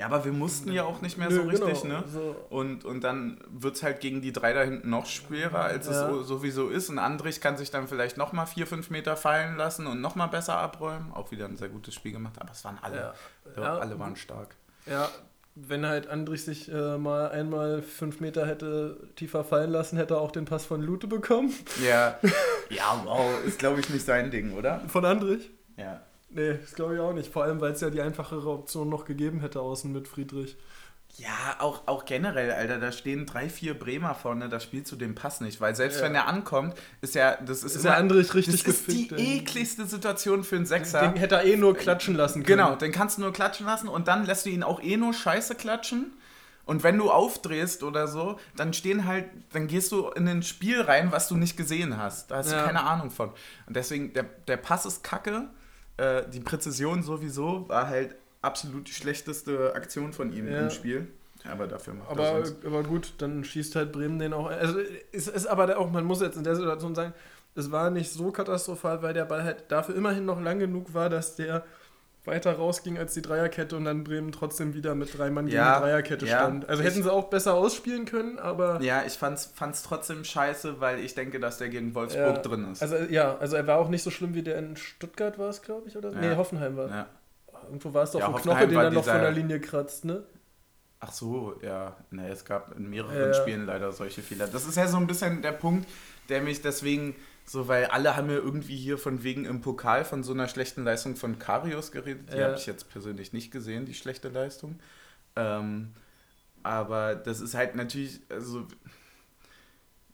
Ja, 0.00 0.06
aber 0.06 0.24
wir 0.24 0.32
mussten 0.32 0.72
ja 0.72 0.84
auch 0.84 1.02
nicht 1.02 1.18
mehr 1.18 1.30
so 1.30 1.42
richtig, 1.42 1.82
genau. 1.82 1.98
ne? 1.98 2.04
So. 2.10 2.34
Und, 2.48 2.86
und 2.86 3.04
dann 3.04 3.38
wird 3.50 3.76
es 3.76 3.82
halt 3.82 4.00
gegen 4.00 4.22
die 4.22 4.32
drei 4.32 4.54
da 4.54 4.62
hinten 4.62 4.88
noch 4.88 5.04
schwerer, 5.04 5.60
als 5.60 5.88
ja. 5.88 6.10
es 6.10 6.26
sowieso 6.26 6.70
ist. 6.70 6.88
Und 6.88 6.98
Andrich 6.98 7.42
kann 7.42 7.58
sich 7.58 7.70
dann 7.70 7.86
vielleicht 7.86 8.16
nochmal 8.16 8.46
vier, 8.46 8.66
fünf 8.66 8.88
Meter 8.88 9.14
fallen 9.14 9.58
lassen 9.58 9.86
und 9.86 10.00
nochmal 10.00 10.28
besser 10.28 10.56
abräumen. 10.56 11.12
Auch 11.12 11.32
wieder 11.32 11.44
ein 11.44 11.58
sehr 11.58 11.68
gutes 11.68 11.92
Spiel 11.92 12.12
gemacht, 12.12 12.32
aber 12.38 12.50
es 12.52 12.64
waren 12.64 12.78
alle. 12.80 13.12
Ja. 13.54 13.62
Ja. 13.62 13.76
Alle 13.76 13.98
waren 13.98 14.16
stark. 14.16 14.56
Ja, 14.86 15.10
wenn 15.54 15.84
halt 15.84 16.08
Andrich 16.08 16.46
sich 16.46 16.72
äh, 16.72 16.96
mal 16.96 17.30
einmal 17.30 17.82
fünf 17.82 18.20
Meter 18.20 18.46
hätte 18.46 19.06
tiefer 19.16 19.44
fallen 19.44 19.70
lassen, 19.70 19.98
hätte 19.98 20.14
er 20.14 20.22
auch 20.22 20.32
den 20.32 20.46
Pass 20.46 20.64
von 20.64 20.80
Lute 20.80 21.08
bekommen. 21.08 21.52
Ja, 21.84 22.18
ja 22.70 23.02
wow, 23.04 23.44
ist 23.44 23.58
glaube 23.58 23.80
ich 23.80 23.90
nicht 23.90 24.06
sein 24.06 24.30
Ding, 24.30 24.54
oder? 24.54 24.80
Von 24.88 25.04
Andrich? 25.04 25.50
Ja. 25.76 26.00
Nee, 26.32 26.54
das 26.60 26.74
glaube 26.74 26.94
ich 26.94 27.00
auch 27.00 27.12
nicht. 27.12 27.32
Vor 27.32 27.42
allem, 27.44 27.60
weil 27.60 27.72
es 27.72 27.80
ja 27.80 27.90
die 27.90 28.00
einfachere 28.00 28.48
Option 28.50 28.88
noch 28.88 29.04
gegeben 29.04 29.40
hätte 29.40 29.60
außen 29.60 29.90
mit 29.92 30.06
Friedrich. 30.08 30.56
Ja, 31.16 31.56
auch, 31.58 31.82
auch 31.88 32.04
generell, 32.04 32.52
Alter, 32.52 32.78
da 32.78 32.92
stehen 32.92 33.26
drei, 33.26 33.48
vier 33.48 33.76
Bremer 33.76 34.14
vorne, 34.14 34.48
da 34.48 34.60
spielst 34.60 34.92
du 34.92 34.96
den 34.96 35.16
Pass 35.16 35.40
nicht, 35.40 35.60
weil 35.60 35.74
selbst 35.74 35.98
Ja. 35.98 36.04
wenn 36.04 36.14
er 36.14 36.28
ankommt, 36.28 36.74
ist 37.00 37.16
ja, 37.16 37.36
das 37.36 37.64
ist, 37.64 37.74
Ist 37.74 37.84
immer, 37.84 38.14
richtig 38.14 38.46
das 38.46 38.62
ist 38.62 38.86
die 38.86 39.10
ey. 39.16 39.38
ekligste 39.38 39.86
Situation 39.86 40.44
für 40.44 40.54
einen 40.54 40.66
Sechser. 40.66 41.00
Den 41.00 41.16
hätte 41.16 41.34
er 41.34 41.44
eh 41.44 41.56
nur 41.56 41.74
klatschen 41.76 42.14
lassen 42.14 42.44
können. 42.44 42.58
Genau, 42.58 42.76
den 42.76 42.92
kannst 42.92 43.18
du 43.18 43.22
nur 43.22 43.32
klatschen 43.32 43.66
lassen 43.66 43.88
und 43.88 44.06
dann 44.06 44.24
lässt 44.24 44.46
du 44.46 44.50
ihn 44.50 44.62
auch 44.62 44.80
eh 44.80 44.96
nur 44.96 45.12
scheiße 45.12 45.56
klatschen. 45.56 46.12
Und 46.64 46.84
wenn 46.84 46.96
du 46.96 47.10
aufdrehst 47.10 47.82
oder 47.82 48.06
so, 48.06 48.38
dann 48.54 48.72
stehen 48.72 49.04
halt, 49.04 49.24
dann 49.52 49.66
gehst 49.66 49.90
du 49.90 50.08
in 50.10 50.28
ein 50.28 50.44
Spiel 50.44 50.80
rein, 50.80 51.10
was 51.10 51.26
du 51.26 51.36
nicht 51.36 51.56
gesehen 51.56 51.96
hast. 51.96 52.30
Da 52.30 52.36
hast 52.36 52.52
Ja. 52.52 52.60
du 52.60 52.66
keine 52.66 52.84
Ahnung 52.84 53.10
von. 53.10 53.30
Und 53.66 53.74
deswegen, 53.74 54.12
der, 54.12 54.26
der 54.46 54.58
Pass 54.58 54.86
ist 54.86 55.02
kacke. 55.02 55.48
Äh, 56.00 56.28
die 56.30 56.40
Präzision 56.40 57.02
sowieso 57.02 57.68
war 57.68 57.88
halt 57.88 58.16
absolut 58.42 58.88
die 58.88 58.92
schlechteste 58.92 59.74
Aktion 59.74 60.12
von 60.12 60.32
ihm 60.32 60.48
Ja. 60.50 60.60
im 60.60 60.70
Spiel. 60.70 61.08
Aber 61.50 61.66
dafür 61.66 61.94
macht 61.94 62.08
er 62.08 62.12
Aber, 62.12 62.44
sonst. 62.46 62.64
aber 62.64 62.82
gut, 62.82 63.14
dann 63.18 63.44
schießt 63.44 63.76
halt 63.76 63.92
Bremen 63.92 64.18
den 64.18 64.32
auch. 64.32 64.46
Also 64.46 64.78
es 65.12 65.26
ist 65.28 65.46
aber 65.46 65.76
auch, 65.78 65.90
man 65.90 66.04
muss 66.04 66.20
jetzt 66.20 66.36
in 66.36 66.44
der 66.44 66.54
Situation 66.56 66.94
sagen, 66.94 67.12
es 67.54 67.70
war 67.72 67.90
nicht 67.90 68.12
so 68.12 68.30
katastrophal, 68.30 69.02
weil 69.02 69.14
der 69.14 69.24
Ball 69.24 69.42
halt 69.42 69.64
dafür 69.68 69.94
immerhin 69.94 70.24
noch 70.24 70.40
lang 70.40 70.58
genug 70.58 70.92
war, 70.94 71.08
dass 71.10 71.36
der 71.36 71.64
weiter 72.24 72.52
rausging 72.54 72.98
als 72.98 73.14
die 73.14 73.22
Dreierkette 73.22 73.76
und 73.76 73.84
dann 73.86 74.04
Bremen 74.04 74.30
trotzdem 74.32 74.74
wieder 74.74 74.94
mit 74.94 75.16
drei 75.16 75.30
Mann 75.30 75.46
gegen 75.46 75.56
Ja, 75.56 75.76
die 75.76 75.82
Dreierkette 75.84 76.26
ja. 76.26 76.38
stand. 76.38 76.68
Also 76.68 76.82
hätten 76.82 76.98
Ich- 76.98 77.04
sie 77.04 77.12
auch 77.12 77.30
besser 77.30 77.54
ausspielen 77.54 78.04
können, 78.04 78.38
aber. 78.38 78.80
Ja, 78.82 79.02
ich 79.06 79.14
fand's, 79.14 79.46
fand's 79.54 79.82
trotzdem 79.82 80.24
scheiße, 80.24 80.80
weil 80.80 80.98
ich 81.00 81.14
denke, 81.14 81.40
dass 81.40 81.58
der 81.58 81.68
gegen 81.70 81.94
Wolfsburg 81.94 82.36
Ja, 82.36 82.42
drin 82.42 82.70
ist. 82.72 82.82
Also 82.82 82.96
ja, 82.96 83.36
also 83.38 83.56
er 83.56 83.66
war 83.66 83.78
auch 83.78 83.88
nicht 83.88 84.02
so 84.02 84.10
schlimm 84.10 84.34
wie 84.34 84.42
der 84.42 84.58
in 84.58 84.76
Stuttgart 84.76 85.38
war 85.38 85.48
es, 85.48 85.62
glaube 85.62 85.88
ich, 85.88 85.96
oder? 85.96 86.12
Ja. 86.12 86.20
Nee, 86.20 86.36
Hoffenheim 86.36 86.76
war. 86.76 87.06
Irgendwo 87.66 87.94
war 87.94 88.02
es 88.04 88.10
doch 88.12 88.20
Ja, 88.20 88.26
ein 88.26 88.32
Hoffenheim 88.34 88.56
Knoche, 88.58 88.68
den 88.68 88.78
er 88.78 88.90
noch 88.90 89.04
von 89.04 89.20
der 89.20 89.30
Linie 89.32 89.60
kratzt, 89.60 90.04
ne? 90.04 90.22
Ach 91.02 91.12
so, 91.12 91.54
ja. 91.62 91.96
Ne, 92.10 92.28
es 92.28 92.44
gab 92.44 92.76
in 92.76 92.90
mehreren. 92.90 93.32
Spielen 93.32 93.64
leider 93.64 93.92
solche 93.92 94.20
Fehler. 94.20 94.46
Das 94.46 94.66
ist 94.66 94.76
ja 94.76 94.86
so 94.86 94.98
ein 94.98 95.06
bisschen 95.06 95.40
der 95.40 95.52
Punkt, 95.52 95.88
der 96.28 96.42
mich 96.42 96.60
deswegen 96.60 97.14
so, 97.50 97.66
weil 97.66 97.86
alle 97.86 98.16
haben 98.16 98.28
ja 98.30 98.36
irgendwie 98.36 98.76
hier 98.76 98.96
von 98.96 99.24
wegen 99.24 99.44
im 99.44 99.60
Pokal 99.60 100.04
von 100.04 100.22
so 100.22 100.32
einer 100.32 100.46
schlechten 100.46 100.84
Leistung 100.84 101.16
von 101.16 101.40
Karius 101.40 101.90
geredet. 101.90 102.32
Die 102.32 102.36
Ja. 102.38 102.44
habe 102.48 102.54
ich 102.56 102.66
jetzt 102.66 102.88
persönlich 102.90 103.32
nicht 103.32 103.50
gesehen, 103.50 103.86
die 103.86 103.94
schlechte 103.94 104.28
Leistung. 104.28 104.78
Ähm, 105.34 105.88
aber 106.62 107.16
das 107.16 107.40
ist 107.40 107.54
halt 107.54 107.74
natürlich, 107.74 108.20
also 108.28 108.68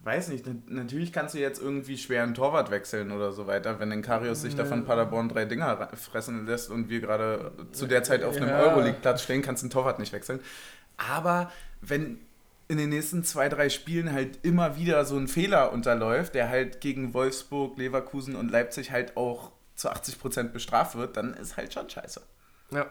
weiß 0.00 0.28
nicht, 0.28 0.47
nat- 0.47 0.71
natürlich 0.71 1.12
kannst 1.12 1.35
du 1.35 1.38
jetzt 1.38 1.61
irgendwie 1.61 1.99
schwer 1.99 2.23
einen 2.23 2.33
Torwart 2.35 2.71
wechseln 2.71 3.11
oder 3.12 3.33
so 3.33 3.47
weiter, 3.47 3.81
wenn 3.81 3.90
den 3.90 4.00
Karius 4.02 4.40
sich 4.43 4.55
da 4.55 4.64
von 4.64 4.81
Ja. 4.81 4.85
Paderborn 4.87 5.28
drei 5.28 5.45
Dinger 5.45 5.88
fressen 5.95 6.47
lässt 6.47 6.71
und 6.71 6.88
wir 6.88 7.00
gerade 7.00 7.52
zu 7.73 7.87
der 7.87 8.02
Zeit 8.02 8.23
auf 8.23 8.37
einem 8.37 8.49
Ja. 8.49 8.61
Euroleague-Platz 8.61 9.23
stehen, 9.23 9.43
kannst 9.43 9.62
du 9.62 9.66
einen 9.66 9.73
Torwart 9.73 9.99
nicht 9.99 10.12
wechseln. 10.12 10.40
Aber 10.97 11.52
wenn 11.83 12.19
in 12.69 12.79
den 12.79 12.89
nächsten 12.89 13.23
zwei, 13.25 13.49
drei 13.49 13.69
Spielen 13.69 14.13
halt 14.13 14.45
immer 14.45 14.77
wieder 14.77 15.05
so 15.05 15.17
ein 15.17 15.29
Fehler 15.29 15.73
unterläuft, 15.73 16.35
der 16.35 16.49
halt 16.49 16.81
gegen 16.81 17.15
Wolfsburg, 17.15 17.79
Leverkusen 17.79 18.35
und 18.37 18.51
Leipzig 18.51 18.91
halt 18.91 19.17
auch 19.17 19.53
zu 19.77 19.91
80% 19.91 20.49
bestraft 20.53 20.97
wird, 20.97 21.17
dann 21.17 21.35
ist 21.35 21.57
halt 21.57 21.73
schon 21.73 21.89
scheiße. 21.89 22.23
Ja. 22.73 22.91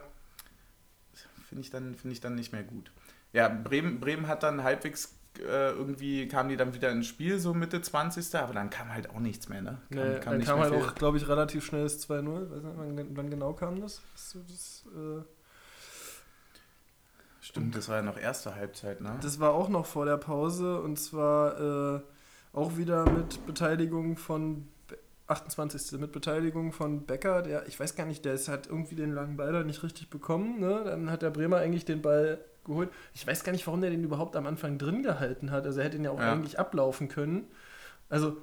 Finde 1.49 1.61
ich, 1.61 1.69
dann- 1.69 1.95
finde 1.95 2.13
ich 2.13 2.21
dann 2.21 2.35
nicht 2.35 2.51
mehr 2.53 2.63
gut. 2.63 2.91
Ja, 3.33 3.49
Bremen, 3.49 3.99
Bremen 3.99 4.27
hat 4.27 4.43
dann 4.43 4.63
halbwegs 4.63 5.13
äh, 5.39 5.71
irgendwie, 5.71 6.29
kamen 6.29 6.47
die 6.47 6.55
dann 6.55 6.73
wieder 6.73 6.89
ins 6.91 7.07
Spiel, 7.07 7.39
so 7.39 7.53
Mitte 7.53 7.81
20. 7.81 8.33
Aber 8.35 8.53
dann 8.53 8.69
kam 8.69 8.93
halt 8.93 9.09
auch 9.09 9.19
nichts 9.19 9.49
mehr, 9.49 9.61
ne? 9.61 9.81
Nee, 9.89 10.19
dann 10.23 10.37
nicht 10.37 10.47
kam 10.47 10.59
halt 10.61 10.73
viel. 10.73 10.81
auch, 10.81 10.95
glaube 10.95 11.17
ich, 11.17 11.27
relativ 11.27 11.65
schnell 11.65 11.83
das 11.83 12.07
2-0. 12.07 12.49
Weiß 12.51 12.63
nicht, 12.63 12.77
wann, 12.77 13.17
wann 13.17 13.29
genau 13.29 13.51
kam 13.51 13.81
das? 13.81 14.01
das, 14.13 14.37
das 14.47 14.85
äh, 14.95 15.21
Stimmt, 17.45 17.75
das 17.75 17.89
war 17.89 17.97
ja 17.97 18.01
noch 18.01 18.17
erste 18.17 18.55
Halbzeit, 18.55 19.01
ne? 19.01 19.17
Das 19.21 19.39
war 19.39 19.53
auch 19.53 19.69
noch 19.69 19.85
vor 19.85 20.05
der 20.05 20.17
Pause 20.17 20.81
und 20.81 20.97
zwar 20.97 21.95
äh, 21.97 22.01
auch 22.53 22.75
wieder 22.77 23.07
mit 23.09 23.45
Beteiligung 23.45 24.17
von 24.17 24.67
Be- 24.87 24.97
28. 25.27 25.99
mit 25.99 26.11
Beteiligung 26.11 26.71
von 26.71 27.05
Becker, 27.05 27.43
der, 27.43 27.67
ich 27.67 27.79
weiß 27.79 27.95
gar 27.95 28.07
nicht, 28.07 28.25
der 28.25 28.33
ist, 28.33 28.47
hat 28.47 28.65
irgendwie 28.67 28.95
den 28.95 29.13
langen 29.13 29.37
Ball 29.37 29.51
da 29.53 29.63
nicht 29.63 29.83
richtig 29.83 30.09
bekommen. 30.09 30.59
Ne? 30.59 30.81
Dann 30.85 31.11
hat 31.11 31.21
der 31.21 31.29
Bremer 31.29 31.57
eigentlich 31.57 31.85
den 31.85 32.01
Ball 32.01 32.39
geholt. 32.65 32.89
Ich 33.13 33.27
weiß 33.27 33.43
gar 33.43 33.51
nicht, 33.51 33.67
warum 33.67 33.81
der 33.81 33.91
den 33.91 34.03
überhaupt 34.03 34.35
am 34.35 34.47
Anfang 34.47 34.79
drin 34.79 35.03
gehalten 35.03 35.51
hat. 35.51 35.65
Also 35.65 35.79
er 35.81 35.85
hätte 35.85 35.97
ihn 35.97 36.03
ja 36.05 36.09
auch 36.11 36.19
Ja. 36.19 36.31
eigentlich 36.33 36.57
ablaufen 36.57 37.09
können. 37.09 37.45
Also 38.09 38.37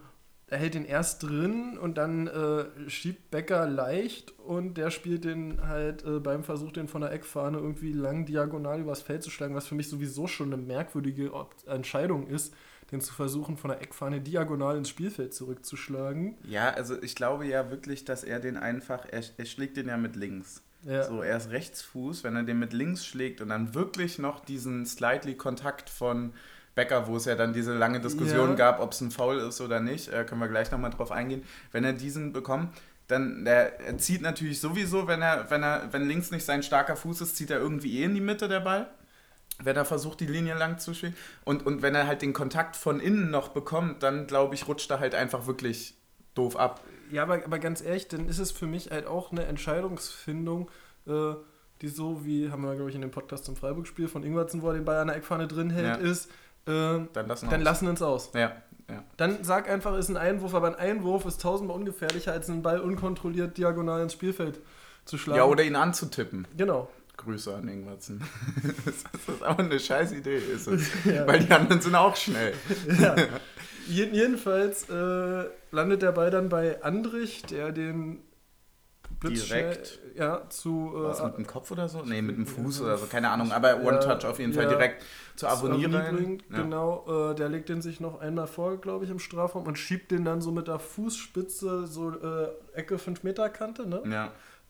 er 0.48 0.58
hält 0.58 0.74
den 0.74 0.84
erst 0.84 1.22
drin 1.22 1.78
und 1.78 1.96
dann 1.96 2.26
äh, 2.26 2.64
schiebt 2.88 3.30
Becker 3.30 3.66
leicht 3.66 4.38
und 4.38 4.74
der 4.74 4.90
spielt 4.90 5.24
den 5.24 5.66
halt 5.66 6.04
äh, 6.04 6.20
beim 6.20 6.44
Versuch, 6.44 6.72
den 6.72 6.88
von 6.88 7.00
der 7.00 7.12
Eckfahne 7.12 7.58
irgendwie 7.58 7.92
lang 7.92 8.26
diagonal 8.26 8.80
übers 8.80 9.00
Feld 9.00 9.22
zu 9.22 9.30
schlagen, 9.30 9.54
was 9.54 9.66
für 9.66 9.74
mich 9.74 9.88
sowieso 9.88 10.26
schon 10.26 10.52
eine 10.52 10.62
merkwürdige 10.62 11.32
Entscheidung 11.66 12.26
ist, 12.26 12.54
den 12.90 13.00
zu 13.00 13.14
versuchen, 13.14 13.56
von 13.56 13.70
der 13.70 13.80
Eckfahne 13.80 14.20
diagonal 14.20 14.76
ins 14.76 14.90
Spielfeld 14.90 15.32
zurückzuschlagen. 15.32 16.36
Ja, 16.46 16.70
also 16.70 17.00
ich 17.02 17.14
glaube 17.14 17.46
ja 17.46 17.70
wirklich, 17.70 18.04
dass 18.04 18.22
er 18.22 18.38
den 18.38 18.58
einfach, 18.58 19.06
er, 19.10 19.22
er 19.38 19.46
schlägt 19.46 19.78
den 19.78 19.88
ja 19.88 19.96
mit 19.96 20.16
links. 20.16 20.62
Ja. 20.84 21.04
So, 21.04 21.22
er 21.22 21.36
ist 21.36 21.50
Rechtsfuß, 21.50 22.24
wenn 22.24 22.36
er 22.36 22.42
den 22.42 22.58
mit 22.58 22.72
links 22.72 23.06
schlägt 23.06 23.40
und 23.40 23.48
dann 23.48 23.74
wirklich 23.74 24.18
noch 24.18 24.44
diesen 24.44 24.84
slightly 24.84 25.34
Kontakt 25.34 25.88
von 25.88 26.34
Becker, 26.74 27.06
wo 27.06 27.16
es 27.16 27.24
ja 27.26 27.34
dann 27.34 27.52
diese 27.52 27.74
lange 27.74 28.00
Diskussion 28.00 28.50
Ja. 28.50 28.54
gab, 28.56 28.80
ob 28.80 28.92
es 28.92 29.00
ein 29.00 29.10
Foul 29.10 29.38
ist 29.38 29.60
oder 29.60 29.80
nicht, 29.80 30.08
äh, 30.08 30.24
können 30.24 30.40
wir 30.40 30.48
gleich 30.48 30.70
nochmal 30.70 30.90
drauf 30.90 31.12
eingehen. 31.12 31.42
Wenn 31.70 31.84
er 31.84 31.92
diesen 31.92 32.32
bekommt, 32.32 32.70
dann 33.08 33.44
der, 33.44 33.78
er 33.80 33.98
zieht 33.98 34.22
natürlich 34.22 34.60
sowieso, 34.60 35.06
wenn 35.06 35.20
er, 35.20 35.50
wenn 35.50 35.62
er, 35.62 35.92
wenn 35.92 36.08
links 36.08 36.30
nicht 36.30 36.44
sein 36.46 36.62
starker 36.62 36.96
Fuß 36.96 37.20
ist, 37.20 37.36
zieht 37.36 37.50
er 37.50 37.58
irgendwie 37.58 38.00
eh 38.00 38.04
in 38.04 38.14
die 38.14 38.20
Mitte 38.22 38.48
der 38.48 38.60
Ball. 38.60 38.88
Wenn 39.62 39.76
er 39.76 39.84
versucht, 39.84 40.20
die 40.20 40.26
Linie 40.26 40.54
lang 40.54 40.78
zu 40.78 40.94
spielen. 40.94 41.14
Und, 41.44 41.66
und 41.66 41.82
wenn 41.82 41.94
er 41.94 42.06
halt 42.06 42.22
den 42.22 42.32
Kontakt 42.32 42.74
von 42.74 43.00
innen 43.00 43.30
noch 43.30 43.48
bekommt, 43.48 44.02
dann 44.02 44.26
glaube 44.26 44.54
ich, 44.54 44.66
rutscht 44.66 44.90
er 44.90 44.98
halt 44.98 45.14
einfach 45.14 45.46
wirklich 45.46 45.94
doof 46.34 46.56
ab. 46.56 46.80
Ja, 47.10 47.24
aber, 47.24 47.44
aber 47.44 47.58
ganz 47.58 47.82
ehrlich, 47.82 48.08
dann 48.08 48.26
ist 48.28 48.38
es 48.38 48.50
für 48.50 48.66
mich 48.66 48.90
halt 48.90 49.06
auch 49.06 49.30
eine 49.30 49.44
Entscheidungsfindung, 49.44 50.70
äh, 51.06 51.34
die 51.82 51.88
so 51.88 52.24
wie, 52.24 52.50
haben 52.50 52.62
wir, 52.62 52.74
glaube 52.74 52.88
ich, 52.90 52.96
in 52.96 53.02
dem 53.02 53.10
Podcast 53.10 53.44
zum 53.44 53.56
Freiburg-Spiel 53.56 54.08
von 54.08 54.22
Ingwertsen, 54.22 54.62
wo 54.62 54.68
er 54.68 54.74
den 54.74 54.84
Ball 54.84 54.96
an 54.98 55.08
der 55.08 55.16
Eckfahne 55.16 55.48
drin 55.48 55.68
hält, 55.70 55.86
Ja. 56.00 56.10
ist, 56.10 56.30
äh, 56.66 57.00
Dann 57.12 57.26
lassen 57.28 57.48
dann 57.50 57.60
lassen 57.62 57.88
uns 57.88 58.02
aus. 58.02 58.30
Ja, 58.34 58.52
ja. 58.90 59.02
Dann 59.16 59.42
sag 59.42 59.68
einfach, 59.68 59.96
ist 59.96 60.08
ein 60.08 60.16
Einwurf, 60.16 60.54
aber 60.54 60.68
ein 60.68 60.74
Einwurf 60.74 61.24
ist 61.26 61.40
tausendmal 61.40 61.76
ungefährlicher, 61.76 62.32
als 62.32 62.48
einen 62.50 62.62
Ball 62.62 62.80
unkontrolliert 62.80 63.56
diagonal 63.58 64.02
ins 64.02 64.12
Spielfeld 64.12 64.60
zu 65.04 65.18
schlagen. 65.18 65.38
ja, 65.38 65.44
oder 65.44 65.64
ihn 65.64 65.76
anzutippen. 65.76 66.46
Genau. 66.56 66.88
Grüße 67.16 67.54
an 67.54 67.68
Ingwertsen. 67.68 68.22
das 68.84 68.94
ist 69.34 69.44
auch 69.44 69.58
eine 69.58 69.78
scheiß 69.78 70.12
Idee, 70.12 70.38
ist 70.38 70.66
es. 70.66 70.88
Ja. 71.04 71.26
Weil 71.26 71.40
die 71.40 71.50
anderen 71.52 71.80
sind 71.80 71.94
auch 71.94 72.16
schnell. 72.16 72.54
Ja. 73.00 73.14
Jeden- 73.88 74.14
Jedenfalls 74.14 74.88
äh, 74.88 75.44
landet 75.72 76.02
der 76.02 76.12
Ball 76.12 76.30
dann 76.30 76.48
bei 76.48 76.82
Andrich, 76.82 77.42
der 77.42 77.72
den 77.72 78.20
Direkt. 79.22 80.00
ja, 80.14 80.48
zu 80.48 80.90
Was, 80.94 81.20
äh, 81.20 81.26
mit 81.26 81.38
dem 81.38 81.46
Kopf 81.46 81.70
oder 81.70 81.88
so? 81.88 82.02
Nee, 82.04 82.22
mit 82.22 82.36
dem 82.36 82.46
Fuß 82.46 82.82
oder 82.82 82.98
so, 82.98 83.06
keine 83.06 83.30
Ahnung. 83.30 83.52
Aber 83.52 83.82
One-Touch 83.82 84.24
auf 84.24 84.38
jeden 84.38 84.52
Fall 84.52 84.64
ja. 84.64 84.70
direkt 84.70 85.04
zu 85.36 85.46
abonnieren. 85.46 86.42
Ja. 86.50 86.62
Genau, 86.62 87.30
äh, 87.30 87.34
der 87.34 87.48
legt 87.48 87.68
den 87.68 87.82
sich 87.82 88.00
noch 88.00 88.20
einmal 88.20 88.46
vor, 88.46 88.80
glaube 88.80 89.04
ich, 89.04 89.10
im 89.10 89.18
Strafraum 89.18 89.66
und 89.66 89.78
schiebt 89.78 90.10
den 90.10 90.24
dann 90.24 90.40
so 90.40 90.52
mit 90.52 90.68
der 90.68 90.78
Fußspitze, 90.78 91.86
so 91.86 92.10
äh, 92.10 92.48
Ecke 92.74 92.98
5 92.98 93.22
Meter 93.22 93.48
Kante, 93.48 93.86
ne? 93.86 94.02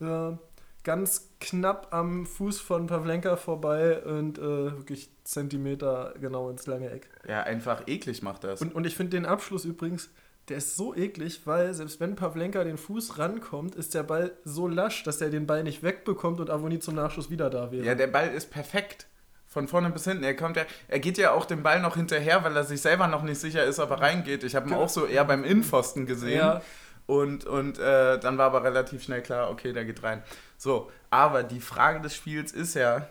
Ja. 0.00 0.30
Äh, 0.30 0.36
ganz 0.84 1.30
knapp 1.40 1.88
am 1.90 2.26
Fuß 2.26 2.60
von 2.60 2.86
Pavlenka 2.86 3.36
vorbei 3.36 4.02
und 4.02 4.38
äh, 4.38 4.42
wirklich 4.42 5.10
Zentimeter 5.24 6.14
genau 6.20 6.50
ins 6.50 6.66
lange 6.66 6.90
Eck. 6.90 7.08
ja, 7.28 7.42
einfach 7.42 7.86
eklig 7.86 8.22
macht 8.22 8.44
das. 8.44 8.60
Und, 8.60 8.74
und 8.74 8.86
ich 8.86 8.96
finde 8.96 9.16
den 9.16 9.26
Abschluss 9.26 9.64
übrigens, 9.64 10.10
der 10.52 10.58
ist 10.58 10.76
so 10.76 10.94
eklig, 10.94 11.40
weil 11.46 11.72
selbst 11.72 11.98
wenn 11.98 12.14
Pavlenka 12.14 12.62
den 12.62 12.76
Fuß 12.76 13.18
rankommt, 13.18 13.74
ist 13.74 13.94
der 13.94 14.02
Ball 14.02 14.32
so 14.44 14.68
lasch, 14.68 15.02
dass 15.02 15.20
er 15.22 15.30
den 15.30 15.46
Ball 15.46 15.62
nicht 15.62 15.82
wegbekommt 15.82 16.40
und 16.40 16.50
Avoni 16.50 16.78
zum 16.78 16.94
Nachschuss 16.94 17.30
wieder 17.30 17.48
da 17.48 17.72
wäre. 17.72 17.84
ja, 17.86 17.94
der 17.94 18.06
Ball 18.08 18.28
ist 18.28 18.50
perfekt. 18.50 19.06
Von 19.46 19.66
vorne 19.68 19.90
bis 19.90 20.04
hinten. 20.04 20.24
Er 20.24 20.34
kommt 20.36 20.56
ja, 20.56 20.64
er 20.88 20.98
geht 20.98 21.16
ja 21.18 21.32
auch 21.32 21.44
dem 21.46 21.62
Ball 21.62 21.80
noch 21.80 21.96
hinterher, 21.96 22.42
weil 22.44 22.54
er 22.56 22.64
sich 22.64 22.80
selber 22.82 23.06
noch 23.06 23.22
nicht 23.22 23.38
sicher 23.40 23.64
ist, 23.64 23.78
ob 23.80 23.90
er 23.90 24.00
reingeht. 24.00 24.44
Ich 24.44 24.54
habe 24.54 24.66
ihn 24.66 24.70
Genau. 24.70 24.82
auch 24.84 24.88
so 24.88 25.06
eher 25.06 25.24
beim 25.24 25.44
Innenpfosten 25.44 26.04
gesehen. 26.06 26.38
Ja. 26.38 26.62
Und, 27.06 27.44
und 27.46 27.78
äh, 27.78 28.18
dann 28.18 28.36
war 28.38 28.46
aber 28.46 28.62
relativ 28.64 29.02
schnell 29.02 29.22
klar, 29.22 29.50
okay, 29.50 29.72
der 29.72 29.84
geht 29.86 30.02
rein. 30.02 30.22
So, 30.58 30.90
aber 31.10 31.42
die 31.42 31.60
Frage 31.60 32.00
des 32.00 32.14
Spiels 32.14 32.52
ist 32.52 32.74
ja, 32.74 33.06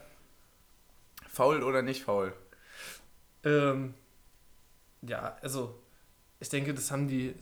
faul 1.27 1.61
oder 1.63 1.81
nicht 1.81 2.03
faul? 2.03 2.33
Ähm, 3.43 3.93
ja, 5.01 5.37
also 5.41 5.80
ich 6.41 6.49
denke, 6.49 6.73
das 6.73 6.91
haben 6.91 7.07
die, 7.07 7.35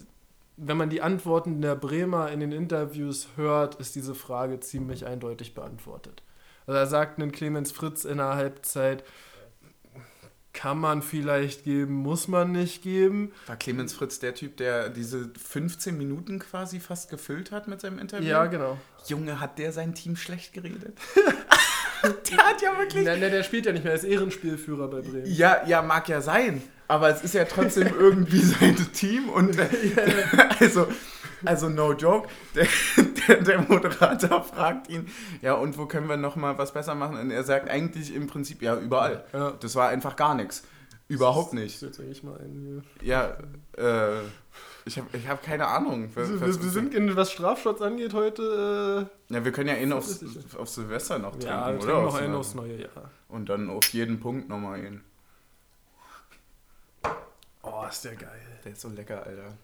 wenn 0.58 0.78
man 0.78 0.90
die 0.90 1.02
Antworten 1.02 1.62
der 1.62 1.76
Bremer 1.76 2.32
in 2.32 2.42
den 2.42 2.52
Interviews 2.52 3.30
hört, 3.38 3.76
ist 3.76 3.96
diese 3.96 4.14
Frage 4.14 4.60
ziemlich 4.60 5.06
eindeutig 5.06 5.56
beantwortet. 5.56 6.22
Also 6.68 6.78
da 6.80 6.86
sagt 6.86 7.18
ein 7.18 7.32
Clemens 7.32 7.72
Fritz 7.72 8.04
in 8.04 8.18
der 8.18 8.36
Halbzeit, 8.36 9.04
kann 10.52 10.80
man 10.80 11.02
vielleicht 11.02 11.64
geben, 11.64 11.94
muss 11.94 12.28
man 12.28 12.52
nicht 12.52 12.84
geben. 12.84 13.32
War 13.48 13.56
Clemens 13.56 13.94
Fritz 13.94 14.20
der 14.20 14.36
Typ, 14.36 14.58
der 14.58 14.90
diese 14.90 15.30
15 15.30 15.98
Minuten 15.98 16.40
quasi 16.40 16.82
fast 16.82 17.10
gefüllt 17.10 17.52
hat 17.52 17.70
mit 17.70 17.80
seinem 17.80 18.00
Interview? 18.00 18.28
Ja, 18.28 18.46
genau. 18.48 18.78
Junge, 19.08 19.40
hat 19.40 19.58
der 19.58 19.72
sein 19.72 19.96
Team 19.96 20.18
schlecht 20.18 20.52
geredet? 20.52 20.98
der 22.04 22.38
hat 22.38 22.62
ja 22.62 22.78
wirklich. 22.78 23.06
Nein, 23.06 23.22
nein, 23.22 23.32
der 23.32 23.44
spielt 23.44 23.66
ja 23.66 23.72
nicht 23.72 23.84
mehr, 23.84 23.94
er 23.94 24.00
ist 24.00 24.04
Ehrenspielführer 24.04 24.90
bei 24.90 25.02
Bremen. 25.02 25.26
Ja, 25.26 25.66
ja, 25.66 25.82
mag 25.82 26.10
ja 26.10 26.20
sein. 26.20 26.62
Aber 26.90 27.10
es 27.10 27.22
ist 27.22 27.36
ja 27.36 27.46
trotzdem 27.46 27.88
irgendwie 28.00 28.40
sein 28.40 28.76
Team 28.94 29.30
und 29.30 29.56
also, 30.60 30.88
also 31.46 31.70
no 31.70 31.94
joke, 31.94 32.28
der, 32.56 32.68
der, 33.28 33.44
der, 33.44 33.62
Moderator 33.62 34.44
fragt 34.44 34.90
ihn, 34.90 35.08
ja 35.44 35.54
und 35.54 35.78
wo 35.78 35.86
können 35.86 36.10
wir 36.10 36.18
nochmal 36.18 36.58
was 36.58 36.74
besser 36.74 36.96
machen? 36.96 37.18
Und 37.18 37.30
er 37.30 37.44
sagt 37.44 37.70
eigentlich 37.70 38.14
im 38.14 38.26
Prinzip, 38.26 38.64
ja 38.64 38.76
überall. 38.76 39.24
Ja. 39.34 39.52
Das 39.52 39.76
war 39.76 39.90
einfach 39.90 40.16
gar 40.16 40.34
nichts. 40.34 40.64
Überhaupt 41.08 41.54
nicht. 41.54 41.80
Jetzt 41.82 42.00
ich 42.00 42.24
mal 42.24 42.40
einen 42.40 42.84
hier. 43.00 43.08
Ja, 43.08 43.38
äh, 43.78 44.22
ich 44.86 44.98
habe 44.98 45.08
ich 45.14 45.28
hab 45.28 45.44
keine 45.44 45.68
Ahnung. 45.68 46.10
Was, 46.16 46.30
wir, 46.30 46.42
wir 46.42 46.70
sind, 46.70 46.96
in, 46.96 47.16
was 47.16 47.32
Strafschutz 47.32 47.82
angeht, 47.82 48.16
heute. 48.16 49.08
Äh, 49.30 49.34
ja, 49.34 49.46
wir 49.46 49.52
können 49.52 49.70
ja 49.70 49.76
eh 49.76 49.86
noch 49.86 49.98
auf, 49.98 50.58
auf 50.58 50.70
Silvester 50.70 51.20
noch 51.20 51.32
trinken, 51.32 51.48
ja, 51.48 51.72
wir 51.72 51.84
oder? 51.84 52.02
noch 52.02 52.16
einen 52.16 52.34
aufs 52.34 52.56
neue 52.56 52.82
Jahr. 52.82 53.12
Und 53.28 53.50
dann 53.50 53.70
auf 53.70 53.88
jeden 53.90 54.20
Punkt 54.20 54.50
nochmal 54.50 54.82
hin. 54.82 55.02
Ist 57.90 58.06
der 58.06 58.16
geil. 58.16 58.42
Der 58.64 58.72
ist 58.72 58.82
so 58.82 58.90
lecker, 58.90 59.24
Alter. 59.26 59.58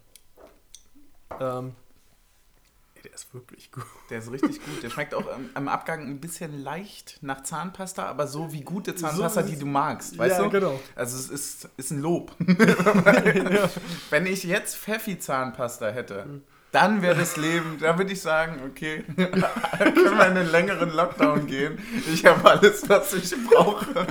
Ähm, 1.40 1.76
der 3.04 3.14
ist 3.14 3.34
wirklich 3.34 3.72
gut. 3.72 3.86
Der 4.10 4.20
ist 4.20 4.32
richtig 4.32 4.66
gut. 4.66 4.82
Der 4.82 4.90
schmeckt 4.90 5.14
auch 5.14 5.32
am, 5.32 5.50
am 5.54 5.68
Abgang 5.68 6.02
ein 6.02 6.20
bisschen 6.20 6.64
leicht 6.64 7.20
nach 7.22 7.44
Zahnpasta, 7.44 8.04
aber 8.06 8.28
so 8.28 8.52
wie 8.52 8.62
gute 8.62 8.96
Zahnpasta, 8.96 9.44
so 9.44 9.50
die 9.50 9.60
du 9.60 9.68
magst. 9.68 10.18
Weißt 10.18 10.38
ja, 10.38 10.44
du? 10.44 10.50
genau. 10.50 10.80
Also 10.96 11.18
es 11.18 11.30
ist, 11.30 11.70
ist 11.78 11.92
ein 11.92 12.02
Lob. 12.02 12.36
ja. 12.40 13.70
Wenn 14.10 14.26
ich 14.26 14.44
jetzt 14.44 14.76
Pfeffi-Zahnpasta 14.78 15.90
hätte, 15.90 16.26
mhm. 16.26 16.42
dann 16.72 17.04
wäre 17.04 17.16
das 17.16 17.38
Leben, 17.38 17.78
da 17.80 17.96
würde 17.98 18.12
ich 18.12 18.22
sagen, 18.22 18.62
okay, 18.68 19.04
können 19.16 19.44
wir 19.94 20.26
in 20.26 20.38
einen 20.38 20.50
längeren 20.50 20.90
Lockdown 20.90 21.46
gehen. 21.46 21.78
Ich 22.12 22.26
habe 22.26 22.50
alles, 22.50 22.90
was 22.90 23.14
ich 23.14 23.36
brauche. 23.48 24.08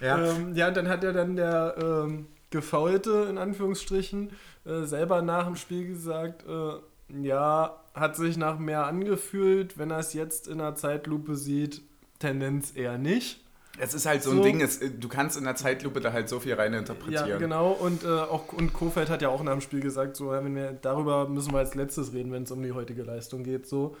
Ja, 0.00 0.18
ähm, 0.18 0.54
ja 0.54 0.70
dann 0.70 0.88
hat 0.88 1.02
ja 1.02 1.12
dann 1.12 1.34
der 1.34 1.74
ähm, 1.78 2.26
Gefaulte, 2.54 3.26
in 3.28 3.36
Anführungsstrichen, 3.36 4.30
äh, 4.64 4.84
selber 4.84 5.22
nach 5.22 5.46
dem 5.46 5.56
Spiel 5.56 5.88
gesagt, 5.88 6.44
äh, 6.46 7.22
ja, 7.22 7.80
hat 7.94 8.16
sich 8.16 8.36
nach 8.36 8.58
mehr 8.58 8.86
angefühlt. 8.86 9.76
Wenn 9.76 9.90
er 9.90 9.98
es 9.98 10.14
jetzt 10.14 10.46
in 10.46 10.58
der 10.58 10.76
Zeitlupe 10.76 11.34
sieht, 11.34 11.82
Tendenz 12.20 12.74
eher 12.76 12.96
nicht. 12.96 13.40
Es 13.76 13.92
ist 13.92 14.06
halt 14.06 14.22
so, 14.22 14.30
so. 14.30 14.36
ein 14.36 14.42
Ding, 14.42 14.60
es, 14.60 14.78
du 14.78 15.08
kannst 15.08 15.36
in 15.36 15.42
der 15.42 15.56
Zeitlupe 15.56 16.00
da 16.00 16.12
halt 16.12 16.28
so 16.28 16.38
viel 16.38 16.54
rein 16.54 16.72
interpretieren. 16.74 17.28
Ja, 17.28 17.38
genau. 17.38 17.72
Und, 17.72 18.04
äh, 18.04 18.06
auch, 18.06 18.52
und 18.52 18.72
Kofeld 18.72 19.10
hat 19.10 19.20
ja 19.20 19.30
auch 19.30 19.42
nach 19.42 19.52
dem 19.52 19.60
Spiel 19.60 19.80
gesagt, 19.80 20.16
so, 20.16 20.30
wenn 20.30 20.54
wir, 20.54 20.72
darüber 20.72 21.28
müssen 21.28 21.52
wir 21.52 21.58
als 21.58 21.74
letztes 21.74 22.12
reden, 22.12 22.30
wenn 22.30 22.44
es 22.44 22.52
um 22.52 22.62
die 22.62 22.70
heutige 22.70 23.02
Leistung 23.02 23.42
geht. 23.42 23.66
So. 23.66 23.96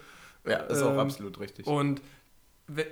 Ja, 0.46 0.58
ist 0.58 0.80
ähm, 0.80 0.88
auch 0.88 0.98
absolut 0.98 1.40
richtig. 1.40 1.66
Und 1.66 2.00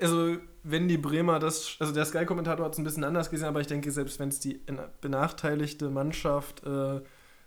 also, 0.00 0.37
wenn 0.64 0.88
die 0.88 0.98
Bremer 0.98 1.38
das, 1.38 1.76
also 1.78 1.92
der 1.92 2.04
Sky-Kommentator 2.04 2.64
hat 2.64 2.72
es 2.72 2.78
ein 2.78 2.85
bisschen 2.85 3.04
anders 3.04 3.30
gesehen, 3.30 3.48
aber 3.48 3.61
ich 3.61 3.66
denke, 3.66 3.90
selbst 3.90 4.18
wenn 4.20 4.28
es 4.28 4.38
die 4.38 4.61
benachteiligte 5.00 5.88
Mannschaft 5.88 6.64
äh, 6.66 7.00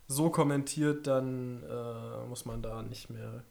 so 0.07 0.29
kommentiert, 0.29 1.07
dann 1.07 1.63
äh, 1.63 2.27
muss 2.27 2.45
man 2.45 2.61
da 2.61 2.81
nicht 2.81 3.09
mehr 3.09 3.43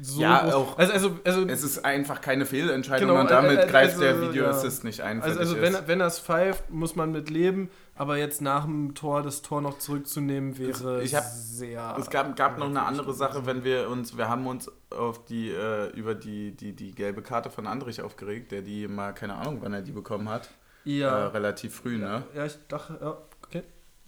so 0.00 0.20
ja, 0.20 0.54
auch. 0.54 0.78
Also, 0.78 0.92
also, 0.92 1.18
also, 1.24 1.46
es 1.48 1.64
ist 1.64 1.84
einfach 1.84 2.20
keine 2.20 2.46
Fehlentscheidung 2.46 3.08
genau, 3.08 3.20
und 3.20 3.30
damit 3.30 3.58
also, 3.58 3.70
greift 3.70 4.00
der 4.00 4.20
Videoassist 4.20 4.82
ja. 4.82 4.86
nicht 4.86 5.00
ein. 5.00 5.22
Also, 5.22 5.40
also 5.40 5.60
wenn, 5.60 5.76
wenn 5.86 6.00
er 6.00 6.06
es 6.06 6.18
pfeift, 6.18 6.70
muss 6.70 6.94
man 6.94 7.10
mit 7.10 7.30
leben, 7.30 7.70
aber 7.94 8.16
jetzt 8.16 8.40
nach 8.40 8.64
dem 8.64 8.94
Tor 8.94 9.22
das 9.22 9.42
Tor 9.42 9.60
noch 9.60 9.78
zurückzunehmen 9.78 10.56
wäre 10.58 11.02
ich 11.02 11.14
hab, 11.14 11.24
sehr. 11.24 11.96
Es 11.98 12.08
gab, 12.08 12.34
gab 12.36 12.58
noch 12.58 12.68
eine 12.68 12.82
andere 12.82 13.12
Sache, 13.12 13.44
wenn 13.44 13.64
wir 13.64 13.88
uns, 13.90 14.16
wir 14.16 14.28
haben 14.28 14.46
uns 14.46 14.70
auf 14.90 15.24
die, 15.26 15.50
äh, 15.50 15.90
über 15.90 16.14
die, 16.14 16.52
die, 16.52 16.72
die 16.72 16.92
gelbe 16.92 17.22
Karte 17.22 17.50
von 17.50 17.66
Andrich 17.66 18.00
aufgeregt, 18.00 18.50
der 18.50 18.62
die 18.62 18.88
mal, 18.88 19.12
keine 19.12 19.34
Ahnung, 19.34 19.58
wann 19.60 19.74
er 19.74 19.82
die 19.82 19.92
bekommen 19.92 20.28
hat. 20.28 20.48
Ja. 20.84 21.18
Äh, 21.18 21.26
relativ 21.28 21.74
früh, 21.74 21.98
ne? 21.98 22.24
Ja, 22.34 22.46
ich 22.46 22.58
dachte, 22.68 22.98
ja, 23.00 23.18
okay. 23.44 23.62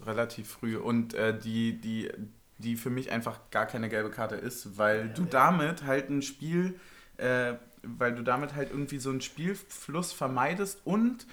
Relativ 0.04 0.48
früh. 0.48 0.76
Und 0.76 1.14
äh, 1.14 1.38
die, 1.38 1.78
die, 1.78 2.10
die 2.58 2.76
für 2.76 2.90
mich 2.90 3.12
einfach 3.12 3.38
gar 3.50 3.66
keine 3.66 3.88
gelbe 3.88 4.10
Karte 4.10 4.34
ist, 4.34 4.78
weil 4.78 5.10
du 5.10 5.24
damit 5.24 5.84
halt 5.84 6.08
ein 6.08 6.22
Spiel, 6.22 6.80
äh, 7.18 7.54
weil 7.82 8.14
du 8.14 8.22
damit 8.22 8.54
halt 8.54 8.70
irgendwie 8.70 8.98
so 8.98 9.10
einen 9.10 9.20
Spielfluss 9.20 10.12
vermeidest 10.12 10.80
und 10.84 11.26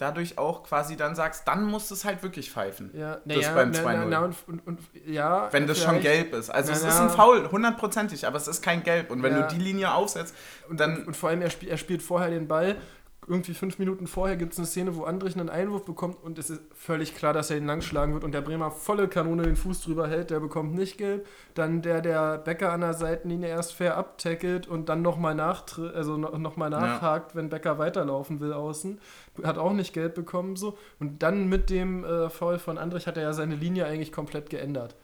dadurch 0.00 0.38
auch 0.38 0.62
quasi 0.62 0.96
dann 0.96 1.14
sagst, 1.14 1.46
dann 1.46 1.64
musst 1.64 1.90
du 1.90 1.94
es 1.94 2.04
halt 2.04 2.22
wirklich 2.22 2.50
pfeifen. 2.50 2.90
Ja, 2.94 3.18
na 3.24 3.34
das 3.34 3.44
ja, 3.44 3.54
beim 3.54 3.72
2-0. 3.72 4.24
Und, 4.24 4.36
und, 4.46 4.66
und, 4.66 4.80
ja, 5.06 5.52
Wenn 5.52 5.66
das 5.66 5.82
schon 5.82 6.00
gelb 6.00 6.34
ist. 6.34 6.50
Also 6.50 6.72
na, 6.72 6.78
es 6.78 6.84
ist 6.84 7.00
ein 7.00 7.10
Foul, 7.10 7.50
hundertprozentig, 7.50 8.26
aber 8.26 8.36
es 8.36 8.48
ist 8.48 8.62
kein 8.62 8.82
Gelb. 8.82 9.10
Und 9.10 9.22
wenn 9.22 9.32
ja. 9.32 9.42
du 9.42 9.54
die 9.54 9.62
Linie 9.62 9.92
aufsetzt, 9.92 10.34
dann... 10.70 11.04
Und, 11.04 11.16
vor 11.16 11.28
allem, 11.28 11.42
er, 11.42 11.50
spiel, 11.50 11.68
er 11.68 11.76
spielt 11.76 12.02
vorher 12.02 12.30
den 12.30 12.48
Ball 12.48 12.76
irgendwie 13.26 13.54
fünf 13.54 13.78
Minuten 13.78 14.06
vorher 14.06 14.36
gibt 14.36 14.54
es 14.54 14.58
eine 14.58 14.66
Szene, 14.66 14.96
wo 14.96 15.04
Andrich 15.04 15.36
einen 15.36 15.50
Einwurf 15.50 15.84
bekommt 15.84 16.22
und 16.22 16.38
es 16.38 16.50
ist 16.50 16.62
völlig 16.74 17.14
klar, 17.14 17.32
dass 17.32 17.50
er 17.50 17.58
ihn 17.58 17.66
langschlagen 17.66 18.14
wird 18.14 18.24
und 18.24 18.32
der 18.32 18.40
Bremer 18.40 18.70
volle 18.70 19.08
Kanone 19.08 19.42
den 19.42 19.56
Fuß 19.56 19.82
drüber 19.82 20.08
hält, 20.08 20.30
der 20.30 20.40
bekommt 20.40 20.74
nicht 20.74 20.96
gelb. 20.96 21.26
Dann 21.54 21.82
der, 21.82 22.00
der 22.00 22.38
Becker 22.38 22.72
an 22.72 22.80
der 22.80 22.94
Seitenlinie 22.94 23.48
erst 23.48 23.74
fair 23.74 23.96
abtackelt 23.96 24.66
und 24.66 24.88
dann 24.88 25.02
nochmal 25.02 25.38
also 25.38 26.16
noch 26.16 26.56
mal 26.56 26.70
nachhakt, 26.70 27.32
ja. 27.32 27.36
wenn 27.36 27.50
Becker 27.50 27.78
weiterlaufen 27.78 28.40
will 28.40 28.52
außen. 28.52 28.98
Hat 29.42 29.58
auch 29.58 29.72
nicht 29.72 29.92
gelb 29.92 30.14
bekommen 30.14 30.56
so. 30.56 30.76
Und 30.98 31.22
dann 31.22 31.48
mit 31.48 31.70
dem 31.70 32.04
äh, 32.04 32.30
Foul 32.30 32.58
von 32.58 32.78
Andrich 32.78 33.06
hat 33.06 33.16
er 33.16 33.22
ja 33.22 33.32
seine 33.32 33.54
Linie 33.54 33.86
eigentlich 33.86 34.12
komplett 34.12 34.50
geändert. 34.50 34.96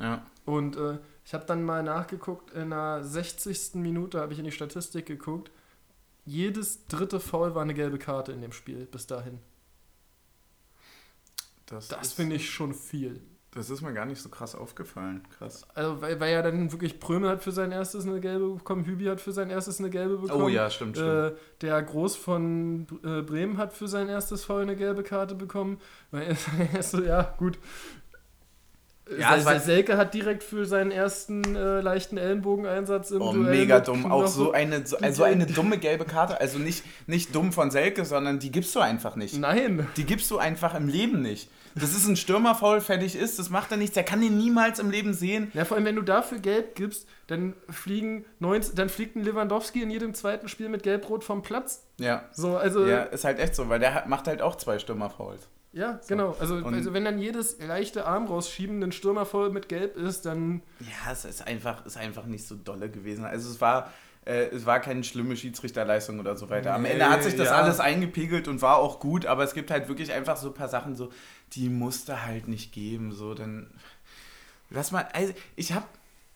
Ja. 0.00 0.22
Und 0.46 0.76
äh, 0.76 0.98
ich 1.24 1.34
habe 1.34 1.44
dann 1.44 1.62
mal 1.62 1.82
nachgeguckt, 1.82 2.52
in 2.52 2.70
der 2.70 3.04
60. 3.04 3.74
Minute 3.74 4.20
habe 4.20 4.32
ich 4.32 4.38
in 4.38 4.46
die 4.46 4.52
Statistik 4.52 5.06
geguckt 5.06 5.50
jedes 6.28 6.86
dritte 6.86 7.20
Foul 7.20 7.54
war 7.54 7.62
eine 7.62 7.74
gelbe 7.74 7.98
Karte 7.98 8.32
in 8.32 8.42
dem 8.42 8.52
Spiel 8.52 8.86
bis 8.86 9.06
dahin. 9.06 9.38
Das, 11.66 11.88
das 11.88 12.12
finde 12.12 12.36
ich 12.36 12.50
schon 12.50 12.74
viel. 12.74 13.20
Das 13.52 13.70
ist 13.70 13.80
mir 13.80 13.94
gar 13.94 14.04
nicht 14.04 14.20
so 14.20 14.28
krass 14.28 14.54
aufgefallen. 14.54 15.22
Krass. 15.38 15.66
Also, 15.74 16.02
weil, 16.02 16.20
weil 16.20 16.32
ja 16.32 16.42
dann 16.42 16.70
wirklich 16.70 17.00
Prömel 17.00 17.30
hat 17.30 17.42
für 17.42 17.50
sein 17.50 17.72
erstes 17.72 18.06
eine 18.06 18.20
gelbe 18.20 18.50
bekommen, 18.50 18.84
Hübi 18.84 19.06
hat 19.06 19.22
für 19.22 19.32
sein 19.32 19.48
erstes 19.48 19.80
eine 19.80 19.88
gelbe 19.88 20.18
bekommen. 20.18 20.44
Oh 20.44 20.48
ja, 20.48 20.68
stimmt, 20.70 20.96
stimmt. 20.96 21.32
Äh, 21.32 21.34
der 21.62 21.82
Groß 21.82 22.16
von 22.16 22.86
äh, 23.02 23.22
Bremen 23.22 23.56
hat 23.56 23.72
für 23.72 23.88
sein 23.88 24.08
erstes 24.08 24.44
Foul 24.44 24.62
eine 24.62 24.76
gelbe 24.76 25.02
Karte 25.02 25.34
bekommen. 25.34 25.80
Weil, 26.10 26.36
ja, 27.06 27.34
gut. 27.38 27.58
Ja, 29.18 29.44
war 29.44 29.60
Selke 29.60 29.96
hat 29.96 30.12
direkt 30.14 30.42
für 30.42 30.66
seinen 30.66 30.90
ersten 30.90 31.54
äh, 31.54 31.80
leichten 31.80 32.18
Ellenbogeneinsatz 32.18 33.10
im 33.10 33.22
oh, 33.22 33.32
Duell 33.32 33.56
mega 33.56 33.80
dumm. 33.80 34.10
Auch 34.10 34.26
so 34.26 34.52
eine, 34.52 34.86
so, 34.86 34.98
also 34.98 35.22
eine 35.22 35.46
dumme 35.46 35.78
gelbe 35.78 36.04
Karte. 36.04 36.40
Also 36.40 36.58
nicht, 36.58 36.84
nicht 37.06 37.34
dumm 37.34 37.52
von 37.52 37.70
Selke, 37.70 38.04
sondern 38.04 38.38
die 38.38 38.50
gibst 38.50 38.74
du 38.74 38.80
einfach 38.80 39.16
nicht. 39.16 39.38
Nein. 39.38 39.86
Die 39.96 40.04
gibst 40.04 40.30
du 40.30 40.38
einfach 40.38 40.74
im 40.74 40.88
Leben 40.88 41.22
nicht. 41.22 41.48
Das 41.74 41.94
ist 41.94 42.06
ein 42.06 42.16
Stürmerfaul, 42.16 42.80
fertig 42.80 43.14
ist, 43.14 43.38
das 43.38 43.50
macht 43.50 43.70
er 43.70 43.76
nichts. 43.76 43.96
Er 43.96 44.02
kann 44.02 44.20
den 44.20 44.36
niemals 44.36 44.78
im 44.78 44.90
Leben 44.90 45.14
sehen. 45.14 45.50
Ja, 45.54 45.64
vor 45.64 45.76
allem, 45.76 45.86
wenn 45.86 45.96
du 45.96 46.02
dafür 46.02 46.38
gelb 46.38 46.74
gibst, 46.74 47.06
dann 47.26 47.54
fliegen 47.70 48.24
90, 48.40 48.74
dann 48.74 48.88
fliegt 48.88 49.16
ein 49.16 49.22
Lewandowski 49.24 49.82
in 49.82 49.90
jedem 49.90 50.14
zweiten 50.14 50.48
Spiel 50.48 50.68
mit 50.68 50.82
Gelb-Rot 50.82 51.24
vom 51.24 51.42
Platz. 51.42 51.86
Ja. 51.98 52.24
So, 52.32 52.56
also. 52.56 52.86
Ja, 52.86 53.02
ist 53.02 53.24
halt 53.24 53.38
echt 53.38 53.54
so, 53.54 53.68
weil 53.68 53.78
der 53.78 54.04
macht 54.06 54.26
halt 54.26 54.42
auch 54.42 54.56
zwei 54.56 54.78
Stürmerfouls. 54.78 55.48
Ja, 55.72 55.98
so. 56.00 56.08
genau. 56.08 56.36
Also, 56.40 56.56
also, 56.56 56.92
wenn 56.94 57.04
dann 57.04 57.18
jedes 57.18 57.58
leichte 57.60 58.06
Arm 58.06 58.26
rausschieben 58.26 58.82
ein 58.82 58.92
Stürmer 58.92 59.26
voll 59.26 59.50
mit 59.50 59.68
Gelb 59.68 59.96
ist, 59.96 60.24
dann. 60.24 60.62
Ja, 60.80 61.12
es 61.12 61.24
ist 61.24 61.46
einfach, 61.46 61.84
ist 61.84 61.96
einfach 61.96 62.24
nicht 62.24 62.46
so 62.46 62.54
dolle 62.56 62.90
gewesen. 62.90 63.24
Also 63.24 63.50
es 63.50 63.60
war, 63.60 63.92
äh, 64.24 64.46
es 64.46 64.64
war 64.64 64.80
keine 64.80 65.04
schlimme 65.04 65.36
Schiedsrichterleistung 65.36 66.20
oder 66.20 66.36
so 66.36 66.48
weiter. 66.48 66.74
Am 66.74 66.82
nee, 66.82 66.90
Ende 66.90 67.10
hat 67.10 67.22
sich 67.22 67.36
das 67.36 67.48
ja. 67.48 67.56
alles 67.56 67.80
eingepegelt 67.80 68.48
und 68.48 68.62
war 68.62 68.78
auch 68.78 68.98
gut, 68.98 69.26
aber 69.26 69.44
es 69.44 69.52
gibt 69.52 69.70
halt 69.70 69.88
wirklich 69.88 70.12
einfach 70.12 70.36
so 70.38 70.48
ein 70.48 70.54
paar 70.54 70.68
Sachen, 70.68 70.96
so, 70.96 71.10
die 71.52 71.68
musste 71.68 72.24
halt 72.24 72.48
nicht 72.48 72.72
geben. 72.72 73.12
So, 73.12 73.34
dann. 73.34 73.70
Lass 74.70 74.90
mal. 74.90 75.06
Also 75.12 75.34
ich 75.56 75.72
hab. 75.72 75.86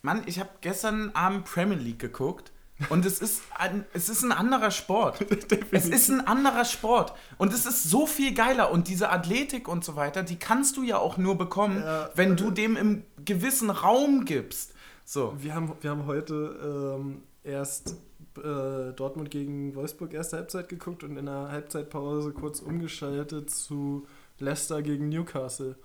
Mann, 0.05 0.23
ich 0.25 0.39
habe 0.39 0.49
gestern 0.59 1.11
Abend 1.13 1.45
Premier 1.45 1.77
League 1.77 1.99
geguckt 1.99 2.52
und 2.89 3.05
es 3.05 3.19
ist 3.19 3.41
ein, 3.55 3.85
es 3.93 4.09
ist 4.09 4.23
ein 4.23 4.31
anderer 4.31 4.71
Sport. 4.71 5.25
es 5.71 5.87
ist 5.87 6.09
ein 6.09 6.25
anderer 6.25 6.65
Sport. 6.65 7.13
Und 7.37 7.53
es 7.53 7.65
ist 7.65 7.83
so 7.83 8.05
viel 8.05 8.33
geiler. 8.33 8.71
Und 8.71 8.87
diese 8.87 9.09
Athletik 9.09 9.67
und 9.67 9.83
so 9.83 9.95
weiter, 9.95 10.23
die 10.23 10.37
kannst 10.37 10.77
du 10.77 10.83
ja 10.83 10.97
auch 10.97 11.17
nur 11.17 11.37
bekommen, 11.37 11.81
ja, 11.83 12.09
wenn 12.15 12.35
du 12.35 12.51
dem 12.51 12.75
im 12.75 13.03
gewissen 13.23 13.69
Raum 13.69 14.25
gibst. 14.25 14.73
So. 15.05 15.33
Wir 15.37 15.53
haben, 15.53 15.73
wir 15.81 15.89
haben 15.89 16.05
heute 16.05 16.97
ähm, 16.97 17.23
erst 17.43 17.95
äh, 18.37 18.93
Dortmund 18.93 19.31
gegen 19.31 19.75
Wolfsburg 19.75 20.13
erste 20.13 20.37
Halbzeit 20.37 20.69
geguckt 20.69 21.03
und 21.03 21.17
in 21.17 21.25
der 21.25 21.49
Halbzeitpause 21.49 22.31
kurz 22.31 22.59
umgeschaltet 22.59 23.49
zu 23.49 24.07
Leicester 24.39 24.81
gegen 24.81 25.09
Newcastle. 25.09 25.75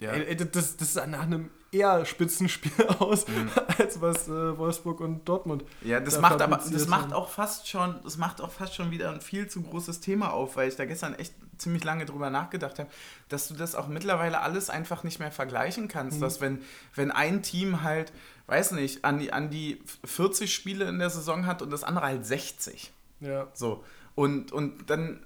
Ja. 0.00 0.12
Ey, 0.12 0.36
das, 0.36 0.76
das 0.76 0.92
sah 0.92 1.06
nach 1.06 1.22
einem 1.22 1.50
eher 1.72 2.04
Spitzenspiel 2.04 2.86
aus, 2.98 3.26
mhm. 3.28 3.50
als 3.78 4.00
was 4.00 4.28
äh, 4.28 4.56
Wolfsburg 4.56 5.00
und 5.00 5.28
Dortmund. 5.28 5.64
Ja, 5.82 6.00
das 6.00 6.14
da 6.14 6.20
macht 6.20 6.40
aber 6.40 6.56
das 6.56 6.86
macht 6.86 7.12
auch 7.12 7.28
fast 7.28 7.68
schon, 7.68 7.96
das 8.04 8.16
macht 8.16 8.40
auch 8.40 8.50
fast 8.50 8.74
schon 8.74 8.90
wieder 8.90 9.10
ein 9.12 9.20
viel 9.20 9.48
zu 9.48 9.62
großes 9.62 10.00
Thema 10.00 10.32
auf, 10.32 10.56
weil 10.56 10.68
ich 10.68 10.76
da 10.76 10.84
gestern 10.84 11.14
echt 11.14 11.34
ziemlich 11.58 11.84
lange 11.84 12.06
drüber 12.06 12.30
nachgedacht 12.30 12.78
habe, 12.78 12.88
dass 13.28 13.48
du 13.48 13.54
das 13.54 13.74
auch 13.74 13.88
mittlerweile 13.88 14.40
alles 14.40 14.70
einfach 14.70 15.02
nicht 15.02 15.18
mehr 15.18 15.32
vergleichen 15.32 15.88
kannst. 15.88 16.18
Mhm. 16.18 16.22
Dass 16.22 16.40
wenn, 16.40 16.62
wenn 16.94 17.10
ein 17.10 17.42
Team 17.42 17.82
halt, 17.82 18.12
weiß 18.46 18.72
nicht, 18.72 19.04
an 19.04 19.18
die, 19.18 19.32
an 19.32 19.50
die 19.50 19.82
40 20.04 20.54
Spiele 20.54 20.86
in 20.86 20.98
der 20.98 21.10
Saison 21.10 21.46
hat 21.46 21.60
und 21.60 21.70
das 21.70 21.84
andere 21.84 22.06
halt 22.06 22.24
60 22.24 22.92
Ja. 23.20 23.48
So. 23.52 23.84
Und, 24.14 24.52
und 24.52 24.90
dann, 24.90 25.24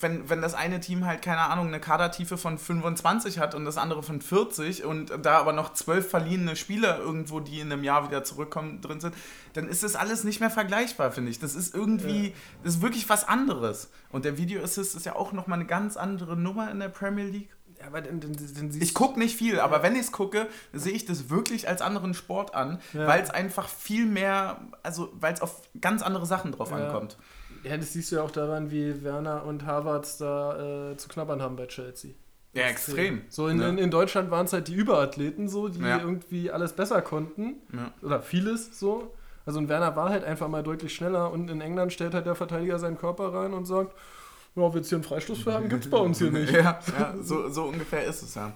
wenn, 0.00 0.28
wenn 0.30 0.40
das 0.42 0.54
eine 0.54 0.80
Team 0.80 1.04
halt, 1.06 1.22
keine 1.22 1.40
Ahnung, 1.42 1.68
eine 1.68 1.80
Kadertiefe 1.80 2.36
von 2.38 2.58
25 2.58 3.38
hat 3.38 3.54
und 3.54 3.64
das 3.64 3.76
andere 3.76 4.02
von 4.02 4.20
40 4.20 4.84
und 4.84 5.12
da 5.22 5.38
aber 5.38 5.52
noch 5.52 5.72
zwölf 5.74 6.08
verliehene 6.08 6.56
Spieler 6.56 6.98
irgendwo, 6.98 7.40
die 7.40 7.60
in 7.60 7.72
einem 7.72 7.84
Jahr 7.84 8.06
wieder 8.08 8.24
zurückkommen, 8.24 8.80
drin 8.80 9.00
sind, 9.00 9.14
dann 9.52 9.68
ist 9.68 9.82
das 9.82 9.96
alles 9.96 10.24
nicht 10.24 10.40
mehr 10.40 10.50
vergleichbar, 10.50 11.12
finde 11.12 11.30
ich. 11.30 11.38
Das 11.38 11.54
ist 11.54 11.74
irgendwie, 11.74 12.28
Ja. 12.28 12.34
das 12.64 12.74
ist 12.76 12.82
wirklich 12.82 13.08
was 13.08 13.28
anderes. 13.28 13.90
Und 14.10 14.24
der 14.24 14.38
Video 14.38 14.62
Assist 14.62 14.94
ist 14.96 15.06
ja 15.06 15.16
auch 15.16 15.32
nochmal 15.32 15.58
eine 15.58 15.66
ganz 15.66 15.96
andere 15.96 16.36
Nummer 16.36 16.70
in 16.70 16.80
der 16.80 16.88
Premier 16.88 17.24
League. 17.24 17.50
Aber 17.86 18.02
dann, 18.02 18.20
dann, 18.20 18.32
dann 18.34 18.70
Ich 18.78 18.92
gucke 18.92 19.18
nicht 19.18 19.36
viel, 19.36 19.58
aber 19.58 19.82
wenn 19.82 19.94
ich 19.94 20.02
es 20.02 20.12
gucke, 20.12 20.48
sehe 20.74 20.92
ich 20.92 21.06
das 21.06 21.30
wirklich 21.30 21.66
als 21.66 21.80
anderen 21.80 22.12
Sport 22.12 22.54
an, 22.54 22.78
Ja. 22.92 23.06
weil 23.06 23.22
es 23.22 23.30
einfach 23.30 23.68
viel 23.68 24.04
mehr, 24.04 24.60
also 24.82 25.10
weil 25.14 25.32
es 25.32 25.40
auf 25.40 25.62
ganz 25.80 26.02
andere 26.02 26.26
Sachen 26.26 26.52
drauf 26.52 26.72
ankommt. 26.74 27.16
Ja, 27.64 27.76
das 27.76 27.92
siehst 27.92 28.10
du 28.12 28.16
ja 28.16 28.22
auch 28.22 28.30
daran, 28.30 28.70
wie 28.70 29.02
Werner 29.04 29.44
und 29.44 29.66
Harvard 29.66 30.08
da 30.20 30.90
äh, 30.92 30.96
zu 30.96 31.08
knabbern 31.08 31.42
haben 31.42 31.56
bei 31.56 31.66
Chelsea. 31.66 32.12
Ja, 32.52 32.64
extrem. 32.64 33.22
So 33.28 33.46
in, 33.48 33.58
Ne? 33.58 33.68
in, 33.68 33.78
in 33.78 33.90
Deutschland 33.90 34.30
waren 34.30 34.46
es 34.46 34.52
halt 34.52 34.66
die 34.68 34.74
Überathleten 34.74 35.48
so, 35.48 35.68
die 35.68 35.80
Ja. 35.80 35.98
irgendwie 36.00 36.50
alles 36.50 36.72
besser 36.72 37.00
konnten. 37.02 37.56
Ja. 37.72 37.92
Oder 38.02 38.22
vieles 38.22 38.78
so. 38.78 39.14
Also 39.46 39.58
ein 39.60 39.68
Werner 39.68 39.94
war 39.96 40.10
halt 40.10 40.24
einfach 40.24 40.48
mal 40.48 40.62
deutlich 40.62 40.94
schneller 40.94 41.30
und 41.32 41.48
in 41.50 41.60
England 41.60 41.92
stellt 41.92 42.14
halt 42.14 42.26
der 42.26 42.34
Verteidiger 42.34 42.78
seinen 42.78 42.98
Körper 42.98 43.32
rein 43.32 43.52
und 43.54 43.66
sagt, 43.66 43.94
ja, 44.56 44.62
ob 44.62 44.74
wir 44.74 44.80
jetzt 44.80 44.88
hier 44.88 44.96
einen 44.96 45.04
Freistoß 45.04 45.38
für 45.42 45.52
haben, 45.54 45.68
gibt 45.68 45.84
es 45.84 45.90
bei 45.90 45.98
uns 45.98 46.18
hier 46.18 46.30
nicht. 46.32 46.52
Ja, 46.52 46.80
ja 46.98 47.14
so, 47.20 47.48
so 47.50 47.64
ungefähr 47.64 48.04
ist 48.04 48.22
es 48.22 48.34
ja. 48.34 48.52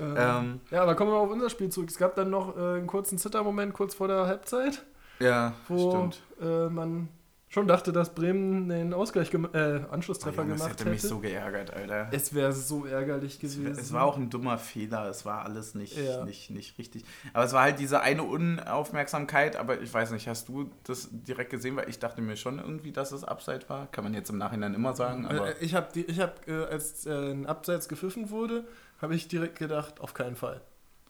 Ähm, 0.00 0.14
Ähm, 0.18 0.60
ja, 0.70 0.82
aber 0.82 0.94
kommen 0.96 1.10
wir 1.10 1.16
mal 1.18 1.24
auf 1.24 1.30
unser 1.30 1.50
Spiel 1.50 1.68
zurück. 1.68 1.88
Es 1.90 1.98
gab 1.98 2.14
dann 2.16 2.30
noch 2.30 2.56
äh, 2.56 2.60
einen 2.60 2.86
kurzen 2.86 3.18
Zittermoment 3.18 3.74
kurz 3.74 3.94
vor 3.94 4.08
der 4.08 4.26
Halbzeit, 4.26 4.82
ja, 5.20 5.52
wo 5.68 5.90
stimmt. 5.90 6.22
äh, 6.40 6.68
man 6.68 7.08
schon 7.54 7.68
dachte, 7.68 7.92
dass 7.92 8.12
Bremen 8.14 8.68
den 8.68 8.92
Ausgleich, 8.92 9.32
äh, 9.32 9.80
Anschlusstreffer 9.90 10.40
Oh, 10.40 10.42
Junge, 10.42 10.54
das 10.54 10.62
gemacht 10.64 10.80
hätte 10.80 10.90
mich 10.90 10.98
hätte. 10.98 11.08
so 11.08 11.20
geärgert, 11.20 11.72
Alter. 11.72 12.08
es 12.10 12.34
wäre 12.34 12.52
so 12.52 12.84
ärgerlich 12.84 13.38
gewesen. 13.38 13.66
Es 13.68 13.92
war 13.92 14.02
auch 14.04 14.16
ein 14.16 14.28
dummer 14.28 14.58
Fehler, 14.58 15.08
es 15.08 15.24
war 15.24 15.44
alles 15.44 15.74
nicht, 15.76 15.96
Ja. 15.96 16.24
nicht, 16.24 16.50
nicht 16.50 16.76
richtig. 16.78 17.04
Aber 17.32 17.44
es 17.44 17.52
war 17.52 17.62
halt 17.62 17.78
diese 17.78 18.00
eine 18.00 18.24
Unaufmerksamkeit, 18.24 19.56
aber 19.56 19.80
ich 19.80 19.92
weiß 19.94 20.10
nicht, 20.10 20.26
hast 20.28 20.48
du 20.48 20.70
das 20.84 21.08
direkt 21.12 21.50
gesehen? 21.50 21.76
Weil 21.76 21.88
ich 21.88 21.98
dachte 21.98 22.20
mir 22.22 22.36
schon 22.36 22.58
irgendwie, 22.58 22.92
dass 22.92 23.12
es 23.12 23.24
Abseits 23.24 23.68
war. 23.70 23.86
Kann 23.90 24.04
man 24.04 24.14
jetzt 24.14 24.30
im 24.30 24.38
Nachhinein 24.38 24.74
immer 24.74 24.94
sagen, 24.94 25.26
aber 25.26 25.50
Äh, 25.60 25.64
ich 25.64 25.74
habe, 25.74 25.88
ich 25.98 26.18
hab, 26.20 26.46
äh, 26.48 26.64
als 26.64 27.06
äh, 27.06 27.12
ein 27.32 27.46
Abseits 27.46 27.88
gepfiffen 27.88 28.30
wurde, 28.30 28.64
habe 29.00 29.14
ich 29.14 29.28
direkt 29.28 29.58
gedacht, 29.58 30.00
auf 30.00 30.12
keinen 30.12 30.34
Fall. 30.36 30.60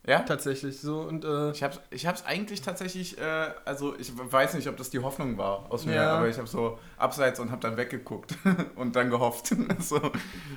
Ja? 0.06 0.20
Tatsächlich 0.20 0.80
so 0.80 1.00
und 1.00 1.24
äh, 1.24 1.50
Ich 1.52 1.62
hab's, 1.62 1.80
ich 1.90 2.06
hab's 2.06 2.24
eigentlich 2.24 2.62
tatsächlich, 2.62 3.18
äh, 3.18 3.50
also 3.64 3.94
ich 3.98 4.12
weiß 4.16 4.54
nicht, 4.54 4.68
ob 4.68 4.76
das 4.76 4.90
die 4.90 4.98
Hoffnung 5.00 5.38
war 5.38 5.70
aus 5.72 5.86
mir, 5.86 5.94
Ja. 5.96 6.16
aber 6.18 6.28
ich 6.28 6.36
habe 6.38 6.46
so 6.48 6.78
abseits 6.96 7.40
und 7.40 7.50
habe 7.50 7.60
dann 7.62 7.76
weggeguckt 7.76 8.34
und 8.76 8.96
dann 8.96 9.10
gehofft. 9.10 9.54
so, 9.80 10.00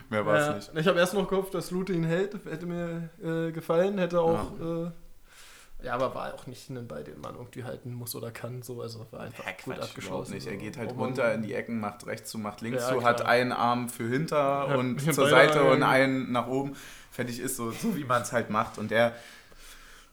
mehr 0.09 0.25
war 0.25 0.35
es 0.35 0.47
ja, 0.47 0.53
nicht. 0.55 0.71
ich 0.75 0.87
habe 0.87 0.99
erst 0.99 1.13
noch 1.13 1.27
gehofft, 1.29 1.53
dass 1.53 1.71
Lute 1.71 1.93
ihn 1.93 2.03
hält, 2.03 2.33
hätte 2.45 2.65
mir 2.65 3.09
äh, 3.23 3.51
gefallen, 3.51 3.97
hätte 3.97 4.19
auch 4.21 4.51
ja. 4.59 4.85
Äh, 4.85 4.91
ja, 5.83 5.93
aber 5.93 6.15
war 6.15 6.33
auch 6.33 6.47
nicht 6.47 6.71
ein 6.71 6.87
Ball, 6.87 7.03
den 7.03 7.21
man 7.21 7.35
irgendwie 7.35 7.63
halten 7.63 7.93
muss 7.93 8.15
oder 8.15 8.31
kann, 8.31 8.63
so 8.63 8.81
also 8.81 9.05
war 9.11 9.19
einfach 9.19 9.43
Ja, 9.45 9.51
gut 9.51 9.57
Quatsch, 9.59 9.65
überhaupt 9.75 9.89
abgeschlossen. 9.89 10.33
nicht. 10.33 10.47
Er 10.47 10.55
geht 10.57 10.75
halt 10.75 10.89
man- 10.95 11.05
runter 11.05 11.31
in 11.35 11.43
die 11.43 11.53
Ecken, 11.53 11.79
macht 11.79 12.07
rechts 12.07 12.31
zu, 12.31 12.39
macht 12.39 12.61
links 12.61 12.87
zu, 12.87 12.95
klar. 12.95 13.03
hat 13.03 13.21
einen 13.27 13.51
Arm 13.51 13.87
für 13.87 14.07
hinter 14.09 14.75
und 14.75 14.99
zur 15.13 15.29
Seite 15.29 15.61
und 15.65 15.83
Arme. 15.83 15.87
einen 15.87 16.31
nach 16.31 16.47
oben. 16.47 16.75
Fertig 17.11 17.39
ist 17.39 17.57
so, 17.57 17.69
so 17.69 17.95
wie 17.95 18.05
man 18.05 18.23
es 18.23 18.31
halt 18.31 18.49
macht. 18.49 18.79
Und 18.79 18.91
er 18.91 19.13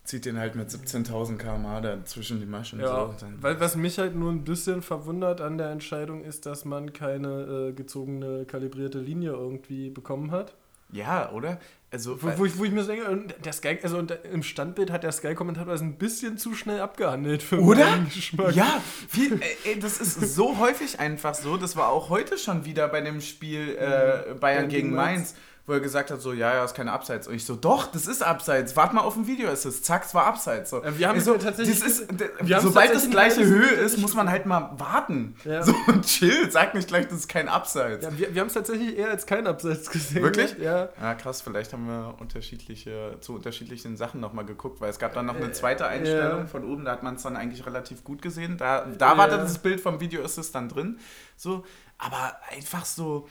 zieht 0.05 0.27
den 0.27 0.39
halt 0.39 0.55
mit 0.55 0.69
17.000 0.69 1.39
km/h 1.39 1.81
da 1.81 2.05
zwischen 2.05 2.39
die 2.39 2.47
Maschen. 2.47 2.79
Ja, 2.81 2.87
so. 2.87 3.15
Dann, 3.21 3.43
weil 3.43 3.59
was 3.59 3.75
mich 3.75 3.99
halt 3.99 4.15
nur 4.15 4.31
ein 4.31 4.45
bisschen 4.45 4.83
verwundert 4.83 5.41
an 5.41 5.59
der 5.59 5.71
Entscheidung 5.71 6.23
ist, 6.25 6.47
dass 6.47 6.65
man 6.65 6.93
keine 6.93 7.69
äh, 7.71 7.73
gezogene, 7.73 8.45
kalibrierte 8.45 8.99
Linie 9.01 9.31
irgendwie 9.33 9.91
bekommen 9.91 10.31
hat. 10.31 10.55
ja, 10.93 11.31
oder? 11.33 11.59
Also, 11.91 12.21
Wo, 12.21 12.39
wo, 12.39 12.45
ich, 12.45 12.59
wo 12.59 12.65
ich 12.65 12.73
mir 12.73 12.83
so 12.83 12.91
denke, 12.91 13.35
der 13.45 13.53
Sky, 13.53 13.79
also 13.81 14.05
im 14.33 14.43
Standbild 14.43 14.91
hat 14.91 15.05
der 15.05 15.13
Sky-Kommentator 15.13 15.73
das 15.73 15.81
ein 15.81 15.95
bisschen 15.97 16.37
zu 16.39 16.53
schnell 16.55 16.81
abgehandelt 16.81 17.41
für 17.41 17.61
Oder? 17.61 17.89
meinen 17.89 18.09
Geschmack. 18.09 18.53
Ja, 18.57 18.83
viel, 19.09 19.35
ey, 19.41 19.75
ey, 19.75 19.79
das 19.79 20.01
ist 20.01 20.35
so 20.35 20.59
häufig 20.59 20.99
einfach 20.99 21.35
so. 21.35 21.57
Das 21.57 21.77
war 21.77 21.91
auch 21.91 22.11
heute 22.11 22.37
schon 22.37 22.65
wieder 22.65 22.89
bei 22.89 23.01
dem 23.01 23.21
Spiel 23.21 23.77
äh, 23.79 24.35
Bayern 24.35 24.69
gegen 24.69 24.93
Mainz, 24.93 25.37
wo 25.67 25.73
er 25.73 25.81
gesagt 25.81 26.11
hat, 26.11 26.21
so, 26.21 26.35
ja, 26.35 26.53
ja, 26.55 26.63
ist 26.65 26.75
keine 26.75 26.93
Abseits. 26.93 27.27
Und 27.27 27.35
ich 27.35 27.47
so, 27.47 27.57
doch, 27.57 27.87
das 27.91 28.07
ist 28.07 28.23
Abseits. 28.23 28.77
Wart 28.77 28.93
mal 28.93 29.01
auf 29.01 29.15
Video, 29.27 29.49
es 29.49 29.65
ist, 29.65 29.87
zack, 29.87 30.05
es 30.05 30.15
war 30.15 30.27
Abseits. 30.27 30.69
So. 30.69 30.83
Wir 30.99 31.09
haben 31.09 31.19
es 31.19 31.25
so, 31.25 31.33
ja 31.33 31.39
tatsächlich- 31.39 31.81
das 31.81 32.01
ist, 32.01 32.21
wir 32.43 32.59
es 32.59 32.63
sobald 32.63 32.95
das 32.95 33.09
gleiche 33.09 33.47
Höhe 33.47 33.71
ist, 33.71 33.97
muss 33.97 34.15
man 34.15 34.29
halt 34.31 34.45
mal 34.45 34.73
warten. 34.77 35.37
Ja. 35.45 35.63
So, 35.63 35.75
und 35.87 36.05
chill, 36.07 36.51
sag 36.51 36.75
nicht 36.75 36.89
gleich, 36.89 37.07
das 37.09 37.21
ist 37.21 37.29
kein 37.29 37.49
Abseits. 37.49 38.05
Ja, 38.05 38.19
wir 38.19 38.35
wir 38.35 38.41
haben 38.43 38.49
es 38.49 38.53
tatsächlich 38.55 38.99
eher 38.99 39.09
als 39.09 39.25
kein 39.25 39.47
Abseits 39.47 39.91
gesehen. 39.91 40.23
Wirklich? 40.23 40.55
Ja. 40.59 40.91
Ja, 41.01 41.15
krass, 41.15 41.41
vielleicht 41.41 41.73
haben 41.73 41.87
wir 41.87 42.15
unterschiedliche, 42.21 43.17
zu 43.21 43.35
unterschiedlichen 43.35 43.97
Sachen 43.97 44.21
nochmal 44.21 44.45
geguckt, 44.45 44.83
weil 44.83 44.91
es 44.91 44.99
gab 44.99 45.15
dann 45.15 45.25
noch 45.25 45.37
eine 45.37 45.47
Äh, 45.47 45.53
zweite 45.53 45.87
Einstellung 45.87 46.41
ja. 46.41 46.47
von 46.47 46.65
oben, 46.71 46.85
da 46.85 46.93
hat 46.93 47.03
man 47.03 47.15
es 47.15 47.23
dann 47.23 47.37
eigentlich 47.39 47.65
relativ 47.65 48.05
gut 48.05 48.21
gesehen. 48.21 48.59
Da, 48.59 48.85
da 48.85 49.17
war 49.17 49.29
dann 49.29 49.41
das 49.41 49.57
Bild 49.59 49.81
vom 49.81 49.99
Video 50.01 50.23
Assist 50.25 50.55
dann 50.55 50.69
drin. 50.69 50.99
So, 51.37 51.65
aber 51.97 52.37
einfach 52.55 52.85
so, 52.85 53.29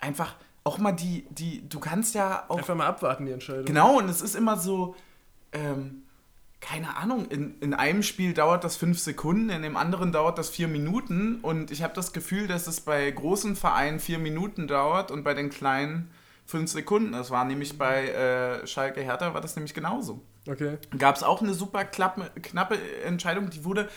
einfach 0.00 0.34
auch 0.64 0.78
mal 0.78 0.92
die, 0.92 1.26
die, 1.30 1.68
du 1.68 1.80
kannst 1.80 2.14
ja 2.14 2.44
auch. 2.48 2.58
Einfach 2.58 2.74
mal 2.74 2.86
abwarten, 2.86 3.26
die 3.26 3.32
Entscheidung. 3.32 3.64
Genau, 3.64 3.98
und 3.98 4.08
es 4.08 4.20
ist 4.20 4.34
immer 4.34 4.56
so, 4.56 4.94
ähm, 5.52 6.02
keine 6.60 6.96
Ahnung, 6.96 7.26
in, 7.26 7.58
in 7.60 7.74
einem 7.74 8.02
Spiel 8.02 8.34
dauert 8.34 8.64
das 8.64 8.76
fünf 8.76 8.98
Sekunden, 8.98 9.50
in 9.50 9.62
dem 9.62 9.76
anderen 9.76 10.12
dauert 10.12 10.38
das 10.38 10.50
vier 10.50 10.68
Minuten 10.68 11.36
und 11.40 11.70
ich 11.70 11.82
habe 11.82 11.94
das 11.94 12.12
Gefühl, 12.12 12.46
dass 12.48 12.66
es 12.66 12.80
bei 12.80 13.10
großen 13.10 13.56
Vereinen 13.56 14.00
vier 14.00 14.18
Minuten 14.18 14.66
dauert 14.66 15.10
und 15.10 15.22
bei 15.22 15.34
den 15.34 15.50
kleinen 15.50 16.10
fünf 16.46 16.70
Sekunden. 16.70 17.12
Das 17.12 17.30
war 17.30 17.44
nämlich 17.44 17.78
bei 17.78 18.08
äh, 18.08 18.66
Schalke 18.66 19.00
Hertha, 19.02 19.34
war 19.34 19.40
das 19.40 19.54
nämlich 19.54 19.74
genauso. 19.74 20.22
Okay. 20.48 20.78
Gab 20.96 21.16
es 21.16 21.22
auch 21.22 21.42
eine 21.42 21.54
super 21.54 21.84
klappe, 21.84 22.30
knappe 22.42 22.78
Entscheidung, 23.04 23.50
die 23.50 23.64
wurde 23.64 23.88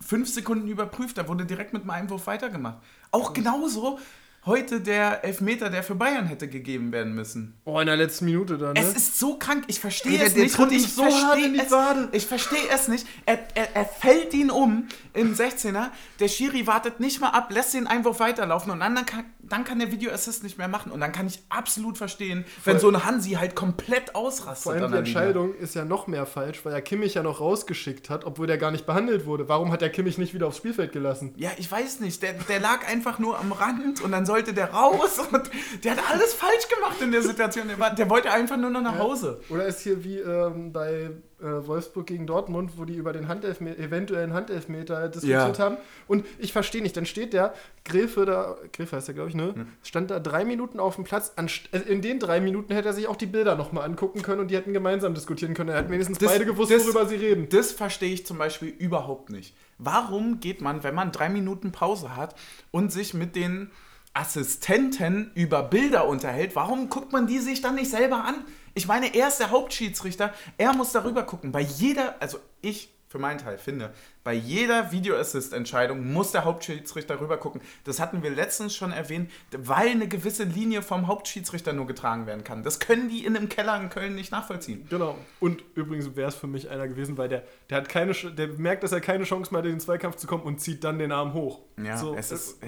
fünf 0.00 0.28
Sekunden 0.28 0.68
überprüft, 0.68 1.18
da 1.18 1.28
wurde 1.28 1.44
direkt 1.44 1.72
mit 1.72 1.82
einem 1.82 1.90
Einwurf 1.90 2.26
weitergemacht. 2.26 2.78
Auch 3.10 3.32
genauso 3.32 3.98
heute 4.46 4.80
der 4.80 5.24
Elfmeter, 5.24 5.70
der 5.70 5.82
für 5.82 5.94
Bayern 5.94 6.26
hätte 6.26 6.48
gegeben 6.48 6.92
werden 6.92 7.14
müssen. 7.14 7.60
Oh, 7.64 7.78
in 7.80 7.86
der 7.86 7.96
letzten 7.96 8.24
Minute 8.24 8.58
dann, 8.58 8.74
ne? 8.74 8.80
Es 8.80 8.94
ist 8.94 9.18
so 9.18 9.36
krank, 9.38 9.64
ich 9.66 9.80
verstehe 9.80 10.22
es 10.22 10.34
der 10.34 10.44
nicht 10.44 10.58
und 10.58 10.72
ich 10.72 10.92
so 10.92 11.04
hart 11.04 11.12
verstehe 11.12 11.46
in 11.46 11.52
die 11.54 11.60
es, 11.60 11.70
Wade. 11.70 12.08
ich 12.12 12.26
verstehe 12.26 12.68
es 12.72 12.88
nicht. 12.88 13.06
Er, 13.26 13.38
er, 13.54 13.76
er 13.76 13.84
fällt 13.84 14.32
ihn 14.34 14.50
um 14.50 14.88
im 15.12 15.34
16er, 15.34 15.88
der 16.20 16.28
Schiri 16.28 16.66
wartet 16.66 17.00
nicht 17.00 17.20
mal 17.20 17.30
ab, 17.30 17.50
lässt 17.50 17.74
den 17.74 17.86
Einwurf 17.86 18.20
weiterlaufen 18.20 18.72
und 18.72 18.80
dann 18.80 18.94
kann, 19.06 19.24
dann 19.48 19.64
kann 19.64 19.78
der 19.78 19.90
Videoassist 19.90 20.42
nicht 20.42 20.58
mehr 20.58 20.68
machen 20.68 20.92
und 20.92 21.00
dann 21.00 21.12
kann 21.12 21.26
ich 21.26 21.40
absolut 21.48 21.98
verstehen, 21.98 22.44
wenn 22.64 22.78
so 22.78 22.88
ein 22.88 23.04
Hansi 23.04 23.32
halt 23.32 23.54
komplett 23.54 24.14
ausrastet. 24.14 24.64
Vor 24.64 24.72
allem 24.72 24.92
die. 24.92 24.98
Entscheidung 24.98 25.54
ist 25.54 25.74
ja 25.74 25.84
noch 25.84 26.06
mehr 26.06 26.26
falsch, 26.26 26.64
weil 26.64 26.72
er 26.72 26.82
Kimmich 26.82 27.14
ja 27.14 27.22
noch 27.22 27.40
rausgeschickt 27.40 28.10
hat, 28.10 28.24
obwohl 28.24 28.46
der 28.46 28.58
gar 28.58 28.70
nicht 28.70 28.86
behandelt 28.86 29.26
wurde. 29.26 29.48
Warum 29.48 29.72
hat 29.72 29.80
der 29.80 29.90
Kimmich 29.90 30.18
nicht 30.18 30.34
wieder 30.34 30.46
aufs 30.46 30.58
Spielfeld 30.58 30.92
gelassen? 30.92 31.34
Ja, 31.36 31.50
ich 31.56 31.70
weiß 31.70 32.00
nicht. 32.00 32.22
Der, 32.22 32.34
der 32.34 32.60
lag 32.60 32.86
einfach 32.86 33.18
nur 33.18 33.38
am 33.38 33.52
Rand 33.52 34.00
und 34.02 34.12
dann 34.12 34.26
sollte 34.26 34.52
der 34.52 34.72
raus 34.72 35.18
und 35.32 35.50
der 35.84 35.92
hat 35.92 36.10
alles 36.10 36.34
falsch 36.34 36.68
gemacht 36.68 37.00
in 37.00 37.12
der 37.12 37.22
Situation. 37.22 37.68
Der, 37.68 37.78
war, 37.78 37.94
der 37.94 38.10
wollte 38.10 38.30
einfach 38.30 38.56
nur 38.56 38.70
noch 38.70 38.82
nach 38.82 38.98
Hause. 38.98 39.40
Oder 39.48 39.66
ist 39.66 39.80
hier 39.80 40.04
wie 40.04 40.18
ähm, 40.18 40.72
bei 40.72 41.10
Wolfsburg 41.40 42.06
gegen 42.06 42.26
Dortmund, 42.26 42.72
wo 42.76 42.84
die 42.84 42.96
über 42.96 43.12
den 43.12 43.28
Handelfme 43.28 43.76
eventuellen 43.78 44.32
Handelfmeter 44.32 45.08
diskutiert 45.08 45.56
Ja. 45.58 45.64
haben. 45.64 45.76
Und 46.08 46.26
ich 46.38 46.52
verstehe 46.52 46.82
nicht, 46.82 46.96
dann 46.96 47.06
steht 47.06 47.32
der 47.32 47.54
Gräfe 47.84 48.24
da, 48.26 48.56
Gräfe 48.72 48.96
heißt 48.96 49.06
der, 49.08 49.14
glaube 49.14 49.28
ich, 49.30 49.36
ne? 49.36 49.66
Stand 49.82 50.10
da 50.10 50.18
drei 50.18 50.44
Minuten 50.44 50.80
auf 50.80 50.96
dem 50.96 51.04
Platz. 51.04 51.32
Äh, 51.36 51.78
In 51.88 52.02
den 52.02 52.18
drei 52.18 52.40
Minuten 52.40 52.72
hätte 52.74 52.88
er 52.88 52.94
sich 52.94 53.06
auch 53.06 53.14
die 53.16 53.26
Bilder 53.26 53.54
nochmal 53.54 53.84
angucken 53.84 54.22
können 54.22 54.40
und 54.40 54.50
die 54.50 54.56
hätten 54.56 54.72
gemeinsam 54.72 55.14
diskutieren 55.14 55.54
können. 55.54 55.68
Er 55.70 55.76
hätten 55.78 55.92
wenigstens 55.92 56.18
Das- 56.18 56.32
beide 56.32 56.44
gewusst, 56.44 56.72
das- 56.72 56.84
worüber 56.84 57.06
sie 57.06 57.14
reden. 57.16 57.48
Das 57.50 57.70
verstehe 57.72 58.12
ich 58.12 58.26
zum 58.26 58.36
Beispiel 58.38 58.70
überhaupt 58.70 59.30
nicht. 59.30 59.54
Warum 59.78 60.40
geht 60.40 60.60
man, 60.60 60.82
wenn 60.82 60.94
man 60.96 61.12
drei 61.12 61.28
Minuten 61.28 61.70
Pause 61.70 62.16
hat 62.16 62.34
und 62.72 62.90
sich 62.92 63.14
mit 63.14 63.36
den 63.36 63.70
Assistenten 64.12 65.30
über 65.34 65.62
Bilder 65.62 66.08
unterhält, 66.08 66.56
warum 66.56 66.88
guckt 66.90 67.12
man 67.12 67.26
die 67.28 67.38
sich 67.38 67.60
dann 67.60 67.76
nicht 67.76 67.90
selber 67.90 68.24
an? 68.24 68.34
Ich 68.78 68.86
meine, 68.86 69.12
er 69.12 69.26
ist 69.26 69.40
der 69.40 69.50
Hauptschiedsrichter, 69.50 70.32
er 70.56 70.72
muss 70.72 70.92
darüber 70.92 71.24
gucken. 71.24 71.50
Bei 71.50 71.62
jeder, 71.62 72.14
also 72.20 72.38
ich 72.60 72.90
für 73.08 73.18
meinen 73.18 73.38
Teil 73.38 73.58
finde, 73.58 73.92
bei 74.22 74.34
jeder 74.34 74.92
Video-Assist-Entscheidung 74.92 76.12
muss 76.12 76.32
der 76.32 76.44
Hauptschiedsrichter 76.44 77.20
rüber 77.20 77.38
gucken. 77.38 77.62
Das 77.84 77.98
hatten 77.98 78.22
wir 78.22 78.30
letztens 78.30 78.76
schon 78.76 78.92
erwähnt, 78.92 79.30
weil 79.50 79.88
eine 79.88 80.06
gewisse 80.06 80.44
Linie 80.44 80.82
vom 80.82 81.06
Hauptschiedsrichter 81.06 81.72
nur 81.72 81.86
getragen 81.86 82.26
werden 82.26 82.44
kann. 82.44 82.62
Das 82.62 82.78
können 82.78 83.08
die 83.08 83.24
in 83.24 83.36
einem 83.36 83.48
Keller 83.48 83.80
in 83.80 83.88
Köln 83.88 84.14
nicht 84.14 84.30
nachvollziehen. 84.30 84.86
Genau. 84.90 85.16
Und 85.40 85.64
übrigens 85.74 86.14
wäre 86.14 86.28
es 86.28 86.34
für 86.34 86.46
mich 86.46 86.68
einer 86.68 86.86
gewesen, 86.86 87.16
weil 87.16 87.30
der, 87.30 87.44
der 87.70 87.78
hat 87.78 87.88
keine, 87.88 88.12
der 88.12 88.48
merkt, 88.58 88.82
dass 88.82 88.92
er 88.92 89.00
keine 89.00 89.24
Chance 89.24 89.50
mehr 89.52 89.60
hat, 89.60 89.66
in 89.66 89.72
den 89.72 89.80
Zweikampf 89.80 90.16
zu 90.16 90.26
kommen 90.26 90.42
und 90.42 90.60
zieht 90.60 90.84
dann 90.84 90.98
den 90.98 91.10
Arm 91.10 91.32
hoch. 91.32 91.62
Ja, 91.82 91.96
So, 91.96 92.14
es 92.14 92.30
äh, 92.30 92.34
ist, 92.34 92.58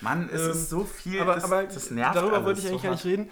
Mann, 0.00 0.30
es 0.32 0.42
ähm, 0.44 0.50
ist 0.52 0.70
so 0.70 0.84
viel, 0.84 1.20
aber, 1.20 1.34
das, 1.34 1.44
aber 1.44 1.64
das 1.64 1.90
nervt 1.90 2.14
darüber 2.14 2.44
wollte 2.44 2.60
ich 2.60 2.66
so 2.66 2.70
eigentlich 2.70 2.82
gar 2.84 2.92
nicht 2.92 3.04
reden. 3.04 3.30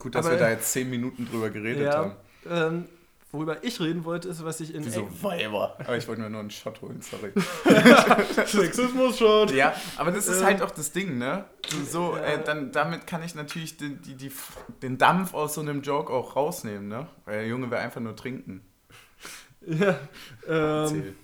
Gut, 0.00 0.14
dass 0.16 0.26
aber- 0.26 0.34
wir 0.34 0.40
da 0.40 0.50
jetzt 0.50 0.72
zehn 0.72 0.90
Minuten 0.90 1.26
drüber 1.30 1.50
geredet 1.50 1.92
haben. 1.92 2.12
ähm, 2.50 2.86
worüber 3.32 3.62
ich 3.62 3.78
reden 3.80 4.04
wollte, 4.04 4.28
ist, 4.28 4.44
was 4.44 4.58
ich 4.60 4.74
in 4.74 4.84
Wieso 4.84 5.08
Weiber? 5.22 5.76
Aber 5.78 5.96
ich 5.96 6.08
wollte 6.08 6.20
mir 6.22 6.30
nur 6.30 6.40
einen 6.40 6.50
Shot 6.50 6.80
holen, 6.82 7.00
sorry. 7.00 7.30
Sexismus 8.46 9.18
schon. 9.18 9.48
Ja, 9.54 9.72
aber 9.96 10.10
das 10.10 10.26
ist 10.26 10.40
Ähm. 10.40 10.46
halt 10.46 10.62
auch 10.62 10.70
das 10.72 10.90
Ding, 10.92 11.18
ne? 11.18 11.44
So, 11.88 12.16
Ja. 12.16 12.22
äh, 12.24 12.44
dann, 12.44 12.72
damit 12.72 13.06
kann 13.06 13.22
ich 13.22 13.34
natürlich 13.36 13.76
den, 13.76 14.02
die, 14.02 14.14
die, 14.16 14.32
den 14.82 14.98
Dampf 14.98 15.34
aus 15.34 15.54
so 15.54 15.60
einem 15.60 15.82
Joke 15.82 16.12
auch 16.12 16.34
rausnehmen, 16.34 16.88
ne? 16.88 17.06
Weil 17.24 17.40
der 17.40 17.46
Junge 17.48 17.70
will 17.70 17.78
einfach 17.78 18.00
nur 18.00 18.16
trinken. 18.16 18.62
Ja, 19.66 19.98
ähm, 20.48 21.14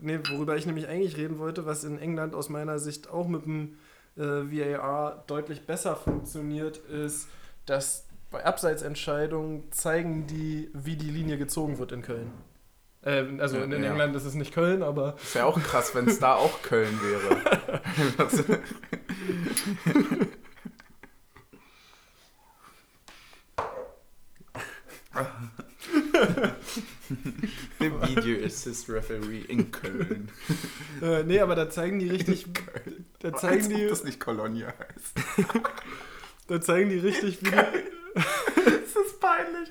nee, 0.00 0.18
worüber 0.30 0.56
ich 0.56 0.66
nämlich 0.66 0.88
eigentlich 0.88 1.16
reden 1.16 1.38
wollte, 1.38 1.64
was 1.66 1.84
in 1.84 1.98
England 1.98 2.34
aus 2.34 2.48
meiner 2.48 2.78
Sicht 2.78 3.08
auch 3.08 3.28
mit 3.28 3.44
dem 3.46 3.78
äh, 4.16 4.22
VAR 4.22 5.22
deutlich 5.28 5.66
besser 5.66 5.94
funktioniert, 5.96 6.78
ist, 6.78 7.28
dass 7.70 8.06
bei 8.30 8.44
Abseitsentscheidungen 8.44 9.70
zeigen 9.72 10.26
die, 10.26 10.70
wie 10.72 10.96
die 10.96 11.10
Linie 11.10 11.38
gezogen 11.38 11.78
wird 11.78 11.92
in 11.92 12.02
Köln. 12.02 12.32
Ähm, 13.04 13.40
also 13.40 13.58
in, 13.58 13.72
in 13.72 13.82
Ja. 13.82 13.90
England 13.90 14.14
ist 14.16 14.24
es 14.24 14.34
nicht 14.34 14.52
Köln, 14.52 14.82
aber 14.82 15.14
Ist 15.22 15.34
ja 15.34 15.44
auch 15.46 15.60
krass, 15.62 15.94
wenn 15.94 16.06
es 16.08 16.18
da 16.18 16.34
auch 16.34 16.62
Köln 16.62 16.98
wäre. 17.02 17.80
Das- 18.18 18.44
Video 27.78 28.44
Assist 28.46 28.88
Referee 28.88 29.40
in 29.48 29.70
Köln. 29.70 30.30
äh, 31.02 31.22
nee, 31.24 31.40
aber 31.40 31.54
da 31.54 31.68
zeigen 31.70 31.98
die 31.98 32.08
richtig, 32.10 32.52
Köln. 32.54 33.06
da 33.20 33.30
Als 33.30 33.40
zeigen 33.40 33.66
ob 33.66 33.72
die, 33.78 33.86
das 33.88 34.04
nicht 34.04 34.20
Kolonie 34.20 34.64
heißt. 34.64 35.50
da 36.50 36.60
zeigen 36.60 36.90
die 36.90 36.98
richtig, 36.98 37.40
wie 37.42 37.50
die, 37.50 37.56
Das 38.64 39.06
ist 39.06 39.20
peinlich. 39.20 39.68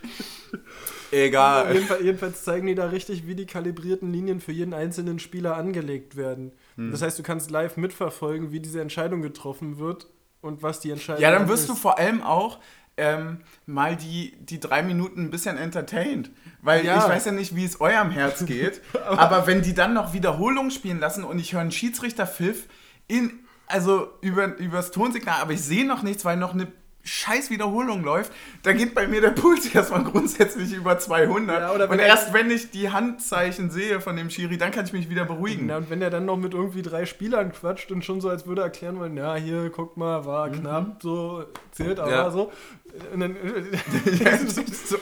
Egal. 1.11 1.73
Jedenfalls, 1.73 2.01
jedenfalls 2.03 2.43
zeigen 2.43 2.67
die 2.67 2.75
da 2.75 2.87
richtig, 2.87 3.27
wie 3.27 3.35
die 3.35 3.45
kalibrierten 3.45 4.11
Linien 4.11 4.39
für 4.41 4.51
jeden 4.51 4.73
einzelnen 4.73 5.19
Spieler 5.19 5.57
angelegt 5.57 6.15
werden. 6.15 6.53
Hm. 6.75 6.91
Das 6.91 7.01
heißt, 7.01 7.17
du 7.19 7.23
kannst 7.23 7.51
live 7.51 7.77
mitverfolgen, 7.77 8.51
wie 8.51 8.59
diese 8.59 8.79
Entscheidung 8.81 9.21
getroffen 9.21 9.79
wird 9.79 10.07
und 10.41 10.63
was 10.63 10.79
die 10.79 10.91
Entscheidung 10.91 11.21
Ja, 11.21 11.31
dann 11.31 11.47
wirst 11.49 11.63
ist. 11.63 11.69
du 11.69 11.75
vor 11.75 11.97
allem 11.99 12.21
auch 12.21 12.59
ähm, 12.97 13.39
mal 13.65 13.95
die, 13.95 14.35
die 14.39 14.59
drei 14.59 14.83
Minuten 14.83 15.23
ein 15.25 15.29
bisschen 15.31 15.57
entertained. 15.57 16.31
Weil 16.61 16.85
Ja. 16.85 16.97
ich 16.99 17.03
weiß 17.09 17.25
ja 17.25 17.31
nicht, 17.31 17.55
wie 17.55 17.65
es 17.65 17.81
eurem 17.81 18.11
Herz 18.11 18.45
geht. 18.45 18.81
aber 19.07 19.47
wenn 19.47 19.61
die 19.61 19.73
dann 19.73 19.93
noch 19.93 20.13
Wiederholungen 20.13 20.71
spielen 20.71 20.99
lassen 20.99 21.23
und 21.23 21.39
ich 21.39 21.53
höre 21.53 21.61
einen 21.61 21.71
Schiedsrichterpfiff 21.71 22.67
in, 23.07 23.39
also 23.69 24.09
über, 24.21 24.57
übers 24.57 24.91
Tonsignal, 24.91 25.41
aber 25.41 25.53
ich 25.53 25.61
sehe 25.61 25.85
noch 25.87 26.03
nichts, 26.03 26.25
weil 26.25 26.35
noch 26.37 26.53
eine 26.53 26.67
scheiß 27.01 27.49
Wiederholung 27.49 28.03
läuft, 28.03 28.31
da 28.61 28.73
geht 28.73 28.93
bei 28.93 29.07
mir 29.07 29.21
der 29.21 29.29
Puls 29.31 29.65
erstmal 29.73 30.03
grundsätzlich 30.03 30.73
über 30.73 30.99
200. 30.99 31.59
Ja, 31.61 31.71
und 31.85 31.97
er- 31.97 32.05
erst 32.05 32.33
wenn 32.33 32.51
ich 32.51 32.71
die 32.71 32.91
Handzeichen 32.91 33.71
sehe 33.71 34.01
von 34.01 34.17
dem 34.17 34.29
Schiri, 34.29 34.57
dann 34.57 34.71
kann 34.71 34.85
ich 34.85 34.91
mich 34.93 35.09
wieder 35.09 35.23
beruhigen. 35.25 35.69
Ja, 35.69 35.77
und 35.77 35.89
wenn 35.89 36.01
er 36.01 36.09
dann 36.09 36.25
noch 36.25 36.35
mit 36.37 36.53
irgendwie 36.53 36.81
drei 36.81 37.05
Spielern 37.05 37.53
quatscht 37.53 37.91
und 37.91 38.03
schon 38.03 38.19
so, 38.21 38.29
als 38.29 38.45
würde 38.45 38.61
er 38.61 38.65
erklären 38.65 38.99
wollen, 38.99 39.15
ja, 39.15 39.33
hier, 39.35 39.69
guck 39.69 39.95
mal, 39.97 40.25
war 40.25 40.49
knapp, 40.49 41.01
so, 41.01 41.45
zählt 41.71 41.99
aber 41.99 42.09
Mhm. 42.09 42.15
Ja. 42.17 42.31
so. 42.31 42.51
Und 43.13 43.19
dann, 43.21 43.35
Ja, 44.19 44.37
so- 44.37 44.97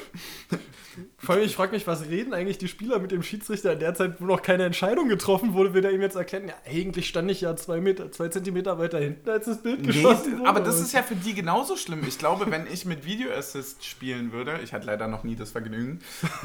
vor 1.18 1.36
allem, 1.36 1.44
ich 1.46 1.56
frage 1.56 1.72
mich, 1.74 1.86
was 1.88 2.08
reden 2.10 2.34
eigentlich 2.34 2.58
die 2.58 2.68
Spieler 2.68 3.00
mit 3.00 3.12
dem 3.12 3.24
Schiedsrichter 3.24 3.74
in 3.74 3.80
der 3.80 3.94
Zeit, 3.94 4.16
wo 4.20 4.26
noch 4.26 4.42
keine 4.42 4.64
Entscheidung 4.66 5.10
getroffen 5.10 5.54
wurde, 5.54 5.74
will 5.74 5.84
er 5.86 5.92
ihm 5.92 6.02
jetzt 6.02 6.16
erklären, 6.16 6.48
ja, 6.48 6.54
eigentlich 6.66 7.08
stand 7.08 7.30
ich 7.32 7.42
ja 7.42 7.56
zwei, 7.56 7.80
Meter, 7.82 8.12
zwei 8.12 8.30
Zentimeter 8.30 8.78
weiter 8.80 9.00
hinten, 9.00 9.30
als 9.30 9.46
das 9.46 9.62
Bild 9.62 9.82
Nee, 9.82 9.88
geschossen 9.88 10.40
wurde. 10.40 10.50
aber 10.50 10.60
das 10.60 10.80
ist 10.80 10.94
ja 10.94 11.04
für 11.04 11.16
die 11.16 11.34
genauso 11.34 11.76
schlimm. 11.78 12.04
Ich 12.08 12.18
glaube, 12.18 12.50
wenn 12.52 12.68
ich 12.68 12.86
mit 12.86 13.06
Video 13.06 13.32
Assist 13.32 13.86
spielen 13.86 14.32
würde, 14.32 14.60
ich 14.64 14.74
hatte 14.74 14.86
leider 14.88 15.08
noch 15.08 15.24
nie 15.24 15.36
das 15.36 15.52
Vergnügen, 15.52 16.00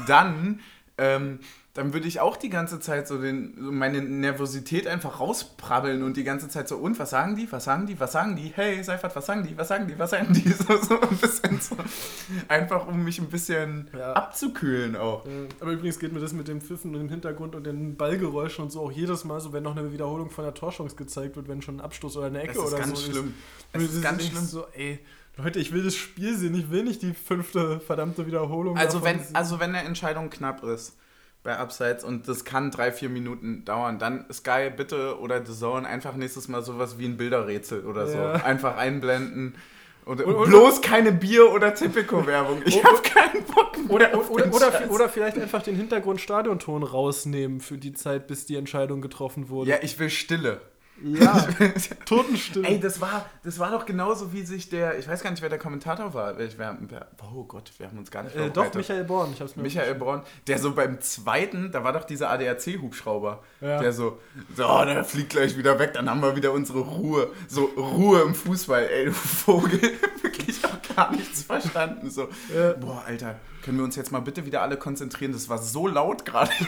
dann, 0.07 0.59
ähm, 0.97 1.39
dann 1.75 1.91
würde 1.91 2.07
ich 2.07 2.19
auch 2.19 2.37
die 2.37 2.51
ganze 2.51 2.79
Zeit 2.79 3.07
so, 3.07 3.19
den, 3.19 3.55
so 3.59 3.71
meine 3.71 3.99
Nervosität 3.99 4.85
einfach 4.85 5.19
rausprabbeln 5.19 6.03
und 6.03 6.17
die 6.17 6.23
ganze 6.23 6.47
Zeit 6.47 6.67
so, 6.67 6.77
und 6.77 6.99
was 6.99 7.09
sagen 7.09 7.35
die, 7.35 7.51
was 7.51 7.63
sagen 7.63 7.87
die, 7.87 7.99
was 7.99 8.11
sagen 8.11 8.35
die, 8.35 8.51
hey 8.55 8.83
Seifert, 8.83 9.15
was 9.15 9.25
sagen 9.25 9.43
die, 9.43 9.57
was 9.57 9.69
sagen 9.69 9.87
die, 9.87 9.97
was 9.97 10.11
sagen 10.11 10.31
die, 10.33 10.47
so, 10.51 10.77
so 10.77 11.01
ein 11.01 11.17
bisschen 11.17 11.59
so, 11.59 11.75
einfach 12.47 12.85
um 12.87 13.03
mich 13.03 13.17
ein 13.19 13.27
bisschen 13.27 13.89
Ja. 13.97 14.13
abzukühlen 14.13 14.95
auch. 14.95 15.25
Äh, 15.25 15.47
Aber 15.61 15.71
übrigens 15.71 15.97
geht 15.97 16.13
mir 16.13 16.19
das 16.19 16.33
mit 16.33 16.47
dem 16.47 16.61
Pfiffen 16.61 16.93
dem 16.93 17.09
Hintergrund 17.09 17.55
und 17.55 17.63
den 17.65 17.95
Ballgeräuschen 17.97 18.65
und 18.65 18.69
so 18.71 18.81
auch 18.81 18.91
jedes 18.91 19.23
Mal 19.23 19.39
so, 19.41 19.51
wenn 19.51 19.63
noch 19.63 19.75
eine 19.75 19.91
Wiederholung 19.91 20.29
von 20.29 20.43
der 20.43 20.53
Torchance 20.53 20.95
gezeigt 20.95 21.35
wird, 21.37 21.47
wenn 21.47 21.63
schon 21.63 21.77
ein 21.77 21.81
Abstoß 21.81 22.17
oder 22.17 22.27
eine 22.27 22.43
Ecke 22.43 22.59
oder 22.59 22.77
ganz 22.77 22.99
so 23.03 23.11
schlimm. 23.11 23.33
ist. 23.73 23.81
Es 23.83 23.93
ist 23.95 24.03
ganz 24.03 24.23
schlimm. 24.27 24.45
So, 24.45 24.67
ey, 24.73 24.99
Leute, 25.37 25.59
ich 25.59 25.73
will 25.73 25.83
das 25.83 25.95
Spiel 25.95 26.35
sehen, 26.35 26.53
ich 26.55 26.69
will 26.69 26.83
nicht 26.83 27.01
die 27.01 27.13
fünfte 27.13 27.79
verdammte 27.79 28.27
Wiederholung. 28.27 28.77
Also 28.77 29.03
wenn, 29.03 29.19
sehen. 29.19 29.35
also 29.35 29.59
wenn 29.59 29.73
eine 29.75 29.85
Entscheidung 29.87 30.29
knapp 30.29 30.63
ist 30.63 30.95
bei 31.41 31.57
Abseits 31.57 32.03
und 32.03 32.27
das 32.27 32.45
kann 32.45 32.69
drei, 32.71 32.91
vier 32.91 33.09
Minuten 33.09 33.65
dauern, 33.65 33.97
dann 33.99 34.25
Sky 34.31 34.69
bitte 34.75 35.19
oder 35.19 35.43
The 35.45 35.51
Zone 35.53 35.87
einfach 35.87 36.15
nächstes 36.15 36.47
Mal 36.47 36.63
sowas 36.63 36.99
wie 36.99 37.05
ein 37.05 37.17
Bilderrätsel 37.17 37.85
oder 37.85 38.07
so. 38.07 38.17
Ja. 38.17 38.33
Einfach 38.33 38.77
einblenden. 38.77 39.55
Und, 40.05 40.21
Und- 40.21 40.35
und- 40.35 40.49
bloß 40.49 40.81
keine 40.81 41.11
Bier- 41.11 41.51
oder 41.51 41.73
Tipico-Werbung. 41.73 42.61
Ich 42.65 42.83
habe 42.83 43.01
keinen 43.01 43.43
Bock 43.45 43.77
mehr 43.77 43.89
oder, 43.89 44.17
auf 44.17 44.29
oder, 44.29 44.53
oder, 44.53 44.91
oder 44.91 45.09
vielleicht 45.09 45.37
einfach 45.39 45.63
den 45.63 45.75
Hintergrund-Stadionton 45.77 46.83
rausnehmen 46.83 47.59
für 47.59 47.77
die 47.77 47.93
Zeit, 47.93 48.27
bis 48.27 48.45
die 48.45 48.55
Entscheidung 48.55 49.01
getroffen 49.01 49.49
wurde. 49.49 49.71
Ja, 49.71 49.77
ich 49.81 49.97
will 49.99 50.09
Stille. 50.09 50.61
Ja 51.01 51.47
Totenstille. 52.05 52.67
Ey, 52.67 52.79
das 52.79 53.01
war, 53.01 53.25
das 53.43 53.59
war 53.59 53.71
doch 53.71 53.85
genauso, 53.85 54.31
wie 54.33 54.43
sich 54.43 54.69
der, 54.69 54.97
ich 54.99 55.07
weiß 55.07 55.21
gar 55.23 55.31
nicht, 55.31 55.41
wer 55.41 55.49
der 55.49 55.59
Kommentator 55.59 56.13
war. 56.13 56.37
Wer, 56.37 56.49
wer, 56.57 57.07
oh 57.33 57.43
Gott, 57.45 57.71
wir 57.77 57.87
haben 57.87 57.97
uns 57.97 58.11
gar 58.11 58.23
nicht 58.23 58.35
äh, 58.35 58.49
doch. 58.49 58.73
Michael 58.73 59.03
Born, 59.03 59.31
ich 59.33 59.41
hab's 59.41 59.55
mir 59.55 59.63
Michael 59.63 59.95
Braun, 59.95 60.21
der 60.47 60.59
so 60.59 60.73
beim 60.73 61.01
zweiten, 61.01 61.71
da 61.71 61.83
war 61.83 61.93
doch 61.93 62.03
dieser 62.03 62.29
ADAC-Hubschrauber, 62.29 63.41
Ja. 63.61 63.79
der 63.79 63.91
so, 63.93 64.19
so, 64.55 64.67
oh, 64.67 64.85
der 64.85 65.03
fliegt 65.03 65.29
gleich 65.31 65.57
wieder 65.57 65.79
weg, 65.79 65.93
dann 65.93 66.09
haben 66.09 66.21
wir 66.21 66.35
wieder 66.35 66.51
unsere 66.51 66.79
Ruhe. 66.79 67.31
So, 67.47 67.65
Ruhe 67.65 68.21
im 68.21 68.35
Fußball, 68.35 68.83
ey, 68.85 69.05
du 69.05 69.11
Vogel. 69.13 69.79
Wirklich 70.21 70.63
auch 70.65 70.95
gar 70.95 71.11
nichts 71.11 71.43
verstanden. 71.43 72.09
So, 72.09 72.29
Ja. 72.55 72.73
boah, 72.73 73.03
Alter, 73.05 73.35
können 73.63 73.77
wir 73.77 73.83
uns 73.83 73.95
jetzt 73.95 74.11
mal 74.11 74.19
bitte 74.21 74.45
wieder 74.45 74.61
alle 74.61 74.77
konzentrieren? 74.77 75.31
Das 75.33 75.49
war 75.49 75.57
so 75.57 75.87
laut 75.87 76.25
gerade. 76.25 76.51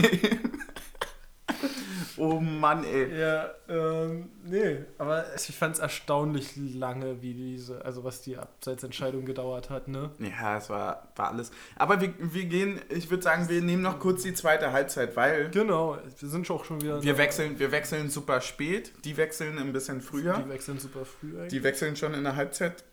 oh 2.17 2.39
Mann, 2.39 2.83
ey. 2.83 3.19
Ja, 3.19 3.49
ähm, 3.67 4.29
nee, 4.43 4.77
aber 4.97 5.25
ich 5.35 5.55
fand 5.55 5.75
es 5.75 5.79
erstaunlich 5.79 6.55
lange, 6.55 7.21
wie 7.21 7.33
diese, 7.33 7.83
also 7.83 8.03
was 8.03 8.21
die 8.21 8.37
Abseitsentscheidung 8.37 9.25
gedauert 9.25 9.69
hat, 9.69 9.87
ne? 9.87 10.11
Ja, 10.19 10.57
es 10.57 10.69
war, 10.69 11.11
war 11.15 11.29
alles. 11.31 11.51
Aber 11.75 11.99
wir, 12.01 12.13
wir 12.19 12.45
gehen, 12.45 12.79
ich 12.89 13.09
würde 13.09 13.23
sagen, 13.23 13.49
wir 13.49 13.61
nehmen 13.61 13.81
noch 13.81 13.99
kurz 13.99 14.23
die 14.23 14.33
zweite 14.33 14.71
Halbzeit, 14.71 15.15
weil 15.15 15.49
Genau, 15.51 15.97
wir 16.19 16.29
sind 16.29 16.49
auch 16.51 16.65
schon 16.65 16.81
wieder. 16.81 17.01
wir 17.01 17.17
wechseln, 17.17 17.59
wir 17.59 17.71
wechseln 17.71 18.09
super 18.09 18.41
spät, 18.41 18.91
die 19.03 19.17
wechseln 19.17 19.57
ein 19.59 19.73
bisschen 19.73 20.01
früher. 20.01 20.37
Die 20.37 20.49
wechseln 20.49 20.79
super 20.79 21.05
früh 21.05 21.35
eigentlich. 21.35 21.49
Die 21.49 21.63
wechseln 21.63 21.95
schon 21.95 22.13
in 22.13 22.23
der 22.23 22.35
Halbzeit 22.35 22.83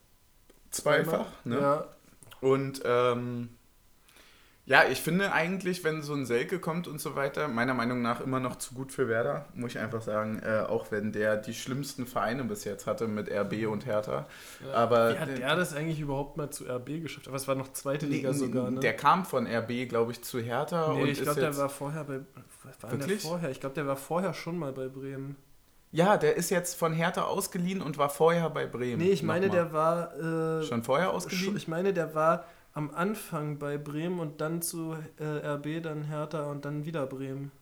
zweifach. 0.70 1.26
Ne? 1.44 1.61
Ja, 1.61 1.85
Und 2.40 2.82
ähm, 2.85 3.50
ja, 4.72 4.85
ich 4.90 5.02
finde 5.02 5.32
eigentlich, 5.32 5.85
wenn 5.85 6.00
so 6.00 6.14
ein 6.14 6.24
Selke 6.24 6.58
kommt 6.58 6.88
und 6.88 6.98
so 6.98 7.14
weiter, 7.14 7.46
meiner 7.46 7.74
Meinung 7.74 8.00
nach 8.00 8.22
immer 8.22 8.40
noch 8.40 8.56
zu 8.56 8.72
gut 8.72 8.90
für 8.90 9.06
Werder, 9.06 9.44
muss 9.54 9.72
ich 9.72 9.78
einfach 9.78 10.00
sagen. 10.00 10.38
Äh, 10.38 10.61
auch 10.66 10.90
wenn 10.90 11.12
der 11.12 11.37
die 11.37 11.52
schlimmsten 11.52 12.06
Vereine 12.06 12.42
bis 12.44 12.64
jetzt 12.64 12.87
hatte 12.87 13.06
mit 13.06 13.30
RB 13.30 13.66
und 13.70 13.85
Hertha. 13.85 14.26
ja. 14.66 14.72
Aber 14.72 15.12
Wie 15.12 15.18
hat 15.18 15.38
der 15.38 15.56
das 15.56 15.74
eigentlich 15.76 16.00
überhaupt 16.00 16.38
mal 16.38 16.48
zu 16.48 16.64
RB 16.64 17.02
geschafft? 17.02 17.28
Aber 17.28 17.37
es 17.37 17.46
war 17.46 17.54
noch 17.54 17.74
zweite 17.74 18.06
Nee, 18.06 18.16
Liga 18.16 18.32
sogar, 18.32 18.70
ne? 18.70 18.80
Der 18.80 18.96
kam 18.96 19.26
von 19.26 19.46
RB, 19.46 19.87
glaube 19.90 20.12
ich, 20.12 20.22
zu 20.24 20.40
Hertha. 20.40 20.94
nee, 20.94 21.02
und 21.02 21.08
ich 21.11 21.20
glaube, 21.20 21.38
der 21.40 21.54
war 21.58 21.68
vorher 21.68 22.04
bei. 22.04 22.20
War 22.80 22.96
der 22.96 23.18
vorher? 23.18 23.50
Ich 23.50 23.61
glaube, 23.61 23.74
der 23.74 23.87
war 23.87 23.96
vorher 23.96 24.32
schon 24.32 24.56
mal 24.56 24.72
bei 24.72 24.88
Bremen. 24.88 25.37
Ja, 25.90 26.16
der 26.16 26.37
ist 26.37 26.48
jetzt 26.48 26.78
von 26.78 26.94
Hertha 26.94 27.24
ausgeliehen 27.24 27.82
und 27.82 27.98
war 27.98 28.08
vorher 28.08 28.48
bei 28.48 28.64
Bremen. 28.66 29.02
Nee, 29.02 29.11
ich 29.11 29.22
meine, 29.22 29.48
Nochmal. 29.48 29.64
der 29.64 29.72
war. 29.74 30.61
Äh, 30.61 30.64
Schon 30.64 30.82
vorher 30.82 31.11
ausgeliehen? 31.11 31.54
Ich 31.58 31.68
meine, 31.68 31.92
der 31.92 32.14
war 32.14 32.46
am 32.72 32.90
Anfang 32.90 33.58
bei 33.58 33.78
Bremen 33.78 34.18
und 34.20 34.40
dann 34.40 34.62
zu 34.62 34.96
äh, 35.18 35.24
RB, 35.24 35.82
dann 35.82 36.04
Hertha 36.04 36.44
und 36.50 36.64
dann 36.64 36.85
wieder 36.85 37.06
Bremen. 37.06 37.52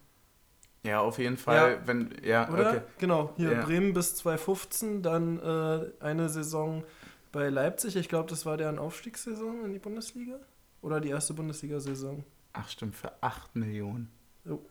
Ja, 0.83 1.01
auf 1.01 1.19
jeden 1.19 1.37
Fall. 1.37 1.73
Ja. 1.73 1.87
Wenn, 1.87 2.15
ja, 2.23 2.49
Oder? 2.51 2.71
okay. 2.71 2.81
Genau, 2.99 3.35
hier 3.37 3.53
Ja. 3.53 3.63
Bremen 3.65 3.93
bis 3.93 4.17
2015, 4.17 5.03
dann 5.03 5.39
äh, 5.39 5.91
eine 6.03 6.29
Saison 6.29 6.85
bei 7.33 7.49
Leipzig. 7.49 7.97
Ich 7.97 8.09
glaube, 8.09 8.31
das 8.31 8.47
war 8.47 8.57
deren 8.57 8.79
Aufstiegssaison 8.79 9.65
in 9.65 9.73
die 9.73 9.79
Bundesliga. 9.79 10.37
Oder 10.83 11.01
die 11.01 11.11
erste 11.11 11.35
Bundesliga-Saison. 11.35 12.25
Ach 12.55 12.69
stimmt, 12.69 12.97
für 12.97 13.13
8 13.23 13.55
Millionen. 13.57 14.11
Jo. 14.47 14.65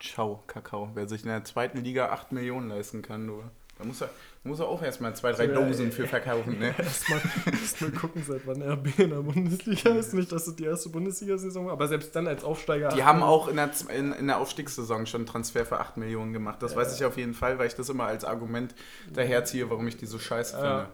Ciao, 0.00 0.42
Kakao. 0.48 0.90
Wer 0.94 1.08
sich 1.08 1.22
in 1.22 1.28
der 1.28 1.44
zweiten 1.44 1.78
Liga 1.78 2.08
8 2.08 2.32
Millionen 2.32 2.68
leisten 2.68 3.00
kann, 3.02 3.28
du. 3.28 3.44
Da 3.78 3.84
muss 3.84 4.00
er, 4.00 4.10
muss 4.44 4.58
er 4.60 4.66
auch 4.66 4.82
erstmal 4.82 5.14
zwei, 5.14 5.32
drei 5.32 5.46
Ja, 5.46 5.54
Dosen 5.54 5.86
ey. 5.86 5.92
für 5.92 6.06
verkaufen. 6.06 6.58
Ne? 6.58 6.74
Erstmal 6.78 7.20
erst 7.52 7.80
mal 7.80 7.90
gucken, 7.92 8.24
seit 8.26 8.46
wann 8.46 8.60
RB 8.62 8.98
in 8.98 9.10
der 9.10 9.16
Bundesliga 9.22 9.90
ist. 9.90 10.14
Nicht, 10.14 10.32
dass 10.32 10.46
es 10.48 10.56
die 10.56 10.64
erste 10.64 10.88
Bundesliga-Saison 10.88 11.66
war, 11.66 11.72
aber 11.74 11.86
selbst 11.88 12.14
dann 12.16 12.26
als 12.26 12.42
Aufsteiger. 12.42 12.88
Die 12.88 13.04
haben 13.04 13.22
auch 13.22 13.46
in 13.48 13.56
der, 13.56 13.70
in, 13.96 14.12
in 14.12 14.26
der 14.26 14.38
Aufstiegssaison 14.38 15.06
schon 15.06 15.20
einen 15.20 15.26
Transfer 15.26 15.64
für 15.64 15.78
8 15.78 15.96
Millionen 15.96 16.32
gemacht. 16.32 16.62
Das 16.62 16.72
Ja. 16.72 16.78
weiß 16.78 16.96
ich 16.98 17.04
auf 17.04 17.16
jeden 17.16 17.34
Fall, 17.34 17.58
weil 17.58 17.68
ich 17.68 17.74
das 17.74 17.88
immer 17.88 18.04
als 18.04 18.24
Argument 18.24 18.74
daherziehe, 19.12 19.70
warum 19.70 19.86
ich 19.86 19.96
die 19.96 20.06
so 20.06 20.18
scheiße 20.18 20.56
Ja. 20.56 20.88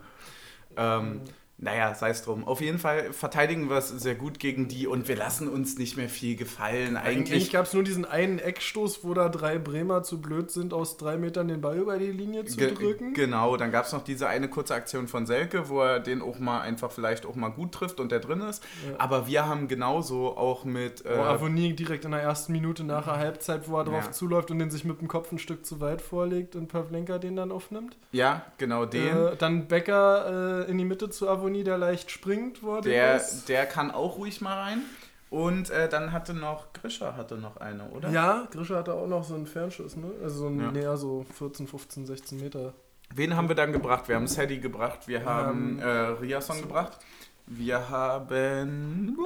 finde. 0.76 1.16
Ähm, 1.16 1.20
naja, 1.60 1.92
sei 1.94 2.10
es 2.10 2.22
drum. 2.22 2.46
Auf 2.46 2.60
jeden 2.60 2.78
Fall 2.78 3.12
verteidigen 3.12 3.68
wir 3.68 3.78
es 3.78 3.88
sehr 3.88 4.14
gut 4.14 4.38
gegen 4.38 4.68
die 4.68 4.86
und 4.86 5.08
wir 5.08 5.16
lassen 5.16 5.48
uns 5.48 5.76
nicht 5.76 5.96
mehr 5.96 6.08
viel 6.08 6.36
gefallen. 6.36 6.96
Eigentlich, 6.96 7.16
Eigentlich 7.32 7.50
gab 7.50 7.66
es 7.66 7.74
nur 7.74 7.82
diesen 7.82 8.04
einen 8.04 8.38
Eckstoß, 8.38 9.02
wo 9.02 9.12
da 9.12 9.28
drei 9.28 9.58
Bremer 9.58 10.04
zu 10.04 10.20
blöd 10.20 10.52
sind, 10.52 10.72
aus 10.72 10.96
drei 10.98 11.16
Metern 11.16 11.48
den 11.48 11.60
Ball 11.60 11.76
über 11.78 11.98
die 11.98 12.12
Linie 12.12 12.44
zu 12.44 12.56
Ge 12.58 12.72
drücken. 12.74 13.12
Genau, 13.12 13.56
dann 13.56 13.72
gab 13.72 13.86
es 13.86 13.92
noch 13.92 14.04
diese 14.04 14.28
eine 14.28 14.48
kurze 14.48 14.74
Aktion 14.74 15.08
von 15.08 15.26
Selke, 15.26 15.68
wo 15.68 15.80
er 15.82 15.98
den 15.98 16.22
auch 16.22 16.38
mal 16.38 16.60
einfach 16.60 16.92
vielleicht 16.92 17.26
auch 17.26 17.34
mal 17.34 17.48
gut 17.48 17.72
trifft 17.72 17.98
und 17.98 18.12
der 18.12 18.20
drin 18.20 18.40
ist. 18.42 18.62
Ja. 18.88 18.94
Aber 18.98 19.26
wir 19.26 19.46
haben 19.48 19.66
genauso 19.66 20.36
auch 20.36 20.64
mit. 20.64 21.04
Äh, 21.04 21.08
Avonie 21.14 21.72
direkt 21.74 22.04
in 22.04 22.12
der 22.12 22.20
ersten 22.22 22.52
Minute 22.52 22.84
nach 22.84 23.04
der 23.06 23.16
Halbzeit, 23.16 23.68
wo 23.68 23.78
er 23.78 23.84
drauf 23.84 24.04
Ja. 24.06 24.12
zuläuft 24.12 24.52
und 24.52 24.60
den 24.60 24.70
sich 24.70 24.84
mit 24.84 25.00
dem 25.00 25.08
Kopf 25.08 25.32
ein 25.32 25.38
Stück 25.40 25.66
zu 25.66 25.80
weit 25.80 26.02
vorlegt 26.02 26.54
und 26.54 26.68
Pavlenka 26.68 27.18
den 27.18 27.34
dann 27.34 27.50
aufnimmt. 27.50 27.96
ja, 28.12 28.42
genau 28.58 28.84
den. 28.86 29.08
Äh, 29.08 29.36
dann 29.36 29.66
Becker 29.66 30.64
äh, 30.66 30.70
in 30.70 30.78
die 30.78 30.84
Mitte 30.84 31.10
zu 31.10 31.28
Avonie, 31.28 31.47
der 31.64 31.78
leicht 31.78 32.10
springt, 32.10 32.62
wo 32.62 32.74
den 32.80 32.92
der, 32.92 33.16
ist. 33.16 33.48
der 33.48 33.66
kann 33.66 33.90
auch 33.90 34.16
ruhig 34.18 34.40
mal 34.40 34.58
rein. 34.58 34.82
Und 35.30 35.68
äh, 35.70 35.88
dann 35.90 36.12
hatte 36.12 36.32
noch, 36.32 36.72
Grischer 36.72 37.14
hatte 37.16 37.36
noch 37.36 37.58
eine, 37.58 37.84
oder? 37.90 38.08
Ja, 38.10 38.48
Grischer 38.50 38.76
hatte 38.78 38.94
auch 38.94 39.06
noch 39.06 39.24
so 39.24 39.34
einen 39.34 39.46
Fernschuss, 39.46 39.94
ne? 39.96 40.10
Also 40.22 40.38
so 40.40 40.46
ein 40.46 40.58
Ja. 40.60 40.70
näher 40.72 40.96
so 40.96 41.26
14, 41.38 41.66
15, 41.66 42.06
16 42.06 42.40
Meter. 42.40 42.72
Wen 43.14 43.36
haben 43.36 43.48
wir 43.48 43.54
dann 43.54 43.72
gebracht? 43.72 44.08
Wir 44.08 44.16
haben 44.16 44.26
Sadie 44.26 44.60
gebracht, 44.60 45.06
wir 45.06 45.24
haben 45.24 45.78
Ähm, 45.78 45.80
äh, 45.80 45.88
Riasson 45.88 46.62
gebracht, 46.62 46.98
wir 47.46 47.88
haben 47.90 49.16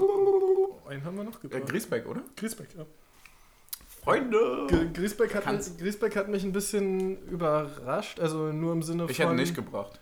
Einen 0.88 1.04
haben 1.04 1.16
wir 1.16 1.24
noch 1.24 1.38
äh, 1.38 1.48
gebracht. 1.48 1.66
Griesbeck, 1.68 2.06
oder? 2.06 2.22
Griesbeck, 2.36 2.68
ja. 2.76 2.84
Freunde! 4.02 4.66
G 4.68 4.88
Griesbeck, 4.92 5.34
hat 5.34 5.44
Griesbeck 5.78 6.16
hat 6.16 6.28
mich 6.28 6.42
ein 6.42 6.52
bisschen 6.52 7.24
überrascht, 7.28 8.18
also 8.18 8.52
nur 8.52 8.72
im 8.72 8.82
Sinne 8.82 9.06
Ich 9.08 9.16
von... 9.18 9.26
hätte 9.26 9.36
nicht 9.36 9.54
gebracht. 9.54 10.00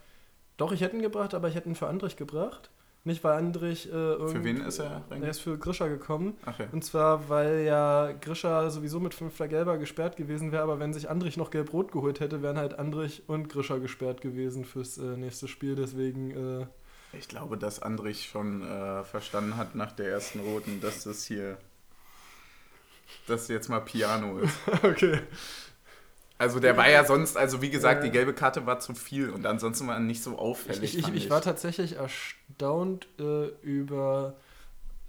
Doch, 0.57 0.71
ich 0.71 0.81
hätte 0.81 0.95
ihn 0.95 1.01
gebracht, 1.01 1.33
aber 1.33 1.47
ich 1.47 1.55
hätte 1.55 1.69
ihn 1.69 1.75
für 1.75 1.87
Andrich 1.87 2.15
gebracht. 2.17 2.69
Nicht, 3.03 3.23
weil 3.23 3.33
Andrich... 3.35 3.87
Äh, 3.87 3.91
Für 3.91 4.43
wen 4.43 4.61
ist 4.61 4.77
er 4.77 4.85
Er 4.85 4.91
reingegangen? 4.97 5.23
ist 5.29 5.39
für 5.39 5.57
Grischer 5.57 5.89
gekommen. 5.89 6.37
Ach 6.45 6.59
ja. 6.59 6.67
Und 6.71 6.85
zwar, 6.85 7.29
weil 7.29 7.61
ja 7.65 8.11
Grischer 8.11 8.69
sowieso 8.69 8.99
mit 8.99 9.15
fünfter 9.15 9.47
Gelber 9.47 9.79
gesperrt 9.79 10.17
gewesen 10.17 10.51
wäre, 10.51 10.61
aber 10.61 10.77
wenn 10.79 10.93
sich 10.93 11.09
Andrich 11.09 11.35
noch 11.35 11.49
gelb-rot 11.49 11.91
geholt 11.91 12.19
hätte, 12.19 12.43
wären 12.43 12.57
halt 12.57 12.77
Andrich 12.77 13.23
und 13.25 13.49
Grischer 13.49 13.79
gesperrt 13.79 14.21
gewesen 14.21 14.65
fürs 14.65 14.99
äh, 14.99 15.17
nächste 15.17 15.47
Spiel. 15.47 15.73
Deswegen, 15.75 16.29
äh, 16.61 16.67
Ich 17.17 17.27
glaube, 17.27 17.57
dass 17.57 17.81
Andrich 17.81 18.25
schon 18.29 18.61
äh, 18.61 19.03
verstanden 19.03 19.57
hat 19.57 19.73
nach 19.73 19.93
der 19.93 20.09
ersten 20.09 20.39
Roten, 20.41 20.79
dass 20.79 21.03
das 21.03 21.23
hier, 21.25 21.57
dass 23.25 23.47
jetzt 23.47 23.67
mal 23.67 23.79
Piano 23.81 24.37
ist. 24.37 24.55
okay. 24.83 25.21
Also 26.41 26.59
der 26.59 26.75
war 26.75 26.89
ja 26.89 27.05
sonst, 27.05 27.37
also 27.37 27.61
wie 27.61 27.69
gesagt, 27.69 28.03
die 28.03 28.09
gelbe 28.09 28.33
Karte 28.33 28.65
war 28.65 28.79
zu 28.79 28.95
viel 28.95 29.29
und 29.29 29.45
ansonsten 29.45 29.85
war 29.85 29.93
er 29.93 29.99
nicht 29.99 30.23
so 30.23 30.39
auffällig. 30.39 30.97
Ich, 30.97 31.07
ich, 31.07 31.13
ich 31.13 31.29
war 31.29 31.39
tatsächlich 31.39 31.97
erstaunt 31.97 33.07
äh, 33.19 33.49
über 33.61 34.33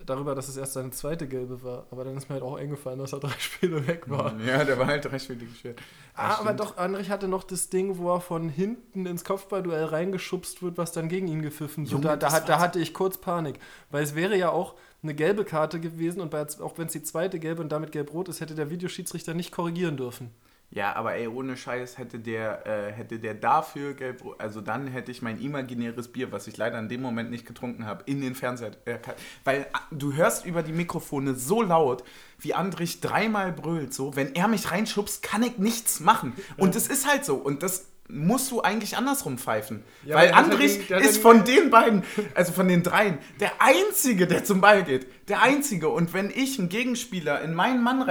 darüber, 0.04 0.34
dass 0.34 0.48
es 0.48 0.58
erst 0.58 0.74
seine 0.74 0.90
zweite 0.90 1.26
gelbe 1.26 1.62
war. 1.62 1.86
Aber 1.90 2.04
dann 2.04 2.18
ist 2.18 2.28
mir 2.28 2.34
halt 2.34 2.42
auch 2.42 2.56
eingefallen, 2.56 2.98
dass 2.98 3.14
er 3.14 3.20
drei 3.20 3.32
Spiele 3.38 3.86
weg 3.86 4.10
war. 4.10 4.38
Ja, 4.46 4.62
der 4.62 4.78
war 4.78 4.86
halt 4.86 5.10
rechtwinklig 5.10 5.52
gestellt. 5.52 5.80
Ah, 6.14 6.38
aber 6.38 6.52
doch, 6.52 6.76
Andrich 6.76 7.08
hatte 7.08 7.28
noch 7.28 7.44
das 7.44 7.70
Ding, 7.70 7.96
wo 7.96 8.12
er 8.12 8.20
von 8.20 8.50
hinten 8.50 9.06
ins 9.06 9.24
Kopfballduell 9.24 9.86
reingeschubst 9.86 10.62
wird, 10.62 10.76
was 10.76 10.92
dann 10.92 11.08
gegen 11.08 11.28
ihn 11.28 11.40
gepfiffen 11.40 11.90
wird. 11.90 12.04
Da, 12.04 12.16
da, 12.16 12.40
da 12.40 12.58
hatte 12.58 12.78
ich 12.78 12.92
kurz 12.92 13.16
Panik. 13.16 13.58
Weil 13.90 14.02
es 14.02 14.14
wäre 14.14 14.36
ja 14.36 14.50
auch 14.50 14.74
eine 15.02 15.14
gelbe 15.14 15.46
Karte 15.46 15.80
gewesen 15.80 16.20
und 16.20 16.30
bei, 16.30 16.44
auch 16.60 16.76
wenn 16.76 16.88
es 16.88 16.92
die 16.92 17.02
zweite 17.02 17.38
gelbe 17.38 17.62
und 17.62 17.70
damit 17.72 17.90
gelb-rot 17.90 18.28
ist, 18.28 18.42
hätte 18.42 18.54
der 18.54 18.68
Videoschiedsrichter 18.68 19.32
nicht 19.32 19.50
korrigieren 19.50 19.96
dürfen. 19.96 20.30
Ja, 20.74 20.96
aber 20.96 21.14
ey, 21.16 21.28
ohne 21.28 21.58
Scheiß 21.58 21.98
hätte 21.98 22.18
der, 22.18 22.66
äh, 22.66 22.92
hätte 22.92 23.18
der 23.18 23.34
dafür 23.34 23.92
gelb, 23.92 24.24
also 24.38 24.62
dann 24.62 24.86
hätte 24.86 25.10
ich 25.10 25.20
mein 25.20 25.38
imaginäres 25.38 26.08
Bier, 26.08 26.32
was 26.32 26.46
ich 26.46 26.56
leider 26.56 26.78
in 26.78 26.88
dem 26.88 27.02
Moment 27.02 27.30
nicht 27.30 27.44
getrunken 27.44 27.84
habe, 27.84 28.04
in 28.06 28.22
den 28.22 28.34
Fernseher. 28.34 28.70
Äh, 28.86 28.96
weil 29.44 29.66
ah, 29.74 29.80
du 29.90 30.14
hörst 30.14 30.46
über 30.46 30.62
die 30.62 30.72
Mikrofone 30.72 31.34
so 31.34 31.60
laut, 31.60 32.04
wie 32.38 32.54
Andrich 32.54 33.02
dreimal 33.02 33.52
brüllt, 33.52 33.92
so, 33.92 34.16
wenn 34.16 34.34
er 34.34 34.48
mich 34.48 34.70
reinschubst, 34.70 35.22
kann 35.22 35.42
ich 35.42 35.58
nichts 35.58 36.00
machen. 36.00 36.32
Und 36.56 36.74
es 36.74 36.86
ist 36.86 37.06
halt 37.06 37.26
so. 37.26 37.34
Und 37.34 37.62
das 37.62 37.88
musst 38.08 38.50
du 38.50 38.62
eigentlich 38.62 38.96
andersrum 38.96 39.36
pfeifen. 39.36 39.84
Ja, 40.06 40.16
weil 40.16 40.30
ja 40.30 40.36
Andrich 40.36 40.86
den- 40.86 41.00
ist 41.00 41.18
von 41.18 41.44
den 41.44 41.68
beiden, 41.68 42.02
also 42.34 42.52
von 42.52 42.66
den 42.66 42.82
dreien, 42.82 43.18
der 43.40 43.52
Einzige, 43.58 44.26
der 44.26 44.44
zum 44.44 44.62
Ball 44.62 44.84
geht. 44.84 45.06
Der 45.28 45.42
Einzige. 45.42 45.90
Und 45.90 46.14
wenn 46.14 46.30
ich 46.30 46.58
einen 46.58 46.70
Gegenspieler 46.70 47.42
in 47.42 47.52
meinen 47.52 47.82
Mann 47.82 48.02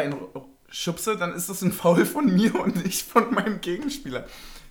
reinschubse, 0.72 1.18
dann 1.18 1.34
ist 1.34 1.50
das 1.50 1.62
ein 1.62 1.72
Foul 1.72 2.06
von 2.06 2.34
mir 2.34 2.56
und 2.60 2.84
nicht 2.84 3.08
von 3.08 3.34
meinem 3.34 3.62
Gegenspieler. 3.62 4.26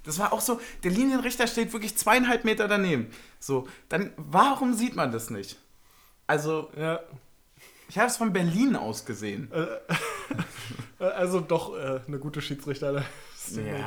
Das 0.05 0.19
war 0.19 0.33
auch 0.33 0.41
so, 0.41 0.61
der 0.83 0.91
Linienrichter 0.91 1.47
steht 1.47 1.73
wirklich 1.73 1.97
zweieinhalb 1.97 2.45
Meter 2.45 2.69
daneben. 2.69 3.09
So, 3.39 3.69
dann 3.89 4.13
warum 4.17 4.75
sieht 4.75 4.97
man 4.97 5.13
das 5.13 5.31
nicht? 5.31 5.59
Also, 6.27 6.71
Ja. 6.77 7.01
ich 7.89 7.99
habe 7.99 8.09
es 8.09 8.17
von 8.17 8.33
Berlin 8.33 8.77
aus 8.77 9.05
gesehen. 9.05 9.51
Äh, 9.53 9.67
Also 10.99 11.41
doch 11.41 11.75
äh, 11.79 12.01
eine 12.07 12.19
gute 12.19 12.43
Schiedsrichter. 12.43 12.93
Ja, 12.93 13.03
Nee. 13.53 13.83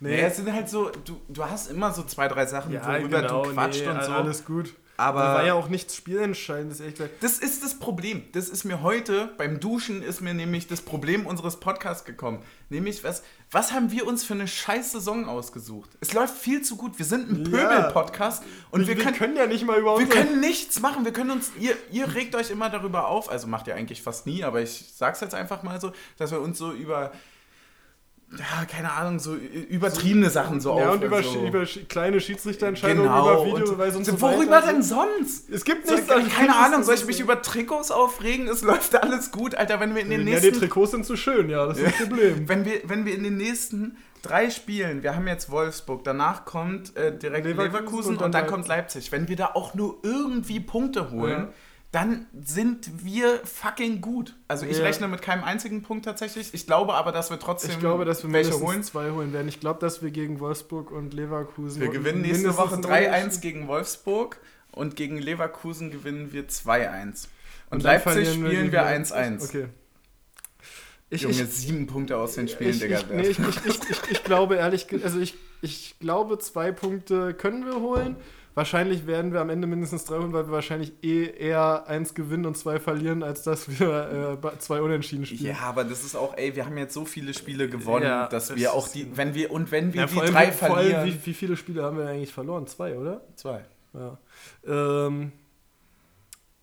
nee. 0.00 0.20
es 0.20 0.36
sind 0.36 0.52
halt 0.52 0.68
so, 0.68 0.90
du, 1.06 1.18
du 1.26 1.42
hast 1.46 1.70
immer 1.70 1.94
so 1.94 2.02
zwei, 2.02 2.28
drei 2.28 2.44
Sachen, 2.44 2.74
worüber 2.74 3.22
du 3.22 3.42
quatscht 3.54 3.80
genau, 3.80 3.92
nee, 3.94 3.98
und 4.00 4.04
so. 4.04 4.12
Alles 4.12 4.44
gut. 4.44 4.74
Aber 4.98 5.20
war 5.20 5.46
ja 5.46 5.54
auch 5.54 5.68
nichts 5.68 5.94
Spielentscheidendes, 5.94 6.80
ehrlich 6.80 6.96
gesagt. 6.96 7.22
Das 7.22 7.38
ist 7.38 7.62
das 7.62 7.78
Problem. 7.78 8.24
Das 8.32 8.48
ist 8.48 8.64
mir 8.64 8.82
heute 8.82 9.32
beim 9.38 9.60
Duschen 9.60 10.02
ist 10.02 10.20
mir 10.20 10.34
nämlich 10.34 10.66
das 10.66 10.80
Problem 10.80 11.24
unseres 11.24 11.60
Podcasts 11.60 12.04
gekommen. 12.04 12.42
Nämlich 12.68 13.04
was 13.04 13.22
was 13.52 13.72
haben 13.72 13.92
wir 13.92 14.06
uns 14.08 14.24
für 14.24 14.34
eine 14.34 14.48
scheiß 14.48 14.92
Saison 14.92 15.26
ausgesucht? 15.28 15.90
Es 16.00 16.12
läuft 16.12 16.36
viel 16.36 16.62
zu 16.62 16.76
gut. 16.76 16.98
Wir 16.98 17.06
sind 17.06 17.30
ein 17.30 17.44
Ja. 17.44 17.68
Pöbel-Podcast 17.68 18.42
und 18.72 18.88
wir, 18.88 18.96
können 18.96 19.36
ja 19.36 19.46
nicht 19.46 19.64
mal 19.64 19.78
über 19.78 19.98
wir 19.98 20.08
können 20.08 20.40
nichts 20.40 20.80
machen. 20.80 21.04
Wir 21.04 21.12
können 21.12 21.30
uns 21.30 21.52
ihr 21.58 21.76
ihr 21.92 22.14
regt 22.14 22.34
euch 22.34 22.50
immer 22.50 22.68
darüber 22.68 23.06
auf, 23.06 23.30
also 23.30 23.46
macht 23.46 23.68
ihr 23.68 23.76
eigentlich 23.76 24.02
fast 24.02 24.26
nie, 24.26 24.42
aber 24.42 24.60
ich 24.60 24.92
sag's 24.96 25.20
jetzt 25.20 25.34
einfach 25.34 25.62
mal 25.62 25.80
so, 25.80 25.92
dass 26.16 26.32
wir 26.32 26.40
uns 26.40 26.58
so 26.58 26.72
über 26.72 27.12
ja, 28.36 28.64
keine 28.66 28.92
Ahnung, 28.92 29.18
so 29.18 29.34
übertriebene 29.34 30.28
Sachen 30.28 30.60
so 30.60 30.78
ja, 30.78 30.88
auf 30.88 30.94
und 30.96 31.04
über, 31.04 31.22
so. 31.22 31.46
über 31.46 31.64
kleine 31.88 32.20
Schiedsrichterentscheidungen, 32.20 33.04
Genau. 33.04 33.44
über 33.44 33.56
Videobeweise 33.56 33.96
und, 33.98 34.04
so 34.04 34.20
worüber 34.20 34.56
weiter. 34.56 34.66
denn 34.72 34.82
sonst? 34.82 35.48
Es 35.50 35.64
gibt 35.64 35.90
nichts 35.90 36.10
an 36.10 36.28
keine 36.28 36.48
Videos, 36.50 36.56
Ahnung, 36.56 36.82
soll 36.82 36.96
ich 36.96 37.06
mich 37.06 37.20
über 37.20 37.40
Trikots 37.40 37.90
aufregen? 37.90 38.46
Es 38.48 38.60
läuft 38.70 38.94
alles 39.02 39.30
gut, 39.30 39.54
Alter, 39.54 39.80
wenn 39.80 39.94
wir 39.94 40.02
in 40.02 40.10
den 40.10 40.26
Ja, 40.28 40.38
die 40.40 40.46
nächsten 40.46 40.60
Trikots 40.60 40.90
sind 40.90 41.06
zu 41.06 41.16
schön, 41.16 41.48
ja, 41.48 41.66
das 41.66 41.78
ist 41.78 41.86
das 41.86 41.96
Problem. 42.08 42.48
wenn 42.48 42.64
wir 42.66 42.80
wenn 42.84 43.06
wir 43.06 43.14
in 43.14 43.24
den 43.24 43.38
nächsten 43.38 43.96
drei 44.20 44.50
Spielen, 44.50 45.02
wir 45.02 45.14
haben 45.16 45.26
jetzt 45.26 45.50
Wolfsburg, 45.50 46.04
danach 46.04 46.44
kommt 46.44 46.94
äh, 46.96 47.16
direkt 47.16 47.46
Leverkusen 47.46 47.72
Leverkusen, 47.72 48.08
und 48.08 48.14
und, 48.16 48.32
dann 48.34 48.42
dann 48.42 48.46
kommt 48.50 48.68
Leipzig. 48.68 49.10
Wenn 49.10 49.28
wir 49.28 49.36
da 49.36 49.52
auch 49.54 49.74
nur 49.74 50.00
irgendwie 50.02 50.60
Punkte 50.60 51.10
holen, 51.10 51.44
Ja. 51.44 51.48
Dann 51.90 52.26
sind 52.38 52.90
wir 53.04 53.38
fucking 53.44 54.00
gut. 54.02 54.36
Also 54.46 54.66
ich 54.66 54.76
Ja. 54.78 54.84
rechne 54.84 55.08
mit 55.08 55.22
keinem 55.22 55.42
einzigen 55.42 55.82
Punkt 55.82 56.04
tatsächlich. 56.04 56.52
Ich 56.52 56.66
glaube 56.66 56.94
aber, 56.94 57.12
dass 57.12 57.30
wir 57.30 57.38
trotzdem 57.38 57.70
Ich 57.70 57.78
glaube, 57.80 58.04
dass 58.04 58.22
wir 58.22 58.32
welche 58.32 58.60
holen. 58.60 58.82
zwei 58.82 59.10
holen 59.10 59.32
werden. 59.32 59.48
Ich 59.48 59.58
glaube, 59.58 59.80
dass 59.80 60.02
wir 60.02 60.10
gegen 60.10 60.38
Wolfsburg 60.40 60.90
und 60.90 61.14
Leverkusen 61.14 61.80
Wir 61.80 61.88
gewinnen 61.88 62.20
nächste 62.20 62.56
Woche 62.58 62.74
ein 62.74 62.82
3-1 62.82 63.08
Unentschieden- 63.08 63.40
gegen 63.40 63.68
Wolfsburg 63.68 64.38
und 64.72 64.96
gegen 64.96 65.16
Leverkusen 65.18 65.90
gewinnen 65.90 66.32
wir 66.32 66.46
2-1. 66.48 67.28
Und, 67.70 67.84
dann 67.84 67.92
Leipzig 67.94 68.28
spielen 68.28 68.70
wir 68.72 68.82
Leipzig. 68.82 69.16
1-1. 69.16 69.44
Okay. 69.48 69.66
Ich, 71.10 71.22
Junge, 71.22 71.34
ich, 71.34 71.48
sieben 71.48 71.86
Punkte 71.86 72.18
aus 72.18 72.34
den 72.34 72.48
Spielen, 72.48 72.70
ich, 72.70 72.80
Digga. 72.80 72.98
ich, 72.98 73.08
nee, 73.08 73.22
ich, 73.28 73.38
ich, 73.38 73.66
ich, 73.66 74.10
ich, 74.10 74.24
glaube 74.24 74.56
ehrlich, 74.56 74.86
also 75.02 75.18
ich, 75.18 75.34
ich 75.62 75.98
glaube, 76.00 76.38
zwei 76.38 76.70
Punkte 76.70 77.32
können 77.32 77.64
wir 77.64 77.76
holen. 77.76 78.16
Wahrscheinlich 78.58 79.06
werden 79.06 79.32
wir 79.32 79.40
am 79.40 79.50
Ende 79.50 79.68
mindestens 79.68 80.04
drei 80.04 80.18
holen, 80.18 80.32
weil 80.32 80.46
wir 80.48 80.50
wahrscheinlich 80.52 80.92
eh 81.04 81.26
eher 81.26 81.86
eins 81.86 82.12
gewinnen 82.12 82.44
und 82.44 82.56
zwei 82.58 82.80
verlieren, 82.80 83.22
als 83.22 83.44
dass 83.44 83.68
wir 83.78 84.38
äh, 84.42 84.58
zwei 84.58 84.82
Unentschieden 84.82 85.24
spielen. 85.26 85.54
Ja, 85.54 85.60
aber 85.60 85.84
das 85.84 86.02
ist 86.02 86.16
auch, 86.16 86.36
ey, 86.36 86.56
wir 86.56 86.66
haben 86.66 86.76
jetzt 86.76 86.92
so 86.92 87.04
viele 87.04 87.34
Spiele 87.34 87.68
gewonnen, 87.68 88.04
Ja, 88.06 88.26
dass 88.26 88.56
wir 88.56 88.72
auch 88.72 88.88
die, 88.88 89.16
wenn 89.16 89.32
wir, 89.34 89.52
und 89.52 89.70
wenn 89.70 89.94
wir 89.94 90.00
Ja, 90.00 90.06
die 90.08 90.16
drei 90.32 90.46
allem, 90.46 90.52
verlieren. 90.52 91.06
wie, 91.06 91.26
wie 91.26 91.34
viele 91.34 91.56
Spiele 91.56 91.84
haben 91.84 91.98
wir 91.98 92.08
eigentlich 92.08 92.32
verloren? 92.32 92.66
Zwei, 92.66 92.98
oder? 92.98 93.20
Zwei. 93.36 93.64
Ja. 93.94 94.18
Ähm, 94.66 95.30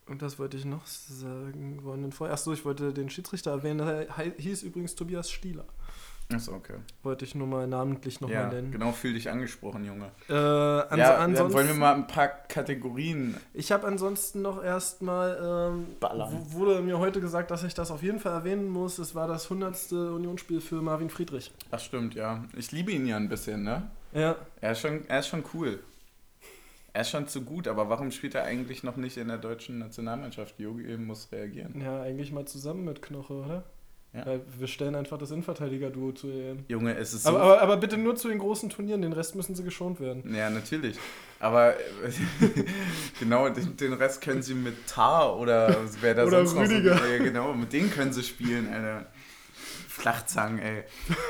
und 0.07 0.21
das 0.21 0.37
wollte 0.37 0.57
ich 0.57 0.65
noch 0.65 0.85
sagen. 0.85 1.79
Wollen 1.83 2.01
denn 2.01 2.11
vorher? 2.11 2.33
Achso, 2.33 2.51
ich 2.51 2.65
wollte 2.65 2.91
den 2.91 3.09
Schiedsrichter 3.09 3.51
erwähnen. 3.51 3.77
Der 3.87 4.07
hieß 4.37 4.63
übrigens 4.63 4.95
Tobias 4.95 5.31
Stieler. 5.31 5.63
Achso, 6.33 6.53
okay. 6.53 6.77
Wollte 7.03 7.23
ich 7.23 7.35
nur 7.35 7.45
mal 7.45 7.67
namentlich 7.67 8.19
nochmal 8.19 8.35
ja, 8.37 8.47
nennen. 8.49 8.71
genau, 8.71 8.91
fühl 8.91 9.13
dich 9.13 9.29
angesprochen, 9.29 9.85
Junge. 9.85 10.09
Äh, 10.27 10.33
ans 10.33 10.97
ja, 10.97 11.17
ansonsten, 11.17 11.35
dann 11.35 11.53
wollen 11.53 11.67
wir 11.67 11.75
mal 11.75 11.93
ein 11.93 12.07
paar 12.07 12.27
Kategorien. 12.27 13.37
Ich 13.53 13.71
habe 13.71 13.85
ansonsten 13.85 14.41
noch 14.41 14.63
erstmal, 14.63 15.37
ähm, 15.71 15.87
Ballern. 15.99 16.51
wurde 16.51 16.81
mir 16.81 16.97
heute 16.97 17.21
gesagt, 17.21 17.51
dass 17.51 17.63
ich 17.63 17.75
das 17.75 17.91
auf 17.91 18.01
jeden 18.01 18.19
Fall 18.19 18.33
erwähnen 18.33 18.69
muss. 18.69 18.97
Es 18.97 19.13
war 19.13 19.27
das 19.27 19.43
100. 19.45 19.91
Unionsspiel 19.91 20.61
für 20.61 20.81
Marvin 20.81 21.11
Friedrich. 21.11 21.51
Ach, 21.69 21.79
stimmt, 21.79 22.15
ja. 22.15 22.43
Ich 22.57 22.71
liebe 22.71 22.91
ihn 22.91 23.05
ja 23.05 23.17
ein 23.17 23.29
bisschen, 23.29 23.63
ne? 23.63 23.91
Ja. 24.11 24.35
Er 24.61 24.71
ist 24.71 24.79
schon, 24.79 25.07
er 25.07 25.19
ist 25.19 25.27
schon 25.27 25.43
cool. 25.53 25.79
Er 26.93 27.01
ist 27.01 27.09
schon 27.09 27.27
zu 27.27 27.41
gut, 27.41 27.67
aber 27.67 27.89
warum 27.89 28.09
spielt 28.09 28.35
er 28.35 28.45
eigentlich 28.45 28.81
noch 28.81 28.95
nicht 28.95 29.17
in 29.17 29.27
der 29.27 29.37
deutschen 29.37 29.77
Nationalmannschaft? 29.79 30.57
Jogi 30.59 30.95
muss 30.97 31.29
reagieren. 31.31 31.81
Ja, 31.81 32.01
eigentlich 32.01 32.31
mal 32.31 32.45
zusammen 32.45 32.85
mit 32.85 33.01
Knoche, 33.01 33.33
oder? 33.33 33.63
Ja. 34.15 34.25
Wir 34.57 34.67
stellen 34.67 34.95
einfach 34.95 35.17
das 35.17 35.31
Innenverteidiger-Duo 35.31 36.11
zu 36.13 36.27
EM. 36.29 36.65
Junge, 36.67 36.95
es 36.97 37.13
ist 37.13 37.23
so. 37.23 37.29
Aber, 37.29 37.41
aber, 37.41 37.61
aber 37.61 37.77
bitte 37.77 37.97
nur 37.97 38.15
zu 38.15 38.27
den 38.29 38.39
großen 38.39 38.69
Turnieren, 38.69 39.01
den 39.01 39.13
Rest 39.13 39.35
müssen 39.35 39.55
sie 39.55 39.63
geschont 39.63 39.99
werden. 39.99 40.33
ja, 40.33 40.49
natürlich. 40.49 40.97
Aber 41.39 41.73
äh, 41.73 41.75
genau, 43.19 43.49
den, 43.49 43.75
den 43.75 43.93
Rest 43.93 44.21
können 44.21 44.41
sie 44.41 44.53
mit 44.53 44.87
Tar 44.87 45.37
oder 45.37 45.75
wer 46.01 46.15
da 46.15 46.23
Oder 46.25 46.45
sonst 46.45 46.55
noch 46.55 46.75
Rüdiger. 46.75 46.97
so. 46.97 47.03
Ja, 47.05 47.17
genau, 47.17 47.53
mit 47.53 47.73
denen 47.73 47.91
können 47.91 48.13
sie 48.13 48.23
spielen, 48.23 48.67
Alter. 48.71 49.05
Flachzangen, 49.95 50.59
ey. 50.59 50.83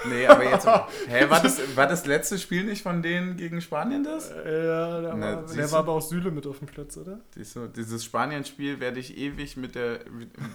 Nee, 0.09 0.25
aber 0.25 0.43
jetzt. 0.43 0.65
Hä, 1.07 1.29
war 1.29 1.41
das, 1.41 1.59
war 1.77 1.87
das 1.87 2.05
letzte 2.05 2.39
Spiel 2.39 2.63
nicht 2.63 2.81
von 2.81 3.01
denen 3.03 3.37
gegen 3.37 3.61
Spanien 3.61 4.03
das? 4.03 4.31
Äh, 4.31 4.65
Ja, 4.65 5.01
der, 5.01 5.13
Na, 5.15 5.35
war, 5.35 5.55
der 5.55 5.71
war 5.71 5.79
aber 5.79 5.91
auch 5.93 6.01
Süle 6.01 6.31
mit 6.31 6.47
auf 6.47 6.59
dem 6.59 6.67
Platz, 6.67 6.97
oder? 6.97 7.19
Siehst 7.35 7.55
du, 7.55 7.67
dieses 7.67 8.03
Spanien-Spiel 8.03 8.79
werde 8.79 8.99
ich 8.99 9.17
ewig 9.17 9.55
mit, 9.55 9.75
der, 9.75 9.99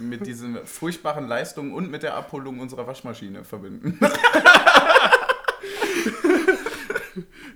mit 0.00 0.26
diesen 0.26 0.56
furchtbaren 0.66 1.28
Leistungen 1.28 1.72
und 1.72 1.90
mit 1.90 2.02
der 2.02 2.14
Abholung 2.14 2.58
unserer 2.58 2.86
Waschmaschine 2.86 3.44
verbinden. 3.44 3.98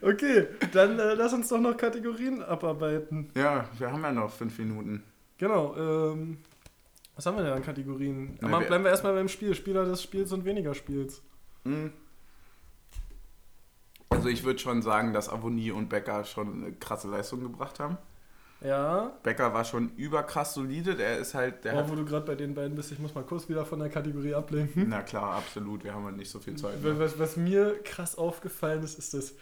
Okay, 0.01 0.49
dann 0.73 0.99
äh, 0.99 1.15
lass 1.15 1.33
uns 1.33 1.49
doch 1.49 1.61
noch 1.61 1.77
Kategorien 1.79 2.43
abarbeiten. 2.43 3.31
Ja, 3.35 3.65
wir 3.79 3.91
haben 3.91 4.03
ja 4.03 4.13
noch 4.13 4.31
fünf 4.31 4.59
Minuten. 4.59 5.03
Genau, 5.39 5.75
ähm, 5.77 6.39
was 7.15 7.27
haben 7.27 7.37
wir 7.37 7.45
denn 7.45 7.53
an 7.53 7.63
Kategorien? 7.63 8.39
Aber 8.43 8.61
wir- 8.61 8.67
bleiben 8.67 8.85
wir 8.85 8.91
erstmal 8.91 9.15
beim 9.15 9.29
Spiel. 9.29 9.55
Spieler 9.55 9.85
des 9.85 10.03
Spiels 10.03 10.33
und 10.33 10.45
weniger 10.45 10.75
Spiels. 10.75 11.23
Hm. 11.65 11.93
Also 14.11 14.29
ich 14.29 14.45
würde 14.45 14.59
schon 14.59 14.83
sagen, 14.83 15.13
dass 15.13 15.29
Avonie 15.29 15.71
und 15.71 15.89
Becker 15.89 16.25
schon 16.25 16.65
eine 16.65 16.73
krasse 16.73 17.09
Leistung 17.09 17.41
gebracht 17.43 17.81
haben. 17.81 17.99
Ja, 18.61 19.13
Becker 19.23 19.53
war 19.53 19.65
schon 19.65 19.91
überkrass 19.97 20.55
solide, 20.55 20.95
der 20.95 21.19
ist 21.19 21.35
halt, 21.35 21.65
der 21.65 21.77
hat... 21.77 21.91
wo 21.91 21.95
du 21.95 22.05
gerade 22.05 22.25
bei 22.25 22.35
den 22.35 22.55
beiden 22.55 22.75
bist, 22.75 22.91
ich 22.93 22.99
muss 22.99 23.15
mal 23.15 23.25
kurz 23.25 23.47
wieder 23.49 23.67
von 23.67 23.79
der 23.79 23.91
Kategorie 23.91 24.35
ablenken. 24.35 24.87
Na 24.89 25.03
klar, 25.03 25.35
absolut, 25.35 25.85
wir 25.85 25.93
haben 25.93 26.05
halt 26.05 26.17
nicht 26.17 26.31
so 26.31 26.39
viel 26.39 26.57
Zeit. 26.57 26.83
Was, 26.83 26.99
was, 26.99 27.19
was 27.19 27.37
mir 27.37 27.79
krass 27.83 28.17
aufgefallen 28.17 28.83
ist, 28.83 28.99
ist 28.99 29.13
das 29.13 29.35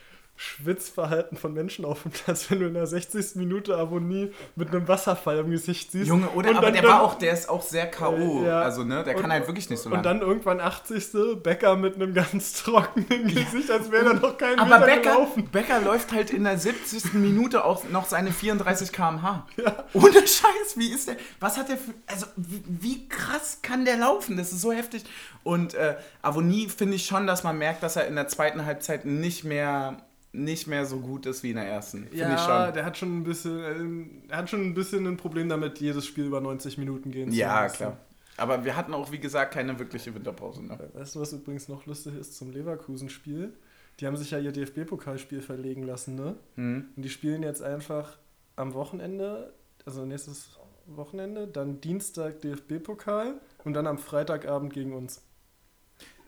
Schwitzverhalten 0.43 1.37
von 1.39 1.53
Menschen 1.55 1.85
auf 1.85 2.03
dem 2.03 2.11
Platz, 2.13 2.51
wenn 2.51 2.61
du 2.61 2.67
in 2.67 2.75
der 2.75 2.87
60. 2.87 3.37
Minute 3.37 3.77
Avonie 3.77 4.33
mit 4.57 4.71
einem 4.71 4.89
Wasserfall 4.89 5.39
im 5.39 5.51
Gesicht 5.51 5.93
siehst. 5.93 6.09
Junge, 6.09 6.29
oder? 6.31 6.51
Und 6.51 6.57
aber 6.57 6.67
dann- 6.73 6.75
der 6.75 6.83
war 6.85 7.03
auch, 7.03 7.15
der 7.15 7.33
ist 7.33 7.49
auch 7.49 7.63
sehr 7.63 7.87
K.O. 7.91 8.43
Äh, 8.43 8.47
ja. 8.47 8.61
Also, 8.63 8.83
ne, 8.85 9.05
der 9.05 9.15
Und- 9.17 9.23
kann 9.23 9.31
halt 9.33 9.47
wirklich 9.47 9.71
nicht 9.71 9.81
so 9.81 9.87
Und 9.89 9.93
lange. 9.93 10.05
dann 10.05 10.21
irgendwann 10.21 10.61
80. 10.61 11.37
Bäcker 11.43 11.77
mit 11.77 11.95
einem 11.95 12.13
ganz 12.15 12.53
trockenen 12.65 13.29
Gesicht, 13.29 13.71
als 13.71 13.91
wäre 13.93 14.07
er 14.07 14.15
noch 14.15 14.37
kein 14.37 14.59
Aber 14.59 14.81
Meter 14.81 14.87
Becker, 14.87 15.01
gelaufen. 15.13 15.49
Becker 15.51 15.81
läuft 15.81 16.13
halt 16.13 16.31
in 16.31 16.45
der 16.45 16.59
70. 16.59 17.15
Minute 17.15 17.65
auch 17.65 17.85
noch 17.91 18.07
seine 18.07 18.33
34 18.33 18.93
km/h. 18.93 19.47
Ohne 19.95 20.13
Scheiß, 20.27 20.77
wie 20.77 20.89
ist 20.93 21.09
der? 21.09 21.17
Was 21.41 21.57
hat 21.57 21.69
der 21.69 21.77
für. 21.77 21.93
Also, 22.07 22.27
wie, 22.37 22.63
wie 22.67 23.09
krass 23.09 23.59
kann 23.63 23.85
der 23.85 23.97
laufen? 23.97 24.37
Das 24.37 24.53
ist 24.53 24.61
so 24.61 24.73
heftig. 24.73 25.05
Und 25.45 25.75
äh, 25.75 25.97
Avonie 26.23 26.69
finde 26.69 26.95
ich 26.97 27.07
schon, 27.07 27.27
dass 27.27 27.43
man 27.45 27.59
merkt, 27.59 27.83
dass 27.83 27.97
er 27.97 28.07
in 28.07 28.15
der 28.15 28.29
zweiten 28.29 28.65
Halbzeit 28.65 29.05
nicht 29.05 29.45
mehr, 29.45 29.97
nicht 30.33 30.67
mehr 30.67 30.87
so 30.87 30.99
gut 31.01 31.27
ist 31.27 31.43
wie 31.43 31.51
in 31.51 31.57
der 31.57 31.67
ersten. 31.67 32.05
Finde 32.05 32.17
Ja, 32.17 32.71
der 32.73 32.85
hat 32.87 32.97
schon 32.97 33.19
ein 33.19 33.23
bisschen, 33.25 34.23
er 34.29 34.39
hat 34.39 34.49
schon 34.51 34.63
ein 34.63 34.75
bisschen 34.75 35.07
ein 35.07 35.17
Problem 35.19 35.49
damit, 35.49 35.79
jedes 35.81 36.07
Spiel 36.07 36.25
über 36.25 36.41
90 36.41 36.79
Minuten 36.79 37.11
gehen 37.11 37.31
zu 37.31 37.37
Ja, 37.37 37.63
lassen. 37.63 37.77
klar. 37.77 37.99
Aber 38.39 38.65
wir 38.65 38.75
hatten 38.77 38.95
auch, 38.95 39.13
wie 39.13 39.19
gesagt, 39.19 39.53
keine 39.53 39.79
wirkliche 39.79 40.15
Winterpause. 40.15 40.65
Ne? 40.65 40.79
Weißt 40.95 41.15
du, 41.17 41.21
was 41.21 41.35
übrigens 41.35 41.69
noch 41.69 41.85
lustig 41.85 42.15
ist 42.19 42.35
zum 42.35 42.51
Leverkusen-Spiel? 42.51 43.53
Die 44.01 44.07
haben 44.07 44.17
sich 44.17 44.31
ja 44.31 44.39
ihr 44.39 44.53
DFB-Pokalspiel 44.53 45.43
verlegen 45.43 45.83
lassen, 45.83 46.15
ne? 46.15 46.37
Mhm. 46.57 46.87
Und 46.97 47.03
die 47.03 47.11
spielen 47.11 47.43
jetzt 47.43 47.63
einfach 47.63 48.17
am 48.57 48.73
Wochenende, 48.73 49.53
also 49.85 50.07
nächstes 50.07 50.59
Wochenende, 50.87 51.47
dann 51.47 51.83
Dienstag 51.83 52.41
DFB-Pokal 52.41 53.35
und 53.65 53.75
dann 53.75 53.87
am 53.87 53.99
Freitagabend 53.99 54.73
gegen 54.73 54.95
uns. 54.95 55.21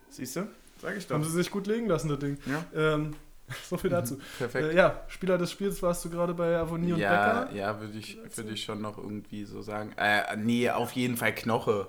Siehst 0.09 0.35
du? 0.35 0.47
Sag 0.81 0.95
ich 0.95 1.07
doch. 1.07 1.15
Haben 1.15 1.23
sie 1.23 1.31
sich 1.31 1.49
gut 1.49 1.65
legen 1.65 1.87
lassen, 1.87 2.09
das 2.09 2.19
Ding. 2.19 2.37
Ja, 2.45 2.63
Ähm, 2.93 3.15
so 3.69 3.77
viel 3.77 3.89
dazu. 3.89 4.17
perfekt. 4.37 4.73
Äh, 4.73 4.75
ja, 4.75 5.03
Spieler 5.07 5.37
des 5.37 5.51
Spiels 5.51 5.81
warst 5.83 6.03
du 6.05 6.09
gerade 6.09 6.33
bei 6.33 6.57
Avonie 6.57 6.93
und 6.93 6.99
ja, 6.99 7.43
Becker. 7.45 7.55
ja, 7.55 7.79
würde 7.79 7.97
ich, 7.97 8.17
würd 8.35 8.49
ich 8.49 8.63
schon 8.63 8.81
noch 8.81 8.97
irgendwie 8.97 9.45
so 9.45 9.61
sagen. 9.61 9.91
Äh, 9.97 10.35
nee, 10.37 10.69
auf 10.69 10.91
jeden 10.93 11.17
Fall 11.17 11.33
Knoche. 11.35 11.87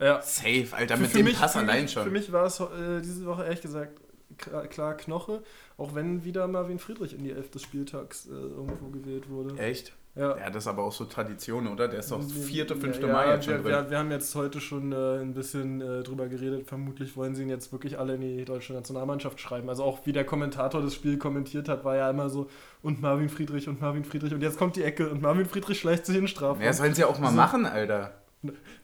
Ja. 0.00 0.20
Safe, 0.20 0.66
Alter, 0.72 0.96
Für- 0.96 1.02
mit 1.02 1.10
für 1.10 1.16
dem 1.18 1.24
mich- 1.26 1.38
Pass 1.38 1.56
allein 1.56 1.82
mich, 1.82 1.92
schon. 1.92 2.04
Für 2.04 2.10
mich 2.10 2.30
war 2.32 2.44
es 2.46 2.60
äh, 2.60 3.00
diese 3.02 3.24
Woche 3.26 3.44
ehrlich 3.44 3.62
gesagt 3.62 4.00
klar, 4.36 4.66
klar 4.66 4.94
Knoche, 4.96 5.42
auch 5.78 5.94
wenn 5.94 6.24
wieder 6.24 6.46
Marvin 6.48 6.78
Friedrich 6.78 7.14
in 7.14 7.22
die 7.24 7.30
Elf 7.30 7.50
des 7.50 7.62
Spieltags 7.62 8.26
äh, 8.26 8.30
irgendwo 8.32 8.88
gewählt 8.88 9.30
wurde. 9.30 9.56
Echt? 9.58 9.92
Ja. 10.16 10.36
Ja, 10.38 10.46
das 10.48 10.64
ist 10.64 10.66
aber 10.66 10.82
auch 10.82 10.92
so 10.92 11.04
Tradition, 11.04 11.66
oder? 11.66 11.88
Der 11.88 11.98
ist 12.00 12.10
doch 12.10 12.22
vierte, 12.22 12.74
fünfte 12.74 13.06
ja, 13.06 13.12
Mal 13.12 13.28
jetzt 13.34 13.46
wir, 13.46 13.56
schon 13.56 13.64
wir, 13.66 13.76
drin. 13.82 13.90
wir 13.90 13.98
haben 13.98 14.10
jetzt 14.10 14.34
heute 14.34 14.60
schon 14.60 14.90
äh, 14.92 15.18
ein 15.20 15.34
bisschen 15.34 15.82
äh, 15.82 16.02
drüber 16.02 16.26
geredet. 16.26 16.66
Vermutlich 16.66 17.16
wollen 17.16 17.34
sie 17.34 17.42
ihn 17.42 17.50
jetzt 17.50 17.70
wirklich 17.70 17.98
alle 17.98 18.14
in 18.14 18.22
die 18.22 18.44
deutsche 18.46 18.72
Nationalmannschaft 18.72 19.38
schreiben. 19.38 19.68
Also 19.68 19.84
auch 19.84 20.06
wie 20.06 20.12
der 20.12 20.24
Kommentator 20.24 20.80
das 20.80 20.94
Spiel 20.94 21.18
kommentiert 21.18 21.68
hat, 21.68 21.84
war 21.84 21.96
ja 21.96 22.08
immer 22.08 22.30
so 22.30 22.48
und 22.82 23.02
Marvin 23.02 23.28
Friedrich 23.28 23.68
und 23.68 23.80
Marvin 23.80 24.04
Friedrich 24.04 24.32
und 24.32 24.40
jetzt 24.42 24.56
kommt 24.58 24.76
die 24.76 24.84
Ecke 24.84 25.10
und 25.10 25.20
Marvin 25.20 25.44
Friedrich 25.44 25.78
schleicht 25.78 26.06
sich 26.06 26.16
in 26.16 26.28
Strafraum. 26.28 26.62
Ja, 26.62 26.72
sollen 26.72 26.94
sie 26.94 27.04
auch 27.04 27.18
mal 27.18 27.30
So. 27.30 27.36
machen, 27.36 27.66
Alter. 27.66 28.14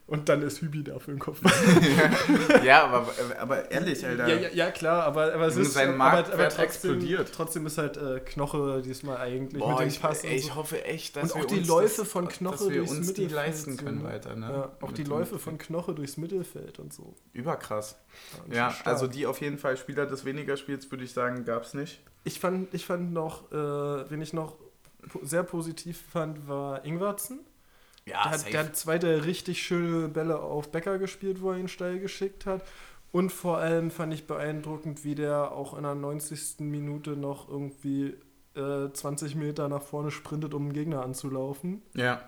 Und 0.06 0.28
dann 0.28 0.42
ist 0.42 0.60
Hübi 0.60 0.84
da 0.84 0.98
für 0.98 1.10
den 1.10 1.18
Kopf. 1.18 1.40
ja, 2.64 2.84
aber, 2.84 3.12
aber 3.40 3.70
ehrlich, 3.70 4.04
Alter. 4.04 4.28
Ja, 4.28 4.34
ja, 4.36 4.48
ja, 4.50 4.70
klar, 4.70 5.04
aber, 5.04 5.32
aber 5.32 5.46
es 5.46 5.56
ist 5.56 5.72
sein 5.72 5.88
aber, 5.88 5.96
Marktwert 5.96 6.34
aber 6.34 6.48
trotzdem, 6.48 6.64
explodiert. 6.64 7.32
Trotzdem 7.32 7.66
ist 7.66 7.78
halt 7.78 7.96
äh, 7.96 8.20
Knoche 8.20 8.82
diesmal 8.84 9.16
eigentlich 9.18 9.62
Boah, 9.62 9.70
mit 9.70 9.80
dem 9.80 9.88
ich, 9.88 10.02
Pass. 10.02 10.24
ich 10.24 10.46
so. 10.46 10.54
hoffe 10.56 10.84
echt, 10.84 11.16
dass 11.16 11.32
Und 11.32 11.38
wir 11.38 11.44
auch 11.44 11.46
die 11.46 11.58
uns 11.60 11.68
Läufe 11.68 12.02
das, 12.02 12.08
von 12.10 12.28
Knoche 12.28 12.56
dass 12.56 12.68
wir 12.68 12.76
durchs 12.76 12.90
uns 12.92 13.00
die 13.00 13.22
Mittelfeld 13.22 13.32
leisten 13.32 13.76
können 13.78 14.00
so. 14.00 14.04
weiter. 14.04 14.36
Ne? 14.36 14.50
Ja, 14.50 14.72
auch 14.80 14.88
Mit 14.88 14.98
die 14.98 15.04
Läufe 15.04 15.38
von 15.38 15.56
Knoche 15.58 15.94
durchs 15.94 16.16
Mittelfeld 16.16 16.78
und 16.78 16.92
so. 16.92 17.14
Überkrass. 17.32 17.96
Ja, 18.50 18.70
stark. 18.70 18.86
also 18.86 19.06
die 19.06 19.26
auf 19.26 19.40
jeden 19.40 19.58
Fall 19.58 19.76
Spieler 19.76 20.06
des 20.06 20.24
weniger 20.24 20.56
Spiels, 20.56 20.90
würde 20.90 21.04
ich 21.04 21.12
sagen, 21.12 21.44
gab 21.44 21.62
es 21.62 21.74
nicht. 21.74 22.02
ich 22.24 22.38
fand, 22.38 22.74
ich 22.74 22.84
fand 22.84 23.12
noch, 23.12 23.50
äh, 23.50 24.10
wen 24.10 24.20
ich 24.20 24.32
noch 24.32 24.56
sehr 25.22 25.42
positiv 25.42 26.02
fand, 26.12 26.48
war 26.48 26.84
Ingwarzen. 26.84 27.40
Ja, 28.04 28.22
der, 28.24 28.30
hat, 28.32 28.52
der 28.52 28.60
hat 28.64 28.76
zwei 28.76 28.98
der 28.98 29.24
richtig 29.24 29.62
schöne 29.62 30.08
Bälle 30.08 30.40
auf 30.40 30.72
Becker 30.72 30.98
gespielt, 30.98 31.40
wo 31.40 31.52
er 31.52 31.58
ihn 31.58 31.68
steil 31.68 31.98
geschickt 32.00 32.46
hat. 32.46 32.64
Und 33.12 33.30
vor 33.30 33.58
allem 33.58 33.90
fand 33.90 34.14
ich 34.14 34.26
beeindruckend, 34.26 35.04
wie 35.04 35.14
der 35.14 35.52
auch 35.52 35.76
in 35.76 35.82
der 35.82 35.94
90. 35.94 36.60
Minute 36.60 37.10
noch 37.10 37.48
irgendwie 37.48 38.14
äh, 38.56 38.90
20 38.92 39.34
Meter 39.34 39.68
nach 39.68 39.82
vorne 39.82 40.10
sprintet, 40.10 40.54
um 40.54 40.62
einen 40.64 40.72
Gegner 40.72 41.02
anzulaufen. 41.02 41.82
ja. 41.94 42.22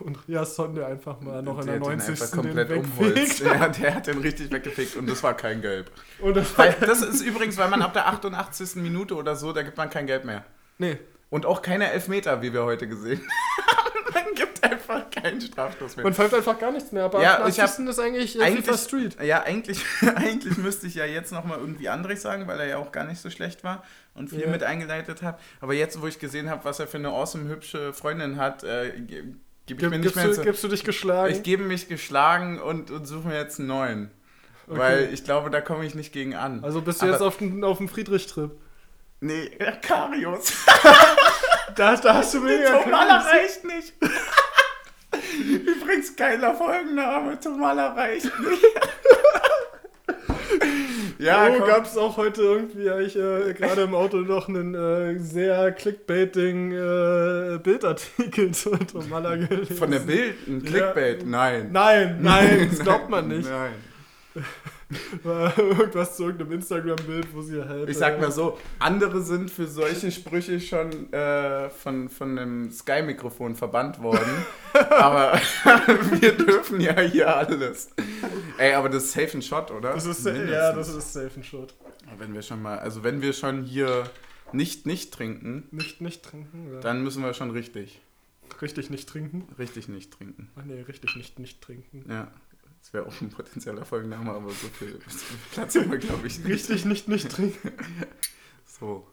Und 0.00 0.28
Riasson, 0.28 0.74
der 0.74 0.88
einfach 0.88 1.22
mal 1.22 1.42
noch 1.42 1.58
in 1.60 1.66
der 1.66 1.76
hat 1.76 1.82
ihn 1.82 1.88
90. 1.88 2.10
einfach 2.10 2.30
den 2.30 2.42
komplett 2.42 2.70
umholzt. 2.70 3.40
Ja, 3.44 3.68
der 3.68 3.94
hat 3.94 4.06
den 4.06 4.18
richtig 4.18 4.50
weggefegt 4.50 4.94
und 4.96 5.08
das 5.08 5.22
war 5.22 5.32
kein 5.34 5.62
Gelb. 5.62 5.90
Das 6.34 6.58
Weil, 6.58 6.76
das 6.80 7.00
ist 7.00 7.22
übrigens, 7.22 7.56
weil 7.56 7.70
man 7.70 7.80
ab 7.80 7.94
der 7.94 8.06
88. 8.06 8.76
Minute 8.76 9.14
oder 9.14 9.36
so, 9.36 9.54
da 9.54 9.62
gibt 9.62 9.78
man 9.78 9.88
kein 9.88 10.06
Gelb 10.06 10.26
mehr. 10.26 10.44
Nee, 10.76 10.98
Und 11.30 11.46
auch 11.46 11.62
keine 11.62 11.90
Elfmeter, 11.92 12.42
wie 12.42 12.52
wir 12.52 12.64
heute 12.64 12.86
gesehen 12.88 13.20
haben. 13.20 13.65
Gibt 14.60 14.72
einfach 14.72 15.10
keinen 15.10 15.40
Strafstoß 15.40 15.96
mehr. 15.96 16.04
man 16.04 16.14
pfeift 16.14 16.34
einfach 16.34 16.58
gar 16.58 16.70
nichts 16.72 16.92
mehr. 16.92 17.04
Aber 17.04 17.22
Ja, 17.22 17.46
ich 17.46 17.58
hab- 17.60 17.68
80. 17.70 17.88
ist 17.88 17.98
eigentlich, 17.98 18.40
eigentlich, 18.42 18.64
FIFA 18.64 18.78
Street. 18.78 19.16
Ja, 19.22 19.42
eigentlich, 19.42 19.80
eigentlich 20.16 20.56
müsste 20.58 20.86
ich 20.86 20.94
ja 20.94 21.04
jetzt 21.06 21.32
nochmal 21.32 21.58
irgendwie 21.58 21.88
Andrich 21.88 22.20
sagen, 22.20 22.46
weil 22.46 22.58
er 22.60 22.66
ja 22.66 22.76
auch 22.78 22.92
gar 22.92 23.04
nicht 23.04 23.20
so 23.20 23.30
schlecht 23.30 23.64
war 23.64 23.82
und 24.14 24.30
viel 24.30 24.40
Ja. 24.40 24.48
mit 24.48 24.62
eingeleitet 24.62 25.22
hat. 25.22 25.38
Aber 25.60 25.74
jetzt, 25.74 26.00
wo 26.00 26.06
ich 26.06 26.18
gesehen 26.18 26.50
habe, 26.50 26.64
was 26.64 26.78
er 26.80 26.86
für 26.86 26.96
eine 26.98 27.08
awesome, 27.08 27.48
hübsche 27.48 27.92
Freundin 27.92 28.36
hat, 28.38 28.64
äh, 28.64 28.92
ge- 29.00 29.24
gebe 29.66 29.82
ich 29.84 29.90
mir 29.90 29.98
nicht 29.98 30.16
mehr 30.16 30.26
du, 30.26 30.32
zu. 30.34 30.42
gibst 30.42 30.62
du 30.64 30.68
dich 30.68 30.84
geschlagen? 30.84 31.32
Ich 31.34 31.42
gebe 31.42 31.62
mich 31.64 31.88
geschlagen 31.88 32.60
und, 32.60 32.90
und 32.90 33.06
suche 33.06 33.28
mir 33.28 33.36
jetzt 33.36 33.58
einen 33.58 33.68
neuen. 33.68 34.10
Okay. 34.68 34.78
Weil 34.78 35.08
ich 35.12 35.22
glaube, 35.24 35.50
da 35.50 35.60
komme 35.60 35.84
ich 35.86 35.94
nicht 35.94 36.12
gegen 36.12 36.34
an. 36.34 36.64
also 36.64 36.80
bist 36.82 37.00
du 37.00 37.06
Aber- 37.06 37.12
jetzt 37.12 37.22
auf 37.22 37.36
dem, 37.38 37.62
auf 37.64 37.78
Friedrich-Trip. 37.78 38.50
Nee, 39.20 39.48
Karius. 39.82 40.52
Da, 41.74 41.96
da 41.96 42.14
hast 42.14 42.34
du 42.34 42.44
weniger 42.44 42.82
Tomala 42.82 43.18
reicht 43.18 43.64
nicht. 43.64 43.92
Übrigens, 45.66 46.14
geiler 46.16 46.54
Folgenname. 46.54 47.38
Tomala 47.40 47.92
reicht 47.92 48.24
nicht. 48.40 48.64
ja, 51.18 51.48
komm. 51.50 51.66
gab 51.66 51.84
es 51.84 51.96
auch 51.96 52.16
heute 52.16 52.42
irgendwie, 52.42 52.88
habe 52.90 53.02
ich 53.02 53.16
äh, 53.16 53.52
gerade 53.54 53.82
im 53.82 53.94
Auto 53.94 54.18
noch 54.18 54.48
einen 54.48 54.74
äh, 54.74 55.18
sehr 55.18 55.72
clickbaiting 55.72 56.72
äh, 56.72 57.58
Bildartikel 57.62 58.50
zu 58.52 58.70
Tomala 58.76 59.36
gelesen. 59.36 59.76
Von 59.76 59.90
der 59.90 60.00
Bild, 60.00 60.46
ein 60.46 60.62
Clickbait, 60.64 61.22
Ja. 61.22 61.28
nein. 61.28 61.68
Nein, 61.72 62.18
nein, 62.22 62.68
das 62.70 62.78
glaubt 62.80 63.08
man 63.10 63.28
nicht. 63.28 63.48
Nein. 63.50 64.44
War 65.24 65.58
irgendwas 65.58 66.16
zu 66.16 66.24
irgendeinem 66.24 66.52
Instagram-Bild, 66.52 67.34
wo 67.34 67.42
sie 67.42 67.60
halt. 67.62 67.88
Ich 67.88 67.98
sag 67.98 68.18
äh, 68.18 68.20
mal 68.20 68.30
so, 68.30 68.58
andere 68.78 69.20
sind 69.20 69.50
für 69.50 69.66
solche 69.66 70.12
Sprüche 70.12 70.60
schon 70.60 71.12
äh, 71.12 71.68
von, 71.70 72.08
von 72.08 72.38
einem 72.38 72.70
Sky-Mikrofon 72.70 73.56
verbannt 73.56 74.00
worden. 74.00 74.46
aber 74.90 75.32
wir 76.20 76.32
dürfen 76.32 76.80
ja 76.80 77.00
hier 77.00 77.36
alles. 77.36 77.90
Ey, 78.58 78.74
aber 78.74 78.88
das 78.88 79.04
ist 79.04 79.12
safe 79.12 79.38
ein 79.38 79.42
Shot, 79.42 79.72
oder? 79.72 79.92
Das 79.92 80.06
ist, 80.06 80.24
ja, 80.24 80.72
das 80.72 80.88
ist 80.88 81.12
safe 81.12 81.32
ein 81.36 81.44
Shot. 81.44 81.74
Wenn 82.18 82.32
wir 82.32 82.42
schon 82.42 82.62
mal, 82.62 82.78
also 82.78 83.02
wenn 83.02 83.20
wir 83.20 83.32
schon 83.32 83.64
hier 83.64 84.08
nicht 84.52 84.86
nicht 84.86 85.12
trinken, 85.12 85.64
Nicht, 85.72 86.00
nicht 86.00 86.22
trinken? 86.22 86.68
Oder? 86.70 86.80
dann 86.80 87.02
müssen 87.02 87.22
wir 87.24 87.34
schon 87.34 87.50
richtig, 87.50 88.00
Richtig 88.62 88.90
nicht 88.90 89.08
trinken? 89.08 89.48
richtig 89.58 89.88
nicht 89.88 90.12
trinken. 90.12 90.48
Ach 90.54 90.64
nee, 90.64 90.80
richtig 90.82 91.16
nicht, 91.16 91.40
nicht 91.40 91.60
trinken. 91.60 92.04
Ja. 92.08 92.30
Das 92.86 92.92
wäre 92.94 93.06
auch 93.06 93.20
ein 93.20 93.30
potenzieller 93.30 93.84
Folgenname, 93.84 94.30
aber 94.30 94.48
so 94.50 94.68
viel, 94.68 94.92
so 95.08 95.18
viel 95.18 95.38
Platz 95.50 95.74
haben 95.74 95.90
wir, 95.90 95.98
glaube 95.98 96.24
ich, 96.28 96.38
nicht. 96.38 96.48
Richtig 96.48 96.84
nicht 96.84 97.08
nicht 97.08 97.28
trinken. 97.32 97.72
So. 98.78 99.06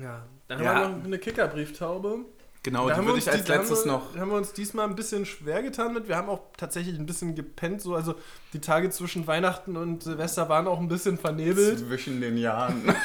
Ja, 0.00 0.22
dann 0.48 0.62
Ja. 0.62 0.74
haben 0.74 0.80
wir 0.92 0.96
noch 0.98 1.04
eine 1.04 1.18
Kickerbrieftaube. 1.18 2.24
Genau, 2.64 2.88
Da 2.88 2.94
die 2.96 3.00
wir 3.00 3.06
würde 3.06 3.18
ich 3.20 3.30
als 3.30 3.44
die- 3.44 3.52
letztes 3.52 3.80
haben 3.80 3.86
wir, 3.86 3.92
noch. 3.92 4.16
haben 4.16 4.30
wir 4.30 4.36
uns 4.36 4.52
diesmal 4.52 4.86
ein 4.88 4.96
bisschen 4.96 5.24
schwer 5.24 5.62
getan 5.62 5.94
mit. 5.94 6.08
Wir 6.08 6.16
haben 6.16 6.28
auch 6.28 6.40
tatsächlich 6.56 6.98
ein 6.98 7.06
bisschen 7.06 7.34
gepennt. 7.36 7.80
So. 7.80 7.94
Also 7.94 8.16
die 8.52 8.60
Tage 8.60 8.90
zwischen 8.90 9.26
Weihnachten 9.28 9.76
und 9.76 10.02
Silvester 10.02 10.48
waren 10.48 10.66
auch 10.66 10.80
ein 10.80 10.88
bisschen 10.88 11.16
vernebelt. 11.18 11.78
Zwischen 11.78 12.20
den 12.20 12.36
Jahren. 12.36 12.82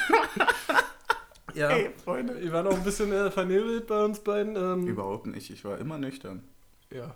Ja, 1.55 1.69
Ey, 1.69 1.91
Freunde. 2.03 2.33
die 2.41 2.51
waren 2.51 2.65
auch 2.65 2.73
ein 2.73 2.83
bisschen 2.83 3.11
äh, 3.13 3.29
vernebelt 3.29 3.85
bei 3.85 4.03
uns 4.03 4.21
beiden. 4.21 4.55
Ähm, 4.55 4.87
Überhaupt 4.87 5.27
nicht, 5.27 5.51
ich 5.51 5.63
war 5.63 5.77
immer 5.77 5.99
nüchtern. 5.99 6.41
Ja. 6.93 7.15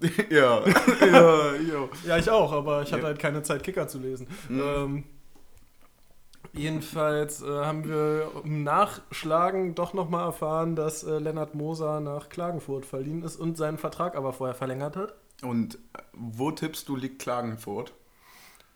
ja. 0.30 0.62
ja, 1.06 1.54
jo. 1.56 1.88
ja, 2.06 2.16
ich 2.16 2.30
auch, 2.30 2.52
aber 2.52 2.82
ich 2.82 2.92
hatte 2.92 3.02
Ja. 3.02 3.08
halt 3.08 3.18
keine 3.18 3.42
Zeit, 3.42 3.62
Kicker 3.62 3.86
zu 3.88 3.98
lesen. 3.98 4.28
Mhm. 4.48 4.60
Ähm, 4.60 5.04
jedenfalls 6.52 7.42
äh, 7.42 7.46
haben 7.46 7.86
wir 7.88 8.30
im 8.44 8.62
Nachschlagen 8.64 9.74
doch 9.74 9.92
nochmal 9.92 10.24
erfahren, 10.26 10.74
dass 10.76 11.04
äh, 11.04 11.18
Lennart 11.18 11.54
Moser 11.54 12.00
nach 12.00 12.28
Klagenfurt 12.28 12.86
verliehen 12.86 13.22
ist 13.22 13.36
und 13.36 13.56
seinen 13.56 13.78
Vertrag 13.78 14.16
aber 14.16 14.32
vorher 14.32 14.54
verlängert 14.54 14.96
hat. 14.96 15.14
Und 15.42 15.74
äh, 15.74 16.02
wo 16.12 16.50
tippst 16.50 16.88
du, 16.88 16.96
liegt 16.96 17.20
Klagenfurt? 17.20 17.92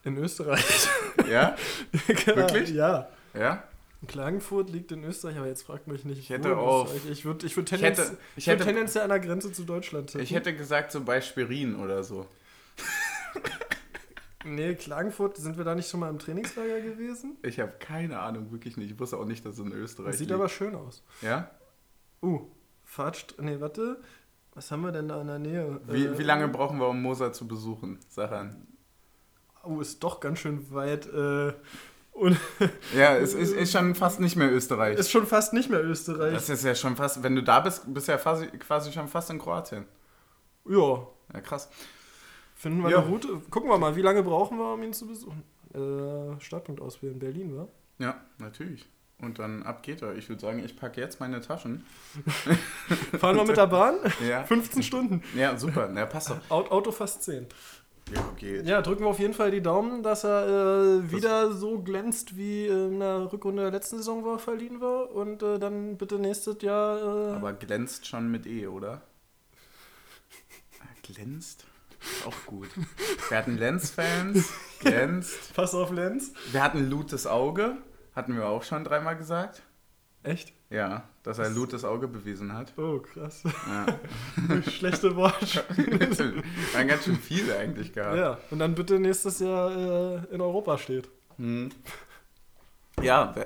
In 0.03 0.19
Österreich. 0.19 0.89
Ja? 1.31 1.57
Wirklich? 2.07 2.71
Ja. 2.71 3.09
Ja? 3.33 3.63
Klagenfurt 4.07 4.71
liegt 4.71 4.93
in 4.93 5.05
Österreich, 5.05 5.37
aber 5.37 5.47
jetzt 5.47 5.63
fragt 5.63 5.87
mich 5.87 6.05
nicht. 6.05 6.19
Ich 6.19 6.31
hätte 6.31 6.51
Österreich. 6.51 7.11
Ich 7.11 7.25
würde 7.25 7.47
ich 7.47 7.57
würd 7.57 7.73
Ich 7.73 7.81
tendenz, 7.81 7.99
hätte, 7.99 8.19
ich 8.37 8.39
ich, 8.39 8.47
würd 8.47 8.61
hätte, 8.61 8.65
tendenziell 8.69 9.05
an 9.05 9.11
der 9.11 9.21
Grenze 9.21 9.53
zu 9.53 9.65
Deutschland 9.65 10.09
tippen. 10.11 10.23
ich 10.25 10.35
hätte 10.35 10.55
gesagt, 10.55 10.93
so 10.93 11.03
bei 11.03 11.21
Schwerin 11.21 11.77
oder 11.77 12.03
so. 12.05 12.27
Nee, 14.47 14.75
Klagenfurt, 14.75 15.39
sind 15.39 15.57
wir 15.57 15.65
da 15.65 15.75
nicht 15.75 15.89
schon 15.89 16.01
mal 16.01 16.11
im 16.11 16.19
Trainingslager 16.19 16.81
gewesen? 16.83 17.39
Ich 17.43 17.59
habe 17.61 17.73
keine 17.79 18.21
Ahnung, 18.21 18.53
wirklich 18.53 18.77
nicht. 18.77 18.91
Ich 18.91 19.01
wusste 19.01 19.17
auch 19.17 19.25
nicht, 19.25 19.45
dass 19.47 19.55
es 19.55 19.61
in 19.61 19.73
Österreich 19.73 20.11
Das 20.11 20.19
sieht 20.19 20.29
liegt. 20.29 20.39
aber 20.39 20.51
schön 20.51 20.75
aus. 20.75 21.03
Ja? 21.23 21.51
Uh, 22.23 22.43
Fahrtst... 22.85 23.37
Nee, 23.41 23.59
warte. 23.61 24.03
Was 24.53 24.71
haben 24.71 24.83
wir 24.83 24.93
denn 24.93 25.09
da 25.09 25.19
in 25.23 25.29
der 25.29 25.39
Nähe? 25.39 25.81
Wie, 25.89 26.05
Äh, 26.05 26.19
wie 26.19 26.23
lange 26.23 26.49
brauchen 26.49 26.79
wir, 26.79 26.89
um 26.89 27.01
Moser 27.01 27.33
zu 27.33 27.49
besuchen? 27.49 27.99
Sag 28.11 28.33
an. 28.33 28.67
Oh, 29.63 29.81
ist 29.81 30.05
doch 30.05 30.21
ganz 30.21 30.41
schön 30.41 30.71
weit. 30.75 31.07
Äh, 31.07 31.55
und 32.15 32.37
Ja, 32.97 33.15
es 33.17 33.35
ist, 33.35 33.53
ist 33.53 33.73
schon 33.73 33.95
fast 33.95 34.21
nicht 34.21 34.37
mehr 34.37 34.51
Österreich. 34.53 34.99
ist 34.99 35.11
schon 35.11 35.27
fast 35.27 35.53
nicht 35.53 35.69
mehr 35.71 35.83
Österreich. 35.85 36.33
Das 36.35 36.49
ist 36.49 36.65
ja 36.65 36.75
schon 36.75 36.97
fast, 36.97 37.23
wenn 37.23 37.35
du 37.37 37.43
da 37.43 37.61
bist, 37.61 37.83
bist 37.93 38.09
du 38.09 38.13
ja 38.13 38.19
quasi, 38.19 38.47
quasi 38.59 38.93
schon 38.93 39.09
fast 39.09 39.31
in 39.31 39.39
Kroatien. 39.39 39.85
ja, 40.69 41.07
Ja, 41.33 41.41
krass. 41.43 41.69
finden 42.57 42.83
wir 42.83 42.91
Ja. 42.91 42.99
eine 42.99 43.07
Route. 43.09 43.29
Gucken 43.51 43.69
wir 43.71 43.79
mal, 43.79 43.95
wie 43.97 44.03
lange 44.03 44.23
brauchen 44.23 44.59
wir, 44.59 44.73
um 44.75 44.83
ihn 44.83 44.93
zu 44.93 45.07
besuchen? 45.07 45.43
Äh, 45.75 46.41
Startpunkt 46.41 46.81
auswählen, 46.81 47.19
Berlin, 47.19 47.57
wa? 47.57 47.69
Ja, 47.99 48.21
natürlich. 48.39 48.87
Und 49.21 49.39
dann 49.39 49.63
ab 49.63 49.83
geht 49.83 50.03
er. 50.03 50.15
Ich 50.17 50.29
würde 50.29 50.41
sagen, 50.43 50.59
ich 50.65 50.77
packe 50.77 51.01
jetzt 51.01 51.19
meine 51.21 51.41
Taschen. 51.41 51.85
Fahren 53.19 53.37
wir 53.37 53.45
mit 53.45 53.57
der 53.57 53.67
Bahn? 53.69 53.95
Ja, 54.29 54.43
15 54.47 54.83
Stunden. 54.83 55.23
ja 55.37 55.57
super. 55.57 55.91
Ja, 55.95 56.07
passt 56.07 56.31
doch. 56.31 56.39
Au- 56.49 56.67
Auto 56.71 56.91
fast 56.93 57.23
10. 57.23 57.47
Ja, 58.13 58.33
geht. 58.37 58.67
Ja, 58.67 58.83
drücken 58.83 59.03
wir 59.05 59.09
auf 59.09 59.19
jeden 59.19 59.35
Fall 59.35 59.51
die 59.51 59.63
Daumen, 59.63 60.03
dass 60.03 60.25
er 60.25 60.47
äh, 60.47 61.11
wieder 61.11 61.53
so 61.53 61.79
glänzt, 61.81 62.37
wie 62.37 62.67
in 62.67 63.01
der 63.01 63.33
Rückrunde 63.33 63.63
der 63.63 63.71
letzten 63.73 63.97
Saison 63.97 64.25
war, 64.25 64.39
verliehen 64.39 64.81
war. 64.81 65.11
Und 65.11 65.43
äh, 65.43 65.59
dann 65.59 65.97
bitte 65.97 66.19
nächstes 66.19 66.61
Jahr. 66.63 66.99
Äh, 66.99 67.37
Aber 67.37 67.53
glänzt 67.55 68.07
schon 68.07 68.31
mit 68.31 68.47
E, 68.47 68.67
oder? 68.67 69.01
Glänzt? 71.03 71.65
Auch 72.27 72.47
gut. 72.47 72.69
Wir 73.29 73.39
hatten 73.39 73.57
Lenz-Fans. 73.57 74.53
Glänzt. 74.81 75.55
Pass 75.55 75.75
auf 75.75 75.91
Lenz. 75.91 76.33
Wir 76.53 76.63
hatten 76.63 76.91
Lutes 76.91 77.27
Auge. 77.27 77.79
Hatten 78.15 78.37
wir 78.37 78.47
auch 78.47 78.63
schon 78.63 78.85
dreimal 78.85 79.17
gesagt. 79.17 79.63
Echt? 80.23 80.53
Ja, 80.75 81.05
dass 81.23 81.39
er 81.39 81.51
Lutes 81.51 81.85
Auge 81.85 82.09
bewiesen 82.09 82.53
hat. 82.53 82.73
Oh, 82.77 82.99
krass. 82.99 83.45
Ja. 83.45 84.61
Schlechte 84.71 85.15
Wortspiele. 85.15 86.01
Waren 86.73 86.89
ganz 86.89 87.05
schön 87.05 87.17
viele 87.17 87.57
eigentlich 87.57 87.93
gehabt. 87.93 88.17
ja, 88.17 88.39
und 88.51 88.59
dann 88.59 88.75
bitte 88.75 88.99
nächstes 88.99 89.39
Jahr 89.39 89.71
äh, 89.71 90.35
in 90.35 90.41
Europa 90.41 90.77
steht. 90.79 91.09
Hm. 91.39 91.71
Ja, 93.03 93.35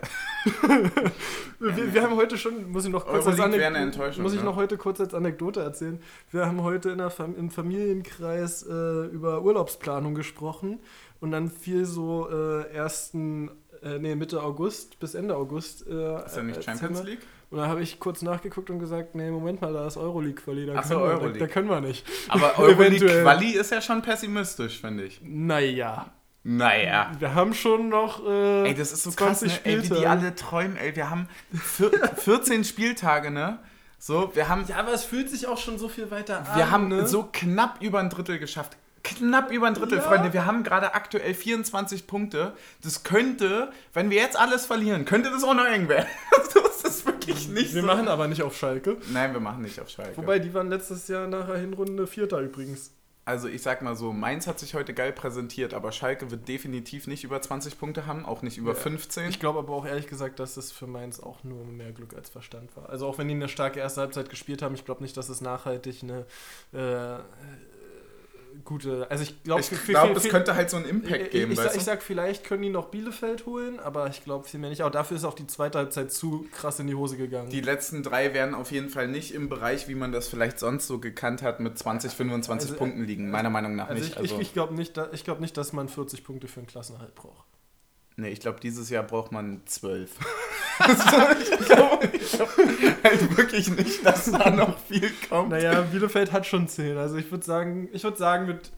Wir, 1.61 1.93
wir 1.93 2.03
haben 2.03 2.15
heute 2.15 2.39
schon, 2.39 2.71
muss 2.71 2.85
ich 2.85 2.93
noch 2.93 3.05
kurz 3.05 3.27
als 3.27 3.39
Euroleague 3.39 3.57
Anek- 3.57 3.59
wäre 3.59 3.75
eine 3.75 3.79
Enttäuschung, 3.79 4.23
muss 4.23 4.33
ich 4.33 4.39
ne? 4.39 4.45
noch 4.45 4.55
heute 4.57 4.77
kurz 4.77 5.01
als 5.01 5.13
Anekdote 5.13 5.61
erzählen. 5.61 6.01
Wir 6.31 6.47
haben 6.47 6.63
heute 6.63 6.91
in 6.91 6.99
der 6.99 7.11
Fam 7.11 7.35
im 7.37 7.51
Familienkreis 7.51 8.63
äh, 8.63 9.07
über 9.07 9.43
Urlaubsplanung 9.43 10.15
gesprochen 10.15 10.79
und 11.21 11.33
dann 11.33 11.51
fiel 11.51 11.85
so 11.85 12.29
äh, 12.31 12.73
ersten, 12.73 13.51
äh, 13.83 13.99
nee, 13.99 14.15
Mitte 14.15 14.43
August 14.43 14.99
bis 15.01 15.15
Ende 15.15 15.37
August. 15.37 15.87
Äh, 15.87 16.25
ist 16.27 16.37
ja 16.37 16.43
nicht 16.43 16.63
Champions. 16.65 17.03
League? 17.05 17.21
Und 17.51 17.59
da 17.59 17.67
habe 17.69 17.81
ich 17.83 17.99
kurz 17.99 18.21
nachgeguckt 18.23 18.69
und 18.69 18.79
gesagt, 18.79 19.15
nee, 19.15 19.31
Moment 19.31 19.63
mal, 19.63 19.73
da 19.73 19.87
ist 19.87 19.97
Euroleague-Quali, 19.97 20.67
da, 20.67 20.83
so, 20.83 20.89
können 20.97 21.01
wir- 21.01 21.07
da, 21.09 21.15
Euroleague. 21.15 21.39
da 21.39 21.47
können 21.47 21.69
wir 21.71 21.81
nicht. 21.81 22.07
Aber. 22.29 22.59
Euroleague-Quali 22.59 23.51
ist 23.53 23.71
ja 23.73 23.81
schon 23.81 24.03
pessimistisch, 24.03 24.81
finde 24.81 25.05
ich. 25.05 25.21
Naja, 25.25 26.07
Naja. 26.45 27.11
wir 27.19 27.35
haben 27.35 27.55
schon 27.55 27.89
noch 27.89 28.25
äh, 28.27 28.69
Ey, 28.69 28.75
das 28.75 28.93
ist 28.93 29.03
so 29.03 29.11
krass, 29.13 29.41
20 29.41 29.65
ne? 29.65 29.73
ey, 29.73 29.83
wie 29.83 29.89
die 29.95 30.07
alle 30.07 30.35
träumen. 30.35 30.77
Ey, 30.77 30.95
wir 30.95 31.09
haben 31.11 31.27
vier, 31.55 31.91
14 32.17 32.65
Spieltage, 32.65 33.31
ne? 33.31 33.59
So, 33.99 34.31
wir 34.35 34.49
haben, 34.49 34.65
Ja, 34.69 34.77
aber 34.77 34.93
es 34.93 35.05
fühlt 35.05 35.29
sich 35.31 35.49
auch 35.49 35.59
schon 35.59 35.79
so 35.79 35.89
viel 35.89 36.11
weiter 36.11 36.39
an. 36.41 36.47
wir 36.57 36.71
haben 36.71 36.89
ne? 36.89 37.07
so 37.07 37.29
knapp 37.33 37.83
über 37.83 37.99
ein 37.99 38.11
Drittel 38.11 38.39
geschafft. 38.39 38.77
Knapp 39.17 39.51
über 39.51 39.67
ein 39.67 39.75
Drittel, 39.75 39.99
Ja. 39.99 40.05
Freunde. 40.05 40.33
Wir 40.33 40.45
haben 40.47 40.63
gerade 40.63 40.95
aktuell 40.95 41.35
24 41.35 42.07
Punkte. 42.07 42.53
Das 42.83 43.03
könnte, 43.05 43.71
wenn 43.95 44.11
wir 44.11 44.19
jetzt 44.19 44.39
alles 44.39 44.67
verlieren, 44.67 45.05
könnte 45.05 45.31
das 45.31 45.43
auch 45.45 45.55
noch 45.55 45.67
eng 45.67 45.89
werden. 45.89 46.07
so 46.53 46.61
ist 46.67 46.85
das 46.85 47.07
wirklich 47.07 47.49
nicht 47.49 47.75
Wir 47.75 47.81
so. 47.83 47.87
machen 47.87 48.09
aber 48.09 48.29
nicht 48.29 48.43
auf 48.43 48.57
Schalke. 48.57 48.97
Nein, 49.13 49.33
wir 49.33 49.41
machen 49.41 49.63
nicht 49.63 49.81
auf 49.81 49.89
Schalke. 49.89 50.17
Wobei, 50.17 50.39
die 50.39 50.53
waren 50.55 50.69
letztes 50.69 51.09
Jahr 51.09 51.27
nach 51.27 51.47
der 51.47 51.59
Hinrunde 51.59 52.07
Vierter 52.07 52.41
übrigens. 52.41 52.93
Also 53.25 53.47
ich 53.47 53.61
sag 53.61 53.83
mal 53.83 53.95
so, 53.95 54.15
Mainz 54.15 54.47
hat 54.47 54.59
sich 54.59 54.73
heute 54.73 54.95
geil 54.95 55.13
präsentiert, 55.13 55.75
aber 55.75 55.93
Schalke 55.93 56.31
wird 56.31 56.49
definitiv 56.49 57.07
nicht 57.07 57.25
über 57.25 57.43
20 57.43 57.79
Punkte 57.79 58.07
haben, 58.07 58.25
auch 58.25 58.41
nicht 58.41 58.57
über 58.57 58.71
Ja. 58.73 58.79
15. 58.79 59.29
Ich 59.29 59.39
glaube 59.39 59.59
aber 59.59 59.75
auch 59.75 59.85
ehrlich 59.85 60.07
gesagt, 60.07 60.39
dass 60.41 60.57
es 60.57 60.73
für 60.73 60.87
Mainz 60.87 61.21
auch 61.21 61.45
nur 61.45 61.63
mehr 61.67 61.93
Glück 61.93 62.15
als 62.15 62.31
Verstand 62.31 62.75
war. 62.75 62.89
Also 62.89 63.07
auch 63.07 63.19
wenn 63.19 63.29
die 63.29 63.35
eine 63.35 63.51
starke 63.51 63.81
erste 63.81 64.01
Halbzeit 64.01 64.31
gespielt 64.31 64.63
haben, 64.63 64.75
ich 64.75 64.87
glaube 64.87 65.03
nicht, 65.03 65.15
dass 65.15 65.29
es 65.29 65.43
nachhaltig 65.43 66.03
eine 66.03 66.25
äh, 66.73 67.19
gute. 68.65 69.11
Also 69.11 69.23
ich 69.23 69.43
glaube, 69.43 69.61
Ich 69.61 69.71
glaube, 69.87 70.13
es 70.15 70.29
könnte 70.29 70.55
halt 70.55 70.71
so 70.71 70.77
einen 70.77 70.87
Impact 70.87 71.31
geben, 71.31 71.53
Ich, 71.53 71.59
ich, 71.59 71.75
ich 71.77 71.85
sag, 71.85 72.03
vielleicht 72.03 72.45
können 72.45 72.63
die 72.63 72.71
noch 72.71 72.87
Bielefeld 72.87 73.47
holen, 73.47 73.79
aber 73.81 74.09
ich 74.09 74.25
glaube 74.25 74.49
vielmehr 74.49 74.71
nicht. 74.71 74.83
Aber 74.83 74.91
dafür 74.91 75.17
ist 75.17 75.25
auch 75.25 75.35
die 75.35 75.47
zweite 75.47 75.79
Halbzeit 75.79 76.13
zu 76.13 76.47
krass 76.53 76.79
in 76.79 76.87
die 76.87 76.95
Hose 76.95 77.17
gegangen. 77.17 77.51
Die 77.51 77.61
letzten 77.61 78.03
drei 78.03 78.35
werden 78.35 78.55
auf 78.55 78.71
jeden 78.71 78.89
Fall 78.89 79.09
nicht 79.09 79.35
im 79.35 79.49
Bereich, 79.49 79.89
wie 79.89 79.95
man 79.95 80.13
das 80.13 80.29
vielleicht 80.29 80.59
sonst 80.59 80.87
so 80.87 80.99
gekannt 80.99 81.43
hat, 81.43 81.61
mit 81.61 81.79
20, 81.79 82.13
25 82.13 82.71
Also, 82.71 82.79
Punkten 82.79 83.05
liegen. 83.05 83.31
Meiner 83.31 83.51
Meinung 83.51 83.77
nach 83.77 83.89
also 83.89 84.01
nicht. 84.01 84.13
ich, 84.13 84.19
Also, 84.19 84.35
ich, 84.37 84.41
ich 84.41 84.53
glaube 84.53 84.75
nicht, 84.75 84.97
da, 84.97 85.09
ich 85.13 85.25
glaub 85.25 85.41
nicht, 85.41 85.57
dass 85.57 85.73
man 85.73 85.89
40 85.89 86.25
Punkte 86.25 86.49
für 86.49 86.61
einen 86.61 86.67
Klassenerhalt 86.67 87.15
braucht. 87.15 87.45
Nee, 88.19 88.31
ich 88.31 88.41
glaube, 88.41 88.61
dieses 88.61 88.91
Jahr 88.91 89.03
braucht 89.05 89.33
man 89.33 89.63
12. 89.65 90.11
ich 90.81 91.67
glaube 91.67 92.09
glaub 92.09 92.57
halt 93.05 93.37
wirklich 93.37 93.69
nicht, 93.71 94.05
dass 94.05 94.31
da 94.31 94.51
noch 94.51 94.79
viel 94.79 95.11
kommt. 95.29 95.51
Naja, 95.51 95.81
Bielefeld 95.83 96.33
hat 96.33 96.47
schon 96.47 96.69
10. 96.69 96.97
Also 96.97 97.17
ich 97.17 97.31
würde 97.31 97.45
sagen, 97.45 97.89
ich 97.93 98.05
würde 98.05 98.19
sagen, 98.19 98.47
mit 98.47 98.71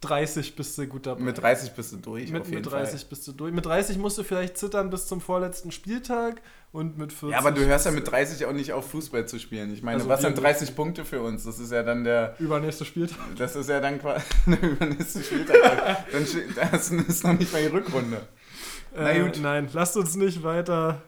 30 0.00 0.56
bist 0.56 0.78
du 0.78 0.86
gut 0.86 1.06
dabei. 1.06 1.20
Mit 1.20 1.38
30 1.38 1.72
bist 1.72 1.92
du 1.92 1.96
durch, 1.98 2.30
mit, 2.30 2.48
mit 2.48 2.66
30 2.66 3.06
bist 3.06 3.28
du 3.28 3.32
durch. 3.32 3.52
Mit 3.52 3.66
30 3.66 3.98
musst 3.98 4.16
du 4.16 4.22
vielleicht 4.22 4.56
zittern 4.56 4.88
bis 4.88 5.06
zum 5.06 5.20
vorletzten 5.20 5.72
Spieltag 5.72 6.40
und 6.72 6.96
mit 6.96 7.12
40. 7.12 7.32
Ja, 7.32 7.38
aber 7.38 7.52
du 7.52 7.64
hörst 7.66 7.84
ja 7.84 7.92
mit 7.92 8.10
30 8.10 8.46
auch 8.46 8.52
nicht 8.52 8.72
auf, 8.72 8.90
Fußball 8.90 9.28
zu 9.28 9.38
spielen. 9.38 9.74
Ich 9.74 9.82
meine, 9.82 9.98
Also 9.98 10.08
was 10.08 10.22
sind 10.22 10.40
30 10.40 10.74
Punkte 10.74 11.04
für 11.04 11.20
uns? 11.20 11.44
Das 11.44 11.58
ist 11.58 11.70
ja 11.70 11.82
dann 11.82 12.04
der, 12.04 12.34
du 12.38 12.44
Übernächster 12.44 12.86
Spieltag. 12.86 13.18
das 13.36 13.56
ist 13.56 13.68
ja 13.68 13.80
dann 13.80 14.00
quasi 14.00 14.24
der 14.46 14.62
übernächste 14.62 15.22
Spieltag. 15.22 16.06
dann 16.12 16.26
das 16.72 16.90
ist 16.90 17.24
noch 17.24 17.38
nicht 17.38 17.52
mal 17.52 17.60
die 17.60 17.68
Rückrunde. 17.68 18.22
Na 18.94 19.10
Äh, 19.12 19.20
gut. 19.22 19.38
nein, 19.40 19.68
lasst 19.72 19.96
uns 19.96 20.16
nicht 20.16 20.42
weiter 20.42 21.00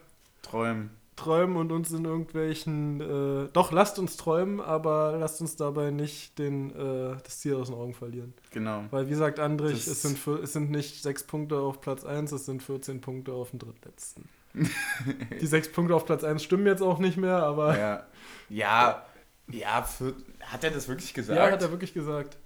Träumen. 0.42 0.90
träumen 1.16 1.56
und 1.56 1.72
uns 1.72 1.90
in 1.92 2.04
irgendwelchen. 2.04 3.00
Äh, 3.00 3.48
doch, 3.52 3.72
lasst 3.72 3.98
uns 3.98 4.16
träumen, 4.16 4.60
aber 4.60 5.16
lasst 5.18 5.40
uns 5.40 5.56
dabei 5.56 5.90
nicht 5.90 6.38
den, 6.38 6.70
äh, 6.70 7.16
das 7.22 7.40
Ziel 7.40 7.54
aus 7.56 7.68
den 7.68 7.76
Augen 7.76 7.94
verlieren. 7.94 8.34
Genau. 8.50 8.84
Weil, 8.90 9.08
wie 9.08 9.14
sagt 9.14 9.38
Andrich, 9.40 9.84
Das- 9.84 9.86
es 9.88 10.02
sind, 10.02 10.18
es 10.42 10.52
sind 10.52 10.70
nicht 10.70 11.02
sechs 11.02 11.24
Punkte 11.24 11.56
auf 11.58 11.80
Platz 11.80 12.04
1, 12.04 12.32
es 12.32 12.46
sind 12.46 12.62
14 12.62 13.00
Punkte 13.00 13.32
auf 13.32 13.50
dem 13.50 13.58
drittletzten. 13.58 14.28
Die 15.40 15.46
sechs 15.46 15.70
Punkte 15.72 15.94
auf 15.94 16.04
Platz 16.04 16.24
1 16.24 16.42
stimmen 16.42 16.66
jetzt 16.66 16.82
auch 16.82 16.98
nicht 16.98 17.16
mehr, 17.16 17.36
aber. 17.42 17.78
Ja, 17.78 18.06
ja, 18.48 19.02
ja 19.48 19.82
für, 19.82 20.14
hat 20.40 20.62
er 20.64 20.70
das 20.70 20.88
wirklich 20.88 21.14
gesagt? 21.14 21.38
Ja, 21.38 21.50
hat 21.50 21.62
er 21.62 21.70
wirklich 21.70 21.94
gesagt. 21.94 22.36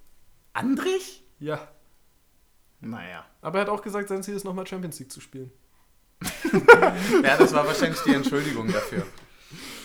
Andrich? 0.53 1.24
Ja. 1.41 1.59
Naja. 2.91 3.24
Aber 3.43 3.59
er 3.59 3.62
hat 3.62 3.68
auch 3.68 3.82
gesagt, 3.82 4.09
sein 4.09 4.22
Ziel 4.22 4.34
ist 4.34 4.45
nochmal 4.45 4.66
Champions 4.66 4.99
League 4.99 5.12
zu 5.12 5.20
spielen. 5.20 5.51
Ja, 7.22 7.37
das 7.37 7.53
war 7.53 7.66
wahrscheinlich 7.66 8.01
die 8.03 8.14
Entschuldigung 8.14 8.72
dafür. 8.72 9.03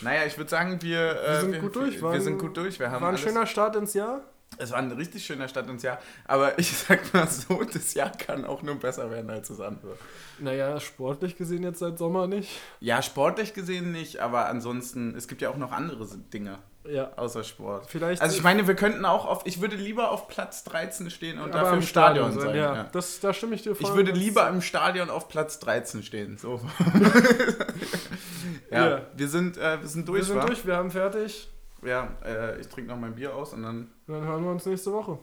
Naja, 0.02 0.26
ich 0.26 0.38
würde 0.38 0.50
sagen, 0.50 0.82
wir, 0.82 1.00
Wir 1.16 1.22
äh, 1.28 1.42
sind 1.42 1.60
gut 1.62 1.76
durch. 1.76 1.96
Wir, 1.96 2.02
War 2.02 2.12
wir 2.14 2.20
ein- 2.20 2.24
sind 2.24 2.38
gut 2.40 2.58
durch. 2.58 2.80
Wir 2.80 2.88
haben 2.90 3.02
War 3.02 3.10
ein 3.10 3.16
alles, 3.16 3.22
schöner 3.22 3.46
Start 3.46 3.76
ins 3.76 3.94
Jahr. 3.94 4.22
Es 4.58 4.72
war 4.72 4.80
ein 4.80 4.92
richtig 4.92 5.26
schöner 5.26 5.48
Start 5.48 5.70
ins 5.70 5.84
Jahr. 5.84 6.00
Aber 6.26 6.58
ich 6.60 6.76
sag 6.76 7.14
mal 7.14 7.28
so, 7.28 7.64
das 7.64 7.94
Jahr 7.94 8.12
kann 8.12 8.46
auch 8.46 8.62
nur 8.64 8.76
besser 8.76 9.10
werden 9.12 9.30
als 9.30 9.50
das 9.50 9.60
andere. 9.60 9.98
Naja, 10.40 10.80
sportlich 10.80 11.36
gesehen 11.38 11.64
jetzt 11.64 11.80
seit 11.80 11.98
Sommer 11.98 12.28
nicht. 12.28 12.50
Ja, 12.80 13.02
sportlich 13.02 13.54
gesehen 13.54 13.92
nicht, 13.92 14.20
aber 14.20 14.48
ansonsten, 14.48 15.16
es 15.16 15.28
gibt 15.28 15.42
ja 15.42 15.50
auch 15.50 15.58
noch 15.58 15.72
andere 15.72 16.08
Dinge 16.34 16.60
Ja. 16.90 17.12
außer 17.16 17.44
Sport. 17.44 17.86
Vielleicht 17.90 18.22
Also 18.22 18.36
ich 18.36 18.44
meine, 18.44 18.68
wir 18.68 18.76
könnten 18.76 19.06
auch 19.06 19.26
auf, 19.26 19.42
ich 19.46 19.62
würde 19.62 19.76
lieber 19.76 20.12
auf 20.12 20.28
Platz 20.28 20.64
13 20.64 21.10
stehen 21.12 21.40
und 21.40 21.54
dafür 21.54 21.74
im 21.78 21.82
Stadion, 21.84 22.32
sein. 22.32 22.56
Ja, 22.56 22.76
ja. 22.76 22.84
Das, 22.92 23.20
da 23.20 23.34
stimme 23.34 23.56
ich 23.56 23.62
dir 23.62 23.76
voll. 23.76 23.88
Ich 23.90 23.96
würde 23.96 24.12
lieber 24.12 24.48
im 24.50 24.62
Stadion 24.62 25.10
auf 25.10 25.28
Platz 25.28 25.60
13 25.60 26.02
stehen. 26.04 26.38
So. 26.38 26.60
ja, 28.72 28.90
Ja. 28.90 29.02
wir 29.16 29.28
sind, 29.28 29.58
äh, 29.58 29.80
wir 29.82 29.88
sind 29.88 30.08
durch, 30.08 30.20
Wir 30.22 30.26
sind 30.26 30.38
wa? 30.38 30.46
durch, 30.46 30.66
wir 30.66 30.76
haben 30.76 30.92
fertig. 30.92 31.50
Ja, 31.84 32.10
äh, 32.26 32.60
ich 32.60 32.68
trinke 32.68 32.92
noch 32.92 32.98
mein 32.98 33.16
Bier 33.16 33.36
aus 33.36 33.54
und 33.54 33.64
dann 33.64 33.92
Dann 34.08 34.24
hören 34.24 34.44
wir 34.44 34.52
uns 34.52 34.66
nächste 34.66 34.92
Woche. 34.94 35.18